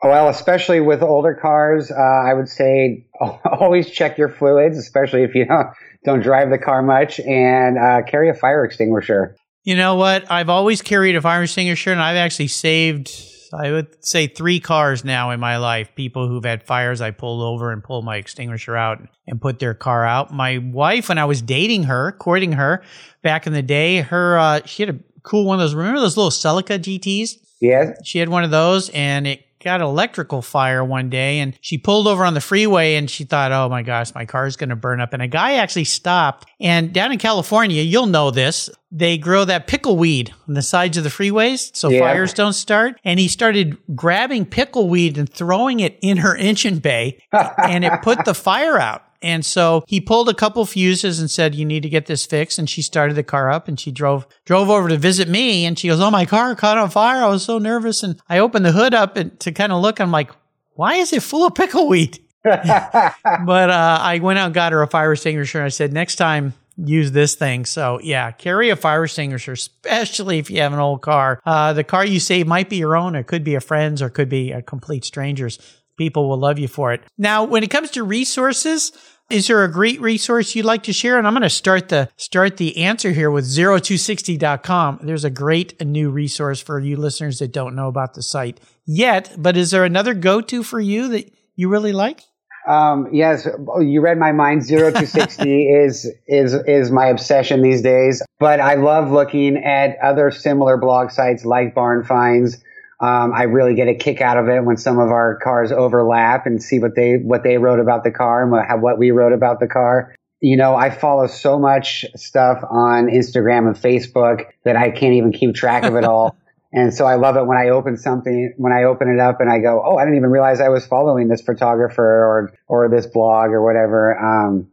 Well, 0.01 0.29
especially 0.29 0.79
with 0.79 1.03
older 1.03 1.33
cars, 1.33 1.91
uh, 1.91 1.95
I 1.95 2.33
would 2.33 2.47
say 2.47 3.05
always 3.19 3.89
check 3.89 4.17
your 4.17 4.29
fluids, 4.29 4.77
especially 4.77 5.23
if 5.23 5.35
you 5.35 5.45
don't, 5.45 5.67
don't 6.05 6.21
drive 6.21 6.49
the 6.49 6.57
car 6.57 6.81
much, 6.81 7.19
and 7.19 7.77
uh, 7.77 8.01
carry 8.03 8.29
a 8.29 8.33
fire 8.33 8.63
extinguisher. 8.63 9.35
You 9.63 9.75
know 9.75 9.95
what? 9.95 10.31
I've 10.31 10.49
always 10.49 10.81
carried 10.81 11.15
a 11.15 11.21
fire 11.21 11.43
extinguisher, 11.43 11.91
and 11.91 12.01
I've 12.01 12.15
actually 12.15 12.47
saved, 12.47 13.11
I 13.53 13.71
would 13.71 14.03
say, 14.05 14.27
three 14.27 14.61
cars 14.61 15.03
now 15.03 15.31
in 15.31 15.41
my 15.41 15.57
life. 15.57 15.93
People 15.95 16.29
who've 16.29 16.45
had 16.45 16.63
fires, 16.63 17.01
I 17.01 17.11
pulled 17.11 17.41
over 17.43 17.69
and 17.69 17.83
pulled 17.83 18.05
my 18.05 18.15
extinguisher 18.15 18.77
out 18.77 19.05
and 19.27 19.41
put 19.41 19.59
their 19.59 19.73
car 19.73 20.05
out. 20.05 20.33
My 20.33 20.59
wife, 20.59 21.09
when 21.09 21.17
I 21.17 21.25
was 21.25 21.41
dating 21.41 21.83
her, 21.83 22.13
courting 22.13 22.53
her 22.53 22.81
back 23.21 23.47
in 23.47 23.53
the 23.53 23.61
day, 23.61 23.97
her 23.97 24.39
uh, 24.39 24.61
she 24.65 24.83
had 24.83 24.95
a 24.95 24.99
cool 25.23 25.45
one 25.45 25.55
of 25.55 25.59
those. 25.59 25.75
Remember 25.75 25.99
those 25.99 26.15
little 26.15 26.31
Celica 26.31 26.79
GTS? 26.79 27.35
Yeah. 27.59 27.95
She 28.05 28.19
had 28.19 28.29
one 28.29 28.45
of 28.45 28.51
those, 28.51 28.87
and 28.89 29.27
it 29.27 29.43
got 29.61 29.81
electrical 29.81 30.41
fire 30.41 30.83
one 30.83 31.09
day 31.09 31.39
and 31.39 31.57
she 31.61 31.77
pulled 31.77 32.07
over 32.07 32.23
on 32.23 32.33
the 32.33 32.41
freeway 32.41 32.95
and 32.95 33.09
she 33.09 33.23
thought, 33.23 33.51
oh 33.51 33.69
my 33.69 33.81
gosh, 33.81 34.13
my 34.15 34.25
car 34.25 34.47
is 34.47 34.55
going 34.55 34.69
to 34.69 34.75
burn 34.75 35.01
up. 35.01 35.13
And 35.13 35.21
a 35.21 35.27
guy 35.27 35.55
actually 35.55 35.83
stopped. 35.83 36.47
And 36.59 36.93
down 36.93 37.11
in 37.11 37.19
California, 37.19 37.81
you'll 37.81 38.05
know 38.05 38.31
this, 38.31 38.69
they 38.91 39.17
grow 39.17 39.45
that 39.45 39.67
pickle 39.67 39.97
weed 39.97 40.33
on 40.47 40.53
the 40.53 40.61
sides 40.61 40.97
of 40.97 41.03
the 41.03 41.09
freeways 41.09 41.75
so 41.75 41.89
yeah. 41.89 41.99
fires 41.99 42.33
don't 42.33 42.53
start. 42.53 42.99
And 43.03 43.19
he 43.19 43.27
started 43.27 43.77
grabbing 43.95 44.45
pickle 44.45 44.89
weed 44.89 45.17
and 45.17 45.31
throwing 45.31 45.79
it 45.79 45.97
in 46.01 46.17
her 46.17 46.35
engine 46.35 46.79
bay 46.79 47.19
and 47.63 47.83
it 47.83 48.01
put 48.01 48.25
the 48.25 48.33
fire 48.33 48.79
out. 48.79 49.03
And 49.21 49.45
so 49.45 49.83
he 49.87 49.99
pulled 49.99 50.29
a 50.29 50.33
couple 50.33 50.65
fuses 50.65 51.19
and 51.19 51.29
said, 51.29 51.55
you 51.55 51.65
need 51.65 51.83
to 51.83 51.89
get 51.89 52.05
this 52.05 52.25
fixed. 52.25 52.57
And 52.57 52.69
she 52.69 52.81
started 52.81 53.15
the 53.15 53.23
car 53.23 53.51
up 53.51 53.67
and 53.67 53.79
she 53.79 53.91
drove, 53.91 54.25
drove 54.45 54.69
over 54.69 54.87
to 54.87 54.97
visit 54.97 55.27
me. 55.27 55.65
And 55.65 55.77
she 55.77 55.89
goes, 55.89 55.99
Oh, 55.99 56.11
my 56.11 56.25
car 56.25 56.55
caught 56.55 56.77
on 56.77 56.89
fire. 56.89 57.23
I 57.23 57.27
was 57.27 57.43
so 57.43 57.57
nervous. 57.57 58.03
And 58.03 58.19
I 58.29 58.39
opened 58.39 58.65
the 58.65 58.71
hood 58.71 58.93
up 58.93 59.17
and 59.17 59.37
to 59.41 59.51
kind 59.51 59.71
of 59.71 59.81
look. 59.81 59.99
I'm 59.99 60.11
like, 60.11 60.31
why 60.73 60.95
is 60.95 61.11
it 61.11 61.23
full 61.23 61.45
of 61.45 61.53
pickleweed? 61.53 62.19
but 62.43 63.69
uh, 63.69 63.99
I 64.01 64.19
went 64.19 64.39
out 64.39 64.45
and 64.45 64.53
got 64.53 64.71
her 64.71 64.81
a 64.81 64.87
fire 64.87 65.11
extinguisher. 65.11 65.59
And 65.59 65.65
I 65.65 65.69
said, 65.69 65.91
next 65.91 66.15
time, 66.15 66.53
use 66.77 67.11
this 67.11 67.35
thing. 67.35 67.65
So 67.65 67.99
yeah, 68.01 68.31
carry 68.31 68.69
a 68.69 68.75
fire 68.75 69.03
extinguisher, 69.03 69.53
especially 69.53 70.39
if 70.39 70.49
you 70.49 70.61
have 70.61 70.73
an 70.73 70.79
old 70.79 71.01
car. 71.01 71.41
Uh, 71.45 71.73
the 71.73 71.83
car 71.83 72.05
you 72.05 72.19
save 72.19 72.47
might 72.47 72.69
be 72.69 72.77
your 72.77 72.95
own. 72.95 73.15
It 73.15 73.27
could 73.27 73.43
be 73.43 73.55
a 73.55 73.59
friend's 73.59 74.01
or 74.01 74.09
could 74.09 74.29
be 74.29 74.51
a 74.51 74.61
complete 74.61 75.03
stranger's 75.03 75.59
people 75.99 76.27
will 76.27 76.39
love 76.39 76.57
you 76.57 76.67
for 76.67 76.91
it. 76.93 77.01
Now, 77.17 77.43
when 77.43 77.61
it 77.61 77.69
comes 77.69 77.91
to 77.91 78.03
resources, 78.03 78.91
is 79.29 79.45
there 79.45 79.63
a 79.63 79.71
great 79.71 80.01
resource 80.01 80.55
you'd 80.55 80.65
like 80.65 80.81
to 80.83 80.93
share? 80.93 81.19
And 81.19 81.27
I'm 81.27 81.33
going 81.33 81.43
to 81.43 81.49
start 81.51 81.89
the 81.89 82.09
start 82.17 82.57
the 82.57 82.77
answer 82.77 83.11
here 83.11 83.29
with 83.29 83.45
0260.com. 83.45 85.01
There's 85.03 85.25
a 85.25 85.29
great 85.29 85.79
new 85.85 86.09
resource 86.09 86.59
for 86.59 86.79
you 86.79 86.97
listeners 86.97 87.37
that 87.39 87.51
don't 87.51 87.75
know 87.75 87.87
about 87.87 88.15
the 88.15 88.23
site 88.23 88.59
yet, 88.87 89.35
but 89.37 89.55
is 89.55 89.69
there 89.69 89.83
another 89.83 90.15
go-to 90.15 90.63
for 90.63 90.79
you 90.79 91.09
that 91.09 91.31
you 91.55 91.69
really 91.69 91.93
like? 91.93 92.23
Um, 92.67 93.09
yes, 93.11 93.47
you 93.79 94.01
read 94.01 94.17
my 94.17 94.31
mind. 94.31 94.63
Zero 94.63 94.91
to 94.91 95.05
sixty 95.07 95.69
is 95.85 96.11
is 96.27 96.53
is 96.53 96.91
my 96.91 97.07
obsession 97.07 97.61
these 97.61 97.81
days. 97.81 98.23
But 98.39 98.59
I 98.59 98.75
love 98.75 99.11
looking 99.11 99.57
at 99.57 99.97
other 100.01 100.31
similar 100.31 100.77
blog 100.77 101.11
sites 101.11 101.45
like 101.45 101.73
Barn 101.73 102.03
Finds. 102.03 102.63
Um, 103.01 103.31
I 103.33 103.43
really 103.43 103.75
get 103.75 103.87
a 103.87 103.95
kick 103.95 104.19
out 104.19 104.37
of 104.37 104.49
it 104.49 104.63
when 104.63 104.75
some 104.75 104.99
of 104.99 105.09
our 105.09 105.37
cars 105.37 105.71
overlap 105.71 106.45
and 106.45 106.61
see 106.61 106.79
what 106.79 106.95
they 106.95 107.15
what 107.15 107.43
they 107.43 107.57
wrote 107.57 107.79
about 107.79 108.03
the 108.03 108.11
car 108.11 108.43
and 108.43 108.51
what, 108.51 108.81
what 108.81 108.97
we 108.97 109.11
wrote 109.11 109.31
about 109.31 109.59
the 109.59 109.67
car. 109.67 110.15
You 110.41 110.57
know, 110.57 110.75
I 110.75 110.89
follow 110.89 111.27
so 111.27 111.59
much 111.59 112.05
stuff 112.15 112.63
on 112.69 113.07
Instagram 113.07 113.67
and 113.67 113.75
Facebook 113.75 114.45
that 114.63 114.75
I 114.75 114.89
can't 114.91 115.13
even 115.13 115.31
keep 115.31 115.55
track 115.55 115.83
of 115.83 115.95
it 115.95 116.03
all. 116.03 116.37
and 116.73 116.93
so 116.93 117.05
I 117.05 117.15
love 117.15 117.37
it 117.37 117.45
when 117.45 117.57
I 117.57 117.69
open 117.69 117.97
something, 117.97 118.53
when 118.57 118.71
I 118.71 118.83
open 118.83 119.09
it 119.09 119.19
up 119.19 119.41
and 119.41 119.49
I 119.51 119.59
go, 119.59 119.81
oh, 119.85 119.97
I 119.97 120.03
didn't 120.03 120.17
even 120.17 120.29
realize 120.29 120.61
I 120.61 120.69
was 120.69 120.85
following 120.85 121.27
this 121.29 121.41
photographer 121.41 122.03
or 122.03 122.53
or 122.67 122.89
this 122.89 123.05
blog 123.07 123.51
or 123.51 123.63
whatever. 123.63 124.17
Um, 124.17 124.67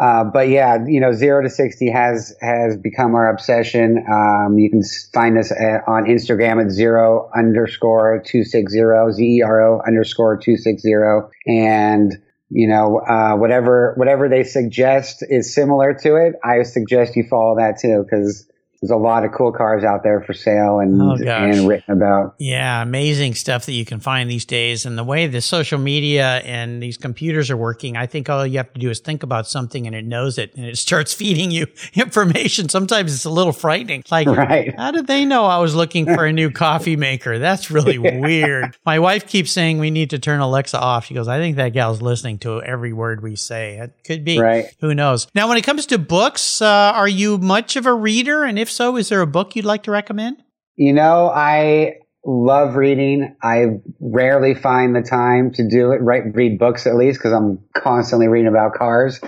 uh, 0.00 0.24
but 0.24 0.48
yeah, 0.48 0.78
you 0.86 0.98
know, 0.98 1.12
zero 1.12 1.42
to 1.42 1.50
60 1.50 1.90
has, 1.90 2.34
has 2.40 2.76
become 2.78 3.14
our 3.14 3.30
obsession. 3.30 4.02
Um, 4.10 4.58
you 4.58 4.70
can 4.70 4.82
find 5.12 5.38
us 5.38 5.52
at, 5.52 5.82
on 5.86 6.04
Instagram 6.04 6.64
at 6.64 6.70
zero 6.70 7.30
underscore 7.36 8.22
260, 8.24 9.12
Z-E-R-O 9.12 9.82
underscore 9.86 10.38
260. 10.38 10.90
And, 11.46 12.12
you 12.48 12.66
know, 12.66 12.98
uh, 12.98 13.36
whatever, 13.36 13.92
whatever 13.98 14.30
they 14.30 14.42
suggest 14.42 15.22
is 15.28 15.54
similar 15.54 15.92
to 16.02 16.16
it. 16.16 16.34
I 16.42 16.62
suggest 16.62 17.14
you 17.14 17.26
follow 17.28 17.56
that 17.56 17.78
too, 17.78 18.02
because 18.02 18.49
there's 18.80 18.90
a 18.90 18.96
lot 18.96 19.24
of 19.24 19.32
cool 19.32 19.52
cars 19.52 19.84
out 19.84 20.02
there 20.02 20.22
for 20.22 20.32
sale 20.32 20.78
and 20.78 21.00
Oh, 21.02 21.16
and 21.22 21.68
written 21.68 21.92
about. 21.94 22.34
Yeah, 22.38 22.80
amazing 22.82 23.34
stuff 23.34 23.66
that 23.66 23.72
you 23.72 23.84
can 23.84 24.00
find 24.00 24.30
these 24.30 24.44
days. 24.46 24.86
And 24.86 24.96
the 24.96 25.04
way 25.04 25.26
the 25.26 25.40
social 25.42 25.78
media 25.78 26.38
and 26.38 26.82
these 26.82 26.96
computers 26.96 27.50
are 27.50 27.56
working, 27.58 27.96
I 27.98 28.06
think 28.06 28.30
all 28.30 28.46
you 28.46 28.56
have 28.56 28.72
to 28.72 28.80
do 28.80 28.88
is 28.88 29.00
think 29.00 29.22
about 29.22 29.46
something 29.46 29.86
and 29.86 29.94
it 29.94 30.06
knows 30.06 30.38
it 30.38 30.54
and 30.56 30.64
it 30.64 30.78
starts 30.78 31.12
feeding 31.20 31.50
you 31.50 31.66
information. 31.94 32.68
Sometimes 32.70 33.14
it's 33.14 33.24
a 33.26 33.30
little 33.30 33.52
frightening. 33.52 34.02
Like, 34.10 34.26
Right. 34.40 34.74
how 34.78 34.90
did 34.92 35.06
they 35.06 35.24
know 35.26 35.44
I 35.44 35.58
was 35.58 35.74
looking 35.74 36.06
for 36.06 36.24
a 36.24 36.32
new 36.32 36.50
coffee 36.50 36.96
maker? 36.96 37.38
That's 37.38 37.70
really 37.70 37.98
weird. 37.98 38.76
My 38.86 38.98
wife 38.98 39.26
keeps 39.26 39.50
saying 39.50 39.78
we 39.78 39.90
need 39.90 40.10
to 40.10 40.18
turn 40.18 40.40
Alexa 40.40 40.78
off. 40.80 41.04
She 41.06 41.14
goes, 41.14 41.28
I 41.28 41.36
think 41.38 41.56
that 41.56 41.70
gal's 41.74 42.00
listening 42.00 42.38
to 42.40 42.62
every 42.62 42.92
word 42.94 43.22
we 43.22 43.36
say. 43.36 43.76
It 43.78 43.92
could 44.04 44.24
be. 44.24 44.38
Right. 44.38 44.66
Who 44.80 44.94
knows? 44.94 45.26
Now, 45.34 45.48
when 45.48 45.58
it 45.58 45.64
comes 45.64 45.84
to 45.86 45.98
books, 45.98 46.62
uh, 46.62 46.66
are 46.94 47.08
you 47.08 47.36
much 47.36 47.76
of 47.76 47.84
a 47.86 47.92
reader? 47.92 48.44
And 48.44 48.58
if 48.58 48.69
so, 48.70 48.96
is 48.96 49.08
there 49.08 49.20
a 49.20 49.26
book 49.26 49.56
you'd 49.56 49.64
like 49.64 49.82
to 49.84 49.90
recommend? 49.90 50.42
You 50.76 50.92
know, 50.92 51.28
I 51.28 51.96
love 52.24 52.76
reading. 52.76 53.36
I 53.42 53.80
rarely 54.00 54.54
find 54.54 54.94
the 54.94 55.02
time 55.02 55.52
to 55.52 55.68
do 55.68 55.92
it, 55.92 55.96
write, 55.96 56.34
read 56.34 56.58
books 56.58 56.86
at 56.86 56.96
least, 56.96 57.18
because 57.18 57.32
I'm 57.32 57.58
constantly 57.74 58.28
reading 58.28 58.48
about 58.48 58.74
cars. 58.74 59.20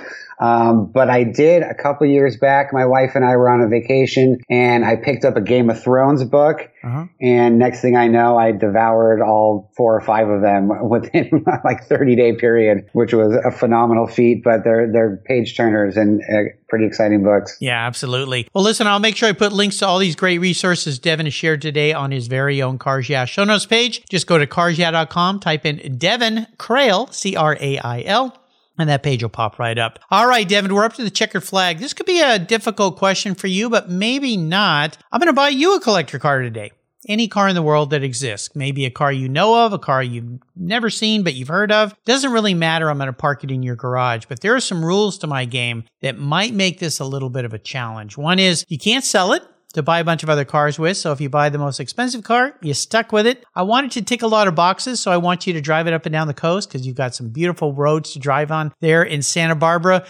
Um, 0.42 0.86
but 0.86 1.08
I 1.08 1.22
did 1.22 1.62
a 1.62 1.72
couple 1.72 2.04
years 2.08 2.36
back. 2.36 2.72
My 2.72 2.84
wife 2.84 3.12
and 3.14 3.24
I 3.24 3.36
were 3.36 3.48
on 3.48 3.60
a 3.60 3.68
vacation, 3.68 4.38
and 4.50 4.84
I 4.84 4.96
picked 4.96 5.24
up 5.24 5.36
a 5.36 5.40
Game 5.40 5.70
of 5.70 5.80
Thrones 5.80 6.24
book. 6.24 6.68
Uh-huh. 6.82 7.06
And 7.20 7.60
next 7.60 7.80
thing 7.80 7.96
I 7.96 8.08
know, 8.08 8.36
I 8.36 8.50
devoured 8.50 9.22
all 9.22 9.70
four 9.76 9.94
or 9.94 10.00
five 10.00 10.28
of 10.28 10.42
them 10.42 10.68
within 10.88 11.44
like 11.64 11.84
30 11.84 12.16
day 12.16 12.34
period, 12.34 12.88
which 12.92 13.14
was 13.14 13.32
a 13.32 13.52
phenomenal 13.52 14.08
feat. 14.08 14.42
But 14.42 14.64
they're 14.64 14.90
they're 14.90 15.22
page 15.24 15.56
turners 15.56 15.96
and 15.96 16.20
uh, 16.22 16.50
pretty 16.68 16.86
exciting 16.86 17.22
books. 17.22 17.56
Yeah, 17.60 17.86
absolutely. 17.86 18.48
Well, 18.52 18.64
listen, 18.64 18.88
I'll 18.88 18.98
make 18.98 19.14
sure 19.14 19.28
I 19.28 19.32
put 19.32 19.52
links 19.52 19.76
to 19.78 19.86
all 19.86 20.00
these 20.00 20.16
great 20.16 20.38
resources 20.38 20.98
Devin 20.98 21.26
has 21.26 21.34
shared 21.34 21.62
today 21.62 21.92
on 21.92 22.10
his 22.10 22.26
very 22.26 22.60
own 22.60 22.78
Cars 22.78 23.08
Yeah 23.08 23.26
show 23.26 23.44
notes 23.44 23.66
page. 23.66 24.02
Just 24.08 24.26
go 24.26 24.38
to 24.38 24.46
carsyeah.com, 24.48 25.38
type 25.38 25.64
in 25.64 25.98
Devin 25.98 26.48
Crail, 26.58 27.06
C 27.12 27.36
R 27.36 27.56
A 27.60 27.78
I 27.78 28.02
L. 28.02 28.41
And 28.82 28.88
that 28.90 29.04
page 29.04 29.22
will 29.22 29.30
pop 29.30 29.60
right 29.60 29.78
up. 29.78 30.00
All 30.10 30.26
right, 30.26 30.48
Devin, 30.48 30.74
we're 30.74 30.84
up 30.84 30.94
to 30.94 31.04
the 31.04 31.10
checkered 31.10 31.44
flag. 31.44 31.78
This 31.78 31.94
could 31.94 32.04
be 32.04 32.20
a 32.20 32.36
difficult 32.36 32.96
question 32.96 33.36
for 33.36 33.46
you, 33.46 33.70
but 33.70 33.88
maybe 33.88 34.36
not. 34.36 34.98
I'm 35.12 35.20
going 35.20 35.28
to 35.28 35.32
buy 35.32 35.50
you 35.50 35.76
a 35.76 35.80
collector 35.80 36.18
car 36.18 36.42
today. 36.42 36.72
Any 37.08 37.28
car 37.28 37.48
in 37.48 37.54
the 37.54 37.62
world 37.62 37.90
that 37.90 38.02
exists. 38.02 38.56
Maybe 38.56 38.84
a 38.84 38.90
car 38.90 39.12
you 39.12 39.28
know 39.28 39.64
of, 39.64 39.72
a 39.72 39.78
car 39.78 40.02
you've 40.02 40.40
never 40.56 40.90
seen 40.90 41.22
but 41.22 41.34
you've 41.34 41.46
heard 41.46 41.70
of. 41.70 41.94
Doesn't 42.04 42.32
really 42.32 42.54
matter. 42.54 42.90
I'm 42.90 42.98
going 42.98 43.06
to 43.06 43.12
park 43.12 43.44
it 43.44 43.52
in 43.52 43.62
your 43.62 43.76
garage. 43.76 44.24
But 44.28 44.40
there 44.40 44.56
are 44.56 44.60
some 44.60 44.84
rules 44.84 45.16
to 45.18 45.28
my 45.28 45.44
game 45.44 45.84
that 46.00 46.18
might 46.18 46.52
make 46.52 46.80
this 46.80 46.98
a 46.98 47.04
little 47.04 47.30
bit 47.30 47.44
of 47.44 47.54
a 47.54 47.58
challenge. 47.60 48.16
One 48.16 48.40
is 48.40 48.64
you 48.68 48.78
can't 48.78 49.04
sell 49.04 49.32
it 49.32 49.44
to 49.72 49.82
buy 49.82 50.00
a 50.00 50.04
bunch 50.04 50.22
of 50.22 50.30
other 50.30 50.44
cars 50.44 50.78
with. 50.78 50.96
So 50.96 51.12
if 51.12 51.20
you 51.20 51.28
buy 51.28 51.48
the 51.48 51.58
most 51.58 51.80
expensive 51.80 52.22
car, 52.22 52.54
you're 52.60 52.74
stuck 52.74 53.12
with 53.12 53.26
it. 53.26 53.44
I 53.54 53.62
wanted 53.62 53.90
to 53.92 54.02
tick 54.02 54.22
a 54.22 54.26
lot 54.26 54.48
of 54.48 54.54
boxes. 54.54 55.00
So 55.00 55.10
I 55.10 55.16
want 55.16 55.46
you 55.46 55.52
to 55.54 55.60
drive 55.60 55.86
it 55.86 55.92
up 55.92 56.06
and 56.06 56.12
down 56.12 56.26
the 56.26 56.34
coast 56.34 56.68
because 56.68 56.86
you've 56.86 56.96
got 56.96 57.14
some 57.14 57.30
beautiful 57.30 57.72
roads 57.72 58.12
to 58.12 58.18
drive 58.18 58.50
on 58.50 58.72
there 58.80 59.02
in 59.02 59.22
Santa 59.22 59.54
Barbara. 59.54 60.04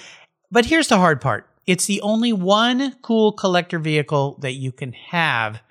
But 0.50 0.66
here's 0.66 0.88
the 0.88 0.98
hard 0.98 1.20
part. 1.20 1.48
It's 1.66 1.86
the 1.86 2.00
only 2.00 2.32
one 2.32 2.96
cool 3.02 3.32
collector 3.32 3.78
vehicle 3.78 4.38
that 4.40 4.54
you 4.54 4.72
can 4.72 4.92
have 4.92 5.62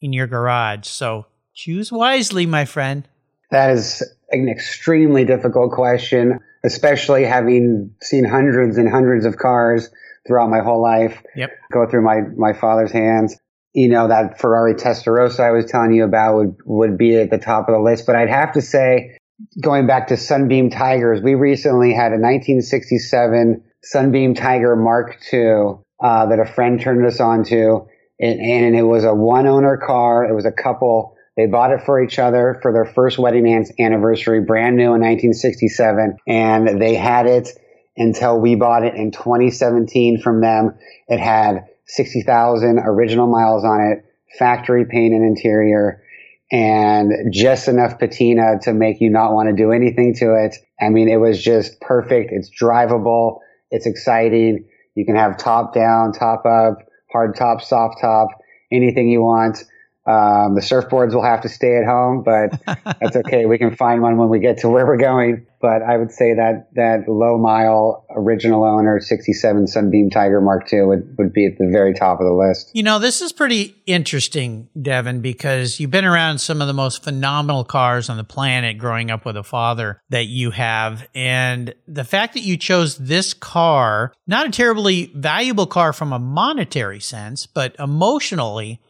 in 0.00 0.12
your 0.12 0.26
garage. 0.26 0.86
So 0.86 1.26
choose 1.54 1.90
wisely, 1.90 2.46
my 2.46 2.64
friend. 2.64 3.08
That 3.50 3.70
is 3.70 4.02
an 4.30 4.48
extremely 4.48 5.24
difficult 5.24 5.72
question, 5.72 6.38
especially 6.64 7.24
having 7.24 7.94
seen 8.00 8.24
hundreds 8.24 8.78
and 8.78 8.88
hundreds 8.88 9.26
of 9.26 9.36
cars 9.36 9.90
throughout 10.26 10.50
my 10.50 10.60
whole 10.60 10.82
life 10.82 11.22
Yep. 11.36 11.50
go 11.72 11.86
through 11.86 12.02
my, 12.02 12.20
my 12.36 12.52
father's 12.52 12.92
hands. 12.92 13.36
You 13.74 13.88
know, 13.88 14.08
that 14.08 14.38
Ferrari 14.38 14.74
Testarossa 14.74 15.40
I 15.40 15.50
was 15.50 15.64
telling 15.66 15.92
you 15.92 16.04
about 16.04 16.36
would, 16.36 16.56
would 16.66 16.98
be 16.98 17.16
at 17.16 17.30
the 17.30 17.38
top 17.38 17.68
of 17.68 17.74
the 17.74 17.80
list. 17.80 18.06
But 18.06 18.16
I'd 18.16 18.28
have 18.28 18.52
to 18.52 18.60
say, 18.60 19.16
going 19.60 19.86
back 19.86 20.08
to 20.08 20.16
Sunbeam 20.16 20.70
Tigers, 20.70 21.22
we 21.22 21.34
recently 21.34 21.94
had 21.94 22.12
a 22.12 22.20
1967 22.20 23.64
Sunbeam 23.82 24.34
Tiger 24.34 24.76
Mark 24.76 25.16
II 25.32 25.78
uh, 26.02 26.26
that 26.26 26.38
a 26.38 26.44
friend 26.44 26.80
turned 26.80 27.06
us 27.06 27.20
on 27.20 27.44
to. 27.44 27.86
And, 28.20 28.40
and 28.40 28.76
it 28.76 28.82
was 28.82 29.04
a 29.04 29.14
one 29.14 29.46
owner 29.46 29.76
car. 29.78 30.24
It 30.24 30.34
was 30.34 30.44
a 30.44 30.52
couple. 30.52 31.16
They 31.36 31.46
bought 31.46 31.72
it 31.72 31.80
for 31.86 32.02
each 32.02 32.18
other 32.18 32.58
for 32.60 32.72
their 32.72 32.84
first 32.84 33.18
wedding 33.18 33.46
anniversary, 33.80 34.42
brand 34.42 34.76
new 34.76 34.94
in 34.94 35.00
1967. 35.00 36.18
And 36.28 36.80
they 36.80 36.94
had 36.94 37.26
it 37.26 37.48
until 37.96 38.40
we 38.40 38.54
bought 38.54 38.84
it 38.84 38.94
in 38.94 39.10
2017 39.10 40.20
from 40.20 40.40
them. 40.40 40.74
It 41.08 41.20
had 41.20 41.66
60,000 41.86 42.78
original 42.78 43.26
miles 43.26 43.64
on 43.64 43.80
it, 43.92 44.04
factory 44.38 44.86
paint 44.86 45.14
and 45.14 45.24
interior, 45.24 46.02
and 46.50 47.32
just 47.32 47.68
enough 47.68 47.98
patina 47.98 48.58
to 48.62 48.72
make 48.72 49.00
you 49.00 49.10
not 49.10 49.32
want 49.32 49.48
to 49.48 49.54
do 49.54 49.72
anything 49.72 50.14
to 50.16 50.34
it. 50.34 50.56
I 50.80 50.88
mean, 50.88 51.08
it 51.08 51.16
was 51.16 51.42
just 51.42 51.80
perfect. 51.80 52.30
It's 52.32 52.50
drivable. 52.50 53.38
It's 53.70 53.86
exciting. 53.86 54.68
You 54.94 55.06
can 55.06 55.16
have 55.16 55.38
top 55.38 55.74
down, 55.74 56.12
top 56.12 56.44
up, 56.44 56.86
hard 57.10 57.36
top, 57.36 57.62
soft 57.62 58.00
top, 58.00 58.28
anything 58.70 59.08
you 59.08 59.22
want. 59.22 59.64
Um, 60.04 60.56
the 60.56 60.60
surfboards 60.60 61.14
will 61.14 61.24
have 61.24 61.42
to 61.42 61.48
stay 61.48 61.76
at 61.76 61.84
home, 61.84 62.24
but 62.24 62.60
that's 63.00 63.16
okay. 63.16 63.46
We 63.46 63.58
can 63.58 63.76
find 63.76 64.02
one 64.02 64.16
when 64.16 64.30
we 64.30 64.40
get 64.40 64.58
to 64.58 64.68
where 64.68 64.84
we're 64.84 64.96
going. 64.96 65.46
But 65.60 65.82
I 65.82 65.96
would 65.96 66.10
say 66.10 66.34
that 66.34 66.70
that 66.74 67.08
low 67.08 67.38
mile 67.38 68.04
original 68.10 68.64
owner 68.64 68.98
67 68.98 69.68
Sunbeam 69.68 70.10
Tiger 70.10 70.40
Mark 70.40 70.72
II 70.72 70.82
would, 70.82 71.14
would 71.18 71.32
be 71.32 71.46
at 71.46 71.56
the 71.56 71.68
very 71.70 71.94
top 71.94 72.18
of 72.18 72.26
the 72.26 72.32
list. 72.32 72.72
You 72.74 72.82
know, 72.82 72.98
this 72.98 73.20
is 73.20 73.32
pretty 73.32 73.76
interesting, 73.86 74.68
Devin, 74.80 75.20
because 75.20 75.78
you've 75.78 75.92
been 75.92 76.04
around 76.04 76.38
some 76.38 76.60
of 76.60 76.66
the 76.66 76.72
most 76.72 77.04
phenomenal 77.04 77.62
cars 77.62 78.10
on 78.10 78.16
the 78.16 78.24
planet 78.24 78.76
growing 78.78 79.12
up 79.12 79.24
with 79.24 79.36
a 79.36 79.44
father 79.44 80.02
that 80.10 80.26
you 80.26 80.50
have. 80.50 81.06
And 81.14 81.72
the 81.86 82.04
fact 82.04 82.34
that 82.34 82.40
you 82.40 82.56
chose 82.56 82.98
this 82.98 83.32
car, 83.32 84.12
not 84.26 84.48
a 84.48 84.50
terribly 84.50 85.12
valuable 85.14 85.68
car 85.68 85.92
from 85.92 86.12
a 86.12 86.18
monetary 86.18 86.98
sense, 86.98 87.46
but 87.46 87.76
emotionally, 87.78 88.80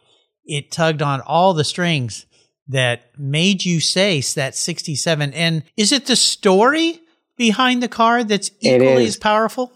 it 0.44 0.70
tugged 0.70 1.02
on 1.02 1.20
all 1.20 1.54
the 1.54 1.64
strings 1.64 2.26
that 2.68 3.18
made 3.18 3.64
you 3.64 3.80
say 3.80 4.20
that 4.34 4.54
67. 4.54 5.32
And 5.34 5.62
is 5.76 5.92
it 5.92 6.06
the 6.06 6.16
story 6.16 7.00
behind 7.36 7.82
the 7.82 7.88
car 7.88 8.24
that's 8.24 8.50
equally 8.60 9.06
as 9.06 9.16
powerful? 9.16 9.72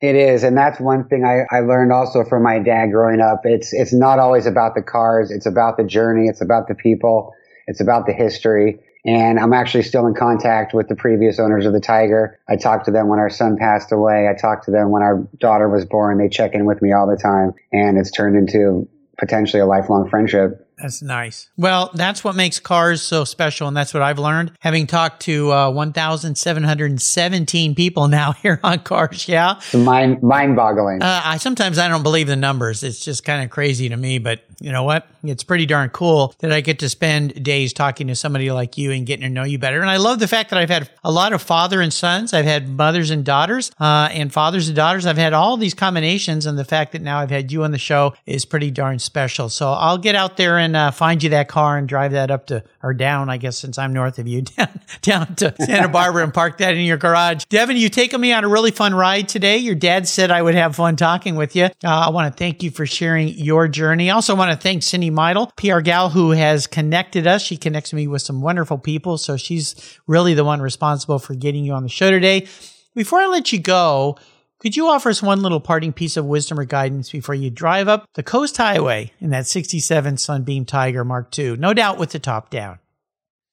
It 0.00 0.16
is, 0.16 0.42
and 0.42 0.56
that's 0.56 0.80
one 0.80 1.06
thing 1.06 1.24
I, 1.24 1.44
I 1.54 1.60
learned 1.60 1.92
also 1.92 2.24
from 2.24 2.42
my 2.42 2.58
dad 2.58 2.90
growing 2.90 3.20
up. 3.20 3.42
It's 3.44 3.72
it's 3.72 3.92
not 3.92 4.18
always 4.18 4.46
about 4.46 4.74
the 4.74 4.82
cars. 4.82 5.30
It's 5.30 5.46
about 5.46 5.76
the 5.76 5.84
journey. 5.84 6.26
It's 6.26 6.40
about 6.40 6.66
the 6.66 6.74
people. 6.74 7.32
It's 7.68 7.80
about 7.80 8.06
the 8.06 8.12
history. 8.12 8.80
And 9.04 9.38
I'm 9.38 9.52
actually 9.52 9.84
still 9.84 10.06
in 10.06 10.14
contact 10.14 10.74
with 10.74 10.88
the 10.88 10.96
previous 10.96 11.38
owners 11.38 11.66
of 11.66 11.72
the 11.72 11.80
Tiger. 11.80 12.40
I 12.48 12.56
talked 12.56 12.84
to 12.86 12.90
them 12.90 13.08
when 13.08 13.20
our 13.20 13.30
son 13.30 13.56
passed 13.56 13.92
away. 13.92 14.28
I 14.28 14.34
talked 14.34 14.64
to 14.66 14.72
them 14.72 14.90
when 14.90 15.02
our 15.02 15.26
daughter 15.38 15.68
was 15.68 15.84
born. 15.84 16.18
They 16.18 16.28
check 16.28 16.54
in 16.54 16.66
with 16.66 16.82
me 16.82 16.92
all 16.92 17.08
the 17.08 17.16
time, 17.16 17.52
and 17.72 17.96
it's 17.96 18.10
turned 18.10 18.36
into 18.36 18.88
potentially 19.22 19.60
a 19.60 19.66
lifelong 19.66 20.10
friendship. 20.10 20.66
That's 20.82 21.00
nice. 21.00 21.48
Well, 21.56 21.92
that's 21.94 22.24
what 22.24 22.34
makes 22.34 22.58
cars 22.58 23.02
so 23.02 23.24
special, 23.24 23.68
and 23.68 23.76
that's 23.76 23.94
what 23.94 24.02
I've 24.02 24.18
learned 24.18 24.52
having 24.58 24.88
talked 24.88 25.22
to 25.22 25.52
uh, 25.52 25.70
1,717 25.70 27.74
people 27.76 28.08
now 28.12 28.32
here 28.32 28.58
on 28.64 28.80
Cars. 28.80 29.28
Yeah, 29.28 29.60
mind 29.72 30.22
mind 30.22 30.56
boggling. 30.56 31.02
uh, 31.02 31.22
I 31.24 31.36
sometimes 31.36 31.78
I 31.78 31.88
don't 31.88 32.02
believe 32.02 32.26
the 32.26 32.36
numbers. 32.36 32.82
It's 32.82 33.04
just 33.04 33.24
kind 33.24 33.44
of 33.44 33.50
crazy 33.50 33.88
to 33.90 33.96
me, 33.96 34.18
but 34.18 34.40
you 34.60 34.72
know 34.72 34.82
what? 34.82 35.06
It's 35.24 35.44
pretty 35.44 35.66
darn 35.66 35.88
cool 35.90 36.34
that 36.40 36.52
I 36.52 36.60
get 36.60 36.80
to 36.80 36.88
spend 36.88 37.44
days 37.44 37.72
talking 37.72 38.08
to 38.08 38.16
somebody 38.16 38.50
like 38.50 38.76
you 38.76 38.90
and 38.90 39.06
getting 39.06 39.22
to 39.22 39.28
know 39.28 39.44
you 39.44 39.58
better. 39.58 39.80
And 39.80 39.90
I 39.90 39.96
love 39.96 40.18
the 40.18 40.28
fact 40.28 40.50
that 40.50 40.58
I've 40.58 40.70
had 40.70 40.90
a 41.04 41.12
lot 41.12 41.32
of 41.32 41.42
father 41.42 41.80
and 41.80 41.92
sons. 41.92 42.32
I've 42.32 42.44
had 42.44 42.68
mothers 42.68 43.10
and 43.10 43.24
daughters, 43.24 43.70
uh, 43.80 44.08
and 44.12 44.32
fathers 44.32 44.68
and 44.68 44.76
daughters. 44.76 45.06
I've 45.06 45.16
had 45.16 45.32
all 45.32 45.56
these 45.56 45.74
combinations, 45.74 46.46
and 46.46 46.58
the 46.58 46.64
fact 46.64 46.92
that 46.92 47.02
now 47.02 47.20
I've 47.20 47.30
had 47.30 47.52
you 47.52 47.62
on 47.62 47.70
the 47.70 47.78
show 47.78 48.14
is 48.26 48.44
pretty 48.44 48.70
darn 48.70 48.98
special. 48.98 49.48
So 49.48 49.70
I'll 49.70 49.98
get 49.98 50.14
out 50.14 50.36
there 50.36 50.58
and 50.58 50.71
uh, 50.74 50.90
find 50.90 51.22
you 51.22 51.30
that 51.30 51.48
car 51.48 51.76
and 51.78 51.88
drive 51.88 52.12
that 52.12 52.30
up 52.30 52.46
to 52.46 52.64
or 52.82 52.94
down, 52.94 53.30
I 53.30 53.36
guess, 53.36 53.58
since 53.58 53.78
I'm 53.78 53.92
north 53.92 54.18
of 54.18 54.26
you, 54.26 54.42
down 54.56 54.80
down 55.00 55.34
to 55.36 55.54
Santa 55.60 55.88
Barbara 55.88 56.24
and 56.24 56.34
park 56.34 56.58
that 56.58 56.74
in 56.74 56.84
your 56.84 56.96
garage. 56.96 57.44
Devin, 57.46 57.76
you've 57.76 57.92
taken 57.92 58.20
me 58.20 58.32
on 58.32 58.44
a 58.44 58.48
really 58.48 58.70
fun 58.70 58.94
ride 58.94 59.28
today. 59.28 59.58
Your 59.58 59.74
dad 59.74 60.08
said 60.08 60.30
I 60.30 60.42
would 60.42 60.54
have 60.54 60.76
fun 60.76 60.96
talking 60.96 61.36
with 61.36 61.54
you. 61.56 61.64
Uh, 61.64 61.70
I 61.84 62.10
want 62.10 62.32
to 62.32 62.36
thank 62.36 62.62
you 62.62 62.70
for 62.70 62.86
sharing 62.86 63.28
your 63.28 63.68
journey. 63.68 64.10
I 64.10 64.14
also 64.14 64.34
want 64.34 64.50
to 64.50 64.56
thank 64.56 64.82
Cindy 64.82 65.10
Meidel, 65.10 65.52
PR 65.56 65.80
gal 65.80 66.10
who 66.10 66.30
has 66.30 66.66
connected 66.66 67.26
us. 67.26 67.42
She 67.42 67.56
connects 67.56 67.92
me 67.92 68.06
with 68.06 68.22
some 68.22 68.40
wonderful 68.40 68.78
people, 68.78 69.18
so 69.18 69.36
she's 69.36 69.98
really 70.06 70.34
the 70.34 70.44
one 70.44 70.60
responsible 70.60 71.18
for 71.18 71.34
getting 71.34 71.64
you 71.64 71.72
on 71.72 71.82
the 71.82 71.88
show 71.88 72.10
today. 72.10 72.46
Before 72.94 73.20
I 73.20 73.26
let 73.26 73.52
you 73.52 73.58
go, 73.58 74.18
could 74.62 74.76
you 74.76 74.88
offer 74.88 75.10
us 75.10 75.20
one 75.20 75.42
little 75.42 75.60
parting 75.60 75.92
piece 75.92 76.16
of 76.16 76.24
wisdom 76.24 76.58
or 76.58 76.64
guidance 76.64 77.10
before 77.10 77.34
you 77.34 77.50
drive 77.50 77.88
up 77.88 78.06
the 78.14 78.22
Coast 78.22 78.56
Highway 78.56 79.12
in 79.20 79.30
that 79.30 79.46
67 79.46 80.16
Sunbeam 80.16 80.64
Tiger 80.64 81.04
Mark 81.04 81.36
II? 81.36 81.56
No 81.56 81.74
doubt 81.74 81.98
with 81.98 82.10
the 82.10 82.20
top 82.20 82.48
down. 82.48 82.78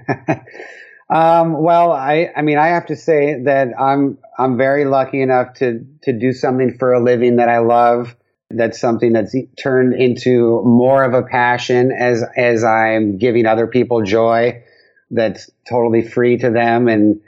Um, 1.09 1.63
well, 1.63 1.91
I, 1.91 2.31
I 2.35 2.43
mean, 2.43 2.59
I 2.59 2.67
have 2.67 2.85
to 2.87 2.95
say 2.95 3.41
that 3.45 3.69
I'm, 3.79 4.19
I'm 4.37 4.57
very 4.57 4.85
lucky 4.85 5.21
enough 5.21 5.55
to, 5.55 5.85
to 6.03 6.13
do 6.13 6.33
something 6.33 6.77
for 6.77 6.93
a 6.93 7.03
living 7.03 7.37
that 7.37 7.49
I 7.49 7.59
love. 7.59 8.15
That's 8.51 8.79
something 8.79 9.13
that's 9.13 9.35
turned 9.57 9.93
into 9.93 10.61
more 10.63 11.03
of 11.03 11.13
a 11.13 11.21
passion 11.21 11.91
as 11.91 12.23
as 12.35 12.63
I'm 12.63 13.19
giving 13.19 13.45
other 13.45 13.67
people 13.67 14.01
joy. 14.01 14.63
That's 15.11 15.51
totally 15.69 16.01
free 16.01 16.37
to 16.37 16.49
them, 16.49 16.87
and 16.87 17.21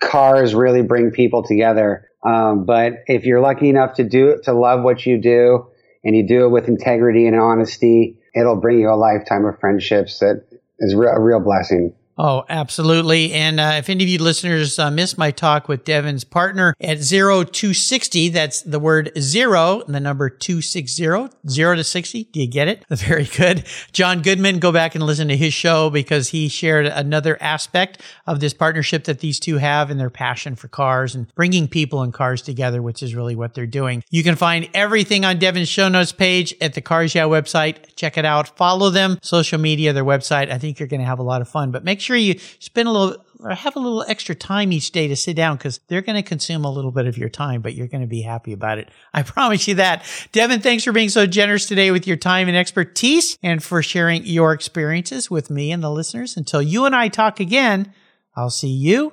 cars 0.00 0.54
really 0.54 0.80
bring 0.80 1.10
people 1.10 1.42
together. 1.42 2.08
Um, 2.24 2.64
but 2.64 3.04
if 3.06 3.24
you're 3.24 3.40
lucky 3.40 3.68
enough 3.68 3.94
to 3.94 4.04
do 4.04 4.40
to 4.44 4.52
love 4.52 4.82
what 4.82 5.04
you 5.04 5.20
do, 5.20 5.66
and 6.04 6.16
you 6.16 6.26
do 6.26 6.44
it 6.44 6.48
with 6.48 6.68
integrity 6.68 7.26
and 7.26 7.38
honesty, 7.38 8.18
it'll 8.34 8.60
bring 8.60 8.80
you 8.80 8.90
a 8.90 8.96
lifetime 8.96 9.44
of 9.44 9.58
friendships 9.60 10.18
that 10.18 10.44
is 10.78 10.94
a 10.94 11.20
real 11.20 11.40
blessing. 11.40 11.94
Oh, 12.18 12.44
absolutely. 12.48 13.32
And 13.32 13.58
uh, 13.58 13.74
if 13.76 13.88
any 13.88 14.04
of 14.04 14.10
you 14.10 14.18
listeners 14.18 14.78
uh, 14.78 14.90
missed 14.90 15.16
my 15.16 15.30
talk 15.30 15.66
with 15.66 15.84
Devin's 15.84 16.24
partner 16.24 16.74
at 16.78 17.02
0260, 17.02 18.28
that's 18.28 18.60
the 18.62 18.78
word 18.78 19.12
zero 19.18 19.80
and 19.80 19.94
the 19.94 20.00
number 20.00 20.28
260, 20.28 21.28
zero 21.48 21.74
to 21.74 21.82
60. 21.84 22.24
Do 22.24 22.40
you 22.40 22.46
get 22.46 22.68
it? 22.68 22.84
Very 22.90 23.24
good. 23.24 23.64
John 23.92 24.20
Goodman, 24.20 24.58
go 24.58 24.72
back 24.72 24.94
and 24.94 25.02
listen 25.04 25.28
to 25.28 25.36
his 25.36 25.54
show 25.54 25.88
because 25.88 26.28
he 26.28 26.48
shared 26.48 26.84
another 26.84 27.38
aspect 27.42 28.02
of 28.26 28.40
this 28.40 28.52
partnership 28.52 29.04
that 29.04 29.20
these 29.20 29.40
two 29.40 29.56
have 29.56 29.90
and 29.90 29.98
their 29.98 30.10
passion 30.10 30.54
for 30.54 30.68
cars 30.68 31.14
and 31.14 31.32
bringing 31.34 31.66
people 31.66 32.02
and 32.02 32.12
cars 32.12 32.42
together, 32.42 32.82
which 32.82 33.02
is 33.02 33.14
really 33.14 33.34
what 33.34 33.54
they're 33.54 33.66
doing. 33.66 34.04
You 34.10 34.22
can 34.22 34.36
find 34.36 34.68
everything 34.74 35.24
on 35.24 35.38
Devin's 35.38 35.68
show 35.68 35.88
notes 35.88 36.12
page 36.12 36.54
at 36.60 36.74
the 36.74 36.82
Cars 36.82 37.14
Yeah 37.14 37.24
website. 37.24 37.96
Check 37.96 38.18
it 38.18 38.26
out. 38.26 38.54
Follow 38.56 38.90
them, 38.90 39.18
social 39.22 39.58
media, 39.58 39.94
their 39.94 40.04
website. 40.04 40.50
I 40.50 40.58
think 40.58 40.78
you're 40.78 40.88
going 40.88 41.00
to 41.00 41.06
have 41.06 41.18
a 41.18 41.22
lot 41.22 41.40
of 41.40 41.48
fun, 41.48 41.70
but 41.70 41.84
make 41.84 42.02
sure 42.02 42.11
you 42.16 42.38
spend 42.58 42.88
a 42.88 42.92
little 42.92 43.24
or 43.42 43.50
have 43.50 43.76
a 43.76 43.78
little 43.78 44.04
extra 44.06 44.34
time 44.34 44.72
each 44.72 44.92
day 44.92 45.08
to 45.08 45.16
sit 45.16 45.34
down 45.34 45.56
because 45.56 45.80
they're 45.88 46.02
going 46.02 46.16
to 46.16 46.22
consume 46.22 46.64
a 46.64 46.70
little 46.70 46.92
bit 46.92 47.06
of 47.06 47.18
your 47.18 47.28
time, 47.28 47.60
but 47.60 47.74
you're 47.74 47.88
going 47.88 48.00
to 48.00 48.06
be 48.06 48.22
happy 48.22 48.52
about 48.52 48.78
it. 48.78 48.88
I 49.12 49.22
promise 49.24 49.66
you 49.66 49.74
that. 49.74 50.04
Devin, 50.32 50.60
thanks 50.60 50.84
for 50.84 50.92
being 50.92 51.08
so 51.08 51.26
generous 51.26 51.66
today 51.66 51.90
with 51.90 52.06
your 52.06 52.16
time 52.16 52.48
and 52.48 52.56
expertise 52.56 53.38
and 53.42 53.62
for 53.62 53.82
sharing 53.82 54.24
your 54.24 54.52
experiences 54.52 55.30
with 55.30 55.50
me 55.50 55.72
and 55.72 55.82
the 55.82 55.90
listeners. 55.90 56.36
Until 56.36 56.62
you 56.62 56.84
and 56.84 56.94
I 56.94 57.08
talk 57.08 57.40
again, 57.40 57.92
I'll 58.36 58.50
see 58.50 58.68
you 58.68 59.12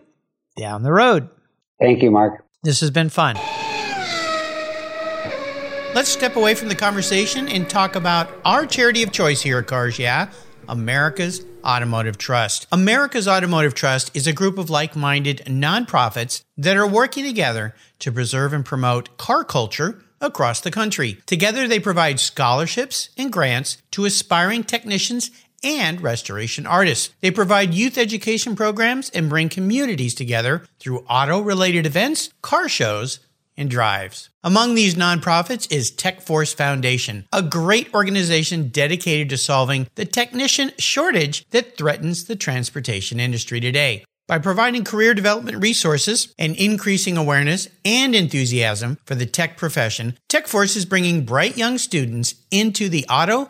down 0.58 0.84
the 0.84 0.93
road. 0.93 1.30
Thank 1.80 2.04
you, 2.04 2.12
Mark. 2.12 2.45
This 2.64 2.82
has 2.82 2.91
been 2.91 3.10
fun. 3.10 3.36
Let's 5.95 6.10
step 6.10 6.36
away 6.36 6.54
from 6.54 6.68
the 6.70 6.76
conversation 6.76 7.47
and 7.47 7.68
talk 7.68 7.95
about 7.95 8.30
our 8.45 8.66
charity 8.66 9.02
of 9.02 9.12
choice 9.12 9.41
here 9.41 9.58
at 9.58 9.68
Cars 9.68 9.97
Yeah, 9.97 10.30
America's 10.70 11.43
Automotive 11.65 12.17
Trust. 12.17 12.67
America's 12.72 13.28
Automotive 13.28 13.74
Trust 13.74 14.15
is 14.15 14.28
a 14.28 14.34
group 14.34 14.57
of 14.57 14.70
like 14.70 14.95
minded 14.95 15.41
nonprofits 15.45 16.43
that 16.57 16.78
are 16.78 16.88
working 16.88 17.26
together 17.26 17.76
to 17.99 18.11
preserve 18.11 18.53
and 18.53 18.63
promote 18.63 19.17
car 19.17 19.43
culture 19.43 20.01
across 20.22 20.61
the 20.61 20.72
country. 20.72 21.17
Together, 21.26 21.67
they 21.67 21.80
provide 21.80 22.20
scholarships 22.20 23.09
and 23.17 23.32
grants 23.32 23.78
to 23.91 24.05
aspiring 24.05 24.63
technicians 24.63 25.32
and 25.63 26.01
restoration 26.01 26.65
artists. 26.65 27.13
They 27.22 27.32
provide 27.32 27.74
youth 27.74 27.97
education 27.97 28.55
programs 28.55 29.09
and 29.09 29.30
bring 29.30 29.49
communities 29.49 30.13
together 30.13 30.65
through 30.80 31.05
auto 31.09 31.41
related 31.41 31.86
events, 31.86 32.30
car 32.41 32.70
shows, 32.70 33.20
and 33.60 33.70
drives. 33.70 34.30
Among 34.43 34.74
these 34.74 34.95
nonprofits 34.95 35.72
is 35.72 35.91
TechForce 35.91 36.55
Foundation, 36.55 37.28
a 37.32 37.43
great 37.43 37.93
organization 37.93 38.70
dedicated 38.70 39.30
to 39.30 39.38
solving 39.38 39.88
the 39.95 40.05
technician 40.05 40.72
shortage 40.80 41.47
that 41.49 41.78
threatens 41.78 42.26
the 42.26 42.36
transportation 42.36 43.20
industry 43.20 43.60
today. 43.60 44.05
By 44.28 44.38
providing 44.38 44.84
career 44.84 45.16
development 45.16 45.57
resources 45.57 46.36
and 46.38 46.55
increasing 46.55 47.18
awareness 47.18 47.68
and 47.84 48.16
enthusiasm 48.16 48.99
for 49.05 49.16
the 49.16 49.26
tech 49.26 49.57
profession, 49.57 50.18
TechForce 50.30 50.78
is 50.78 50.86
bringing 50.86 51.26
bright 51.26 51.57
young 51.57 51.80
students 51.80 52.36
into 52.51 52.89
the 52.89 53.05
auto, 53.10 53.49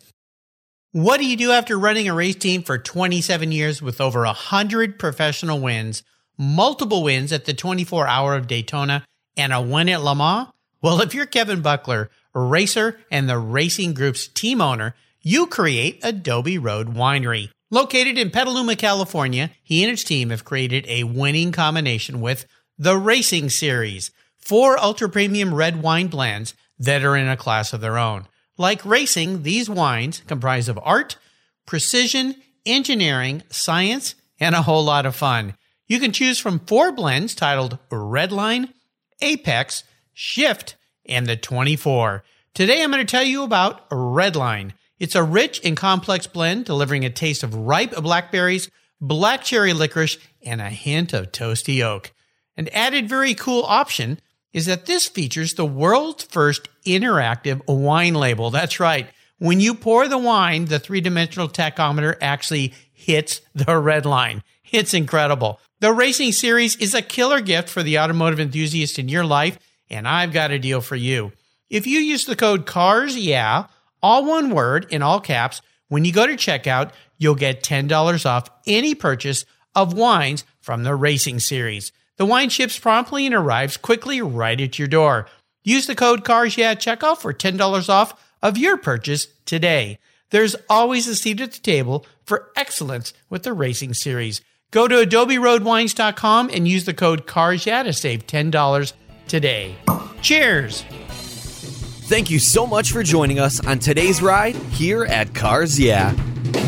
What 0.93 1.21
do 1.21 1.25
you 1.25 1.37
do 1.37 1.53
after 1.53 1.79
running 1.79 2.09
a 2.09 2.13
race 2.13 2.35
team 2.35 2.63
for 2.63 2.77
27 2.77 3.53
years 3.53 3.81
with 3.81 4.01
over 4.01 4.25
100 4.25 4.99
professional 4.99 5.61
wins, 5.61 6.03
multiple 6.37 7.01
wins 7.01 7.31
at 7.31 7.45
the 7.45 7.53
24 7.53 8.07
hour 8.07 8.35
of 8.35 8.45
Daytona, 8.45 9.05
and 9.37 9.53
a 9.53 9.61
win 9.61 9.87
at 9.87 10.03
Le 10.03 10.13
Mans? 10.13 10.49
Well, 10.81 10.99
if 10.99 11.13
you're 11.13 11.25
Kevin 11.25 11.61
Buckler, 11.61 12.09
racer 12.33 12.99
and 13.09 13.29
The 13.29 13.37
Racers 13.37 13.93
Group's 13.93 14.27
team 14.27 14.59
owner, 14.59 14.93
you 15.21 15.47
create 15.47 16.01
Adobe 16.03 16.57
Road 16.57 16.93
Winery. 16.93 17.51
Located 17.69 18.17
in 18.17 18.29
Petaluma, 18.29 18.75
California, 18.75 19.51
he 19.63 19.83
and 19.83 19.91
his 19.91 20.03
team 20.03 20.29
have 20.29 20.43
created 20.43 20.85
a 20.89 21.05
winning 21.05 21.53
combination 21.53 22.19
with 22.19 22.45
the 22.77 22.97
Racing 22.97 23.49
Series, 23.49 24.11
four 24.37 24.77
ultra 24.77 25.07
premium 25.07 25.53
red 25.53 25.81
wine 25.81 26.07
blends 26.07 26.53
that 26.77 27.05
are 27.05 27.15
in 27.15 27.29
a 27.29 27.37
class 27.37 27.71
of 27.71 27.79
their 27.79 27.97
own. 27.97 28.27
Like 28.61 28.85
racing, 28.85 29.41
these 29.41 29.67
wines 29.67 30.21
comprise 30.27 30.69
of 30.69 30.79
art, 30.83 31.17
precision, 31.65 32.35
engineering, 32.63 33.41
science, 33.49 34.13
and 34.39 34.53
a 34.53 34.61
whole 34.61 34.83
lot 34.83 35.07
of 35.07 35.15
fun. 35.15 35.55
You 35.87 35.99
can 35.99 36.11
choose 36.11 36.37
from 36.37 36.59
four 36.59 36.91
blends 36.91 37.33
titled 37.33 37.79
Redline, 37.89 38.71
Apex, 39.19 39.83
Shift, 40.13 40.75
and 41.07 41.25
the 41.25 41.35
24. 41.35 42.23
Today 42.53 42.83
I'm 42.83 42.91
going 42.91 43.03
to 43.03 43.09
tell 43.09 43.23
you 43.23 43.41
about 43.41 43.89
Redline. 43.89 44.73
It's 44.99 45.15
a 45.15 45.23
rich 45.23 45.59
and 45.63 45.75
complex 45.75 46.27
blend 46.27 46.65
delivering 46.65 47.03
a 47.03 47.09
taste 47.09 47.41
of 47.41 47.55
ripe 47.55 47.95
blackberries, 47.95 48.69
black 49.01 49.43
cherry 49.43 49.73
licorice, 49.73 50.19
and 50.45 50.61
a 50.61 50.69
hint 50.69 51.13
of 51.13 51.31
toasty 51.31 51.83
oak. 51.83 52.11
An 52.55 52.67
added 52.67 53.09
very 53.09 53.33
cool 53.33 53.63
option 53.63 54.19
is 54.53 54.65
that 54.65 54.85
this 54.85 55.07
features 55.07 55.53
the 55.53 55.65
world's 55.65 56.23
first 56.23 56.67
interactive 56.85 57.61
wine 57.67 58.13
label. 58.13 58.49
That's 58.49 58.79
right. 58.79 59.07
When 59.37 59.59
you 59.59 59.73
pour 59.73 60.07
the 60.07 60.17
wine, 60.17 60.65
the 60.65 60.79
three 60.79 61.01
dimensional 61.01 61.49
tachometer 61.49 62.15
actually 62.21 62.73
hits 62.93 63.41
the 63.55 63.77
red 63.77 64.05
line. 64.05 64.43
It's 64.71 64.93
incredible. 64.93 65.59
The 65.79 65.91
Racing 65.91 66.31
Series 66.33 66.75
is 66.75 66.93
a 66.93 67.01
killer 67.01 67.41
gift 67.41 67.67
for 67.67 67.81
the 67.81 67.97
automotive 67.97 68.39
enthusiast 68.39 68.99
in 68.99 69.09
your 69.09 69.25
life, 69.25 69.57
and 69.89 70.07
I've 70.07 70.31
got 70.31 70.51
a 70.51 70.59
deal 70.59 70.79
for 70.79 70.95
you. 70.95 71.31
If 71.69 71.87
you 71.87 71.99
use 71.99 72.25
the 72.25 72.35
code 72.35 72.65
CARS, 72.65 73.17
yeah, 73.17 73.65
all 74.03 74.25
one 74.25 74.51
word 74.51 74.85
in 74.91 75.01
all 75.01 75.19
caps, 75.19 75.61
when 75.87 76.05
you 76.05 76.13
go 76.13 76.27
to 76.27 76.33
checkout, 76.33 76.91
you'll 77.17 77.35
get 77.35 77.63
$10 77.63 78.25
off 78.25 78.49
any 78.67 78.93
purchase 78.93 79.45
of 79.73 79.93
wines 79.93 80.43
from 80.59 80.83
the 80.83 80.95
Racing 80.95 81.39
Series. 81.39 81.91
The 82.21 82.27
wine 82.27 82.49
ships 82.49 82.77
promptly 82.77 83.25
and 83.25 83.33
arrives 83.33 83.77
quickly 83.77 84.21
right 84.21 84.61
at 84.61 84.77
your 84.77 84.87
door. 84.87 85.25
Use 85.63 85.87
the 85.87 85.95
code 85.95 86.23
CARS 86.23 86.55
yeah 86.55 86.69
at 86.69 86.79
checkout 86.79 87.17
for 87.17 87.33
$10 87.33 87.89
off 87.89 88.13
of 88.43 88.59
your 88.59 88.77
purchase 88.77 89.25
today. 89.47 89.97
There's 90.29 90.55
always 90.69 91.07
a 91.07 91.15
seat 91.15 91.41
at 91.41 91.53
the 91.53 91.59
table 91.59 92.05
for 92.23 92.51
excellence 92.55 93.11
with 93.31 93.41
the 93.41 93.53
Racing 93.53 93.95
Series. 93.95 94.41
Go 94.69 94.87
to 94.87 94.97
adoberoadwines.com 94.97 96.51
and 96.53 96.67
use 96.67 96.85
the 96.85 96.93
code 96.93 97.25
CARS 97.25 97.65
yeah 97.65 97.81
to 97.81 97.91
save 97.91 98.27
$10 98.27 98.93
today. 99.27 99.75
Cheers! 100.21 100.83
Thank 100.83 102.29
you 102.29 102.37
so 102.37 102.67
much 102.67 102.91
for 102.91 103.01
joining 103.01 103.39
us 103.39 103.65
on 103.65 103.79
today's 103.79 104.21
ride 104.21 104.55
here 104.55 105.05
at 105.05 105.33
Cars 105.33 105.79
Yeah. 105.79 106.13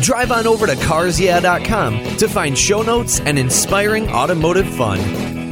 Drive 0.00 0.32
on 0.32 0.48
over 0.48 0.66
to 0.66 0.74
carsyeah.com 0.74 2.16
to 2.16 2.26
find 2.28 2.58
show 2.58 2.82
notes 2.82 3.20
and 3.20 3.38
inspiring 3.38 4.08
automotive 4.08 4.68
fun. 4.74 5.43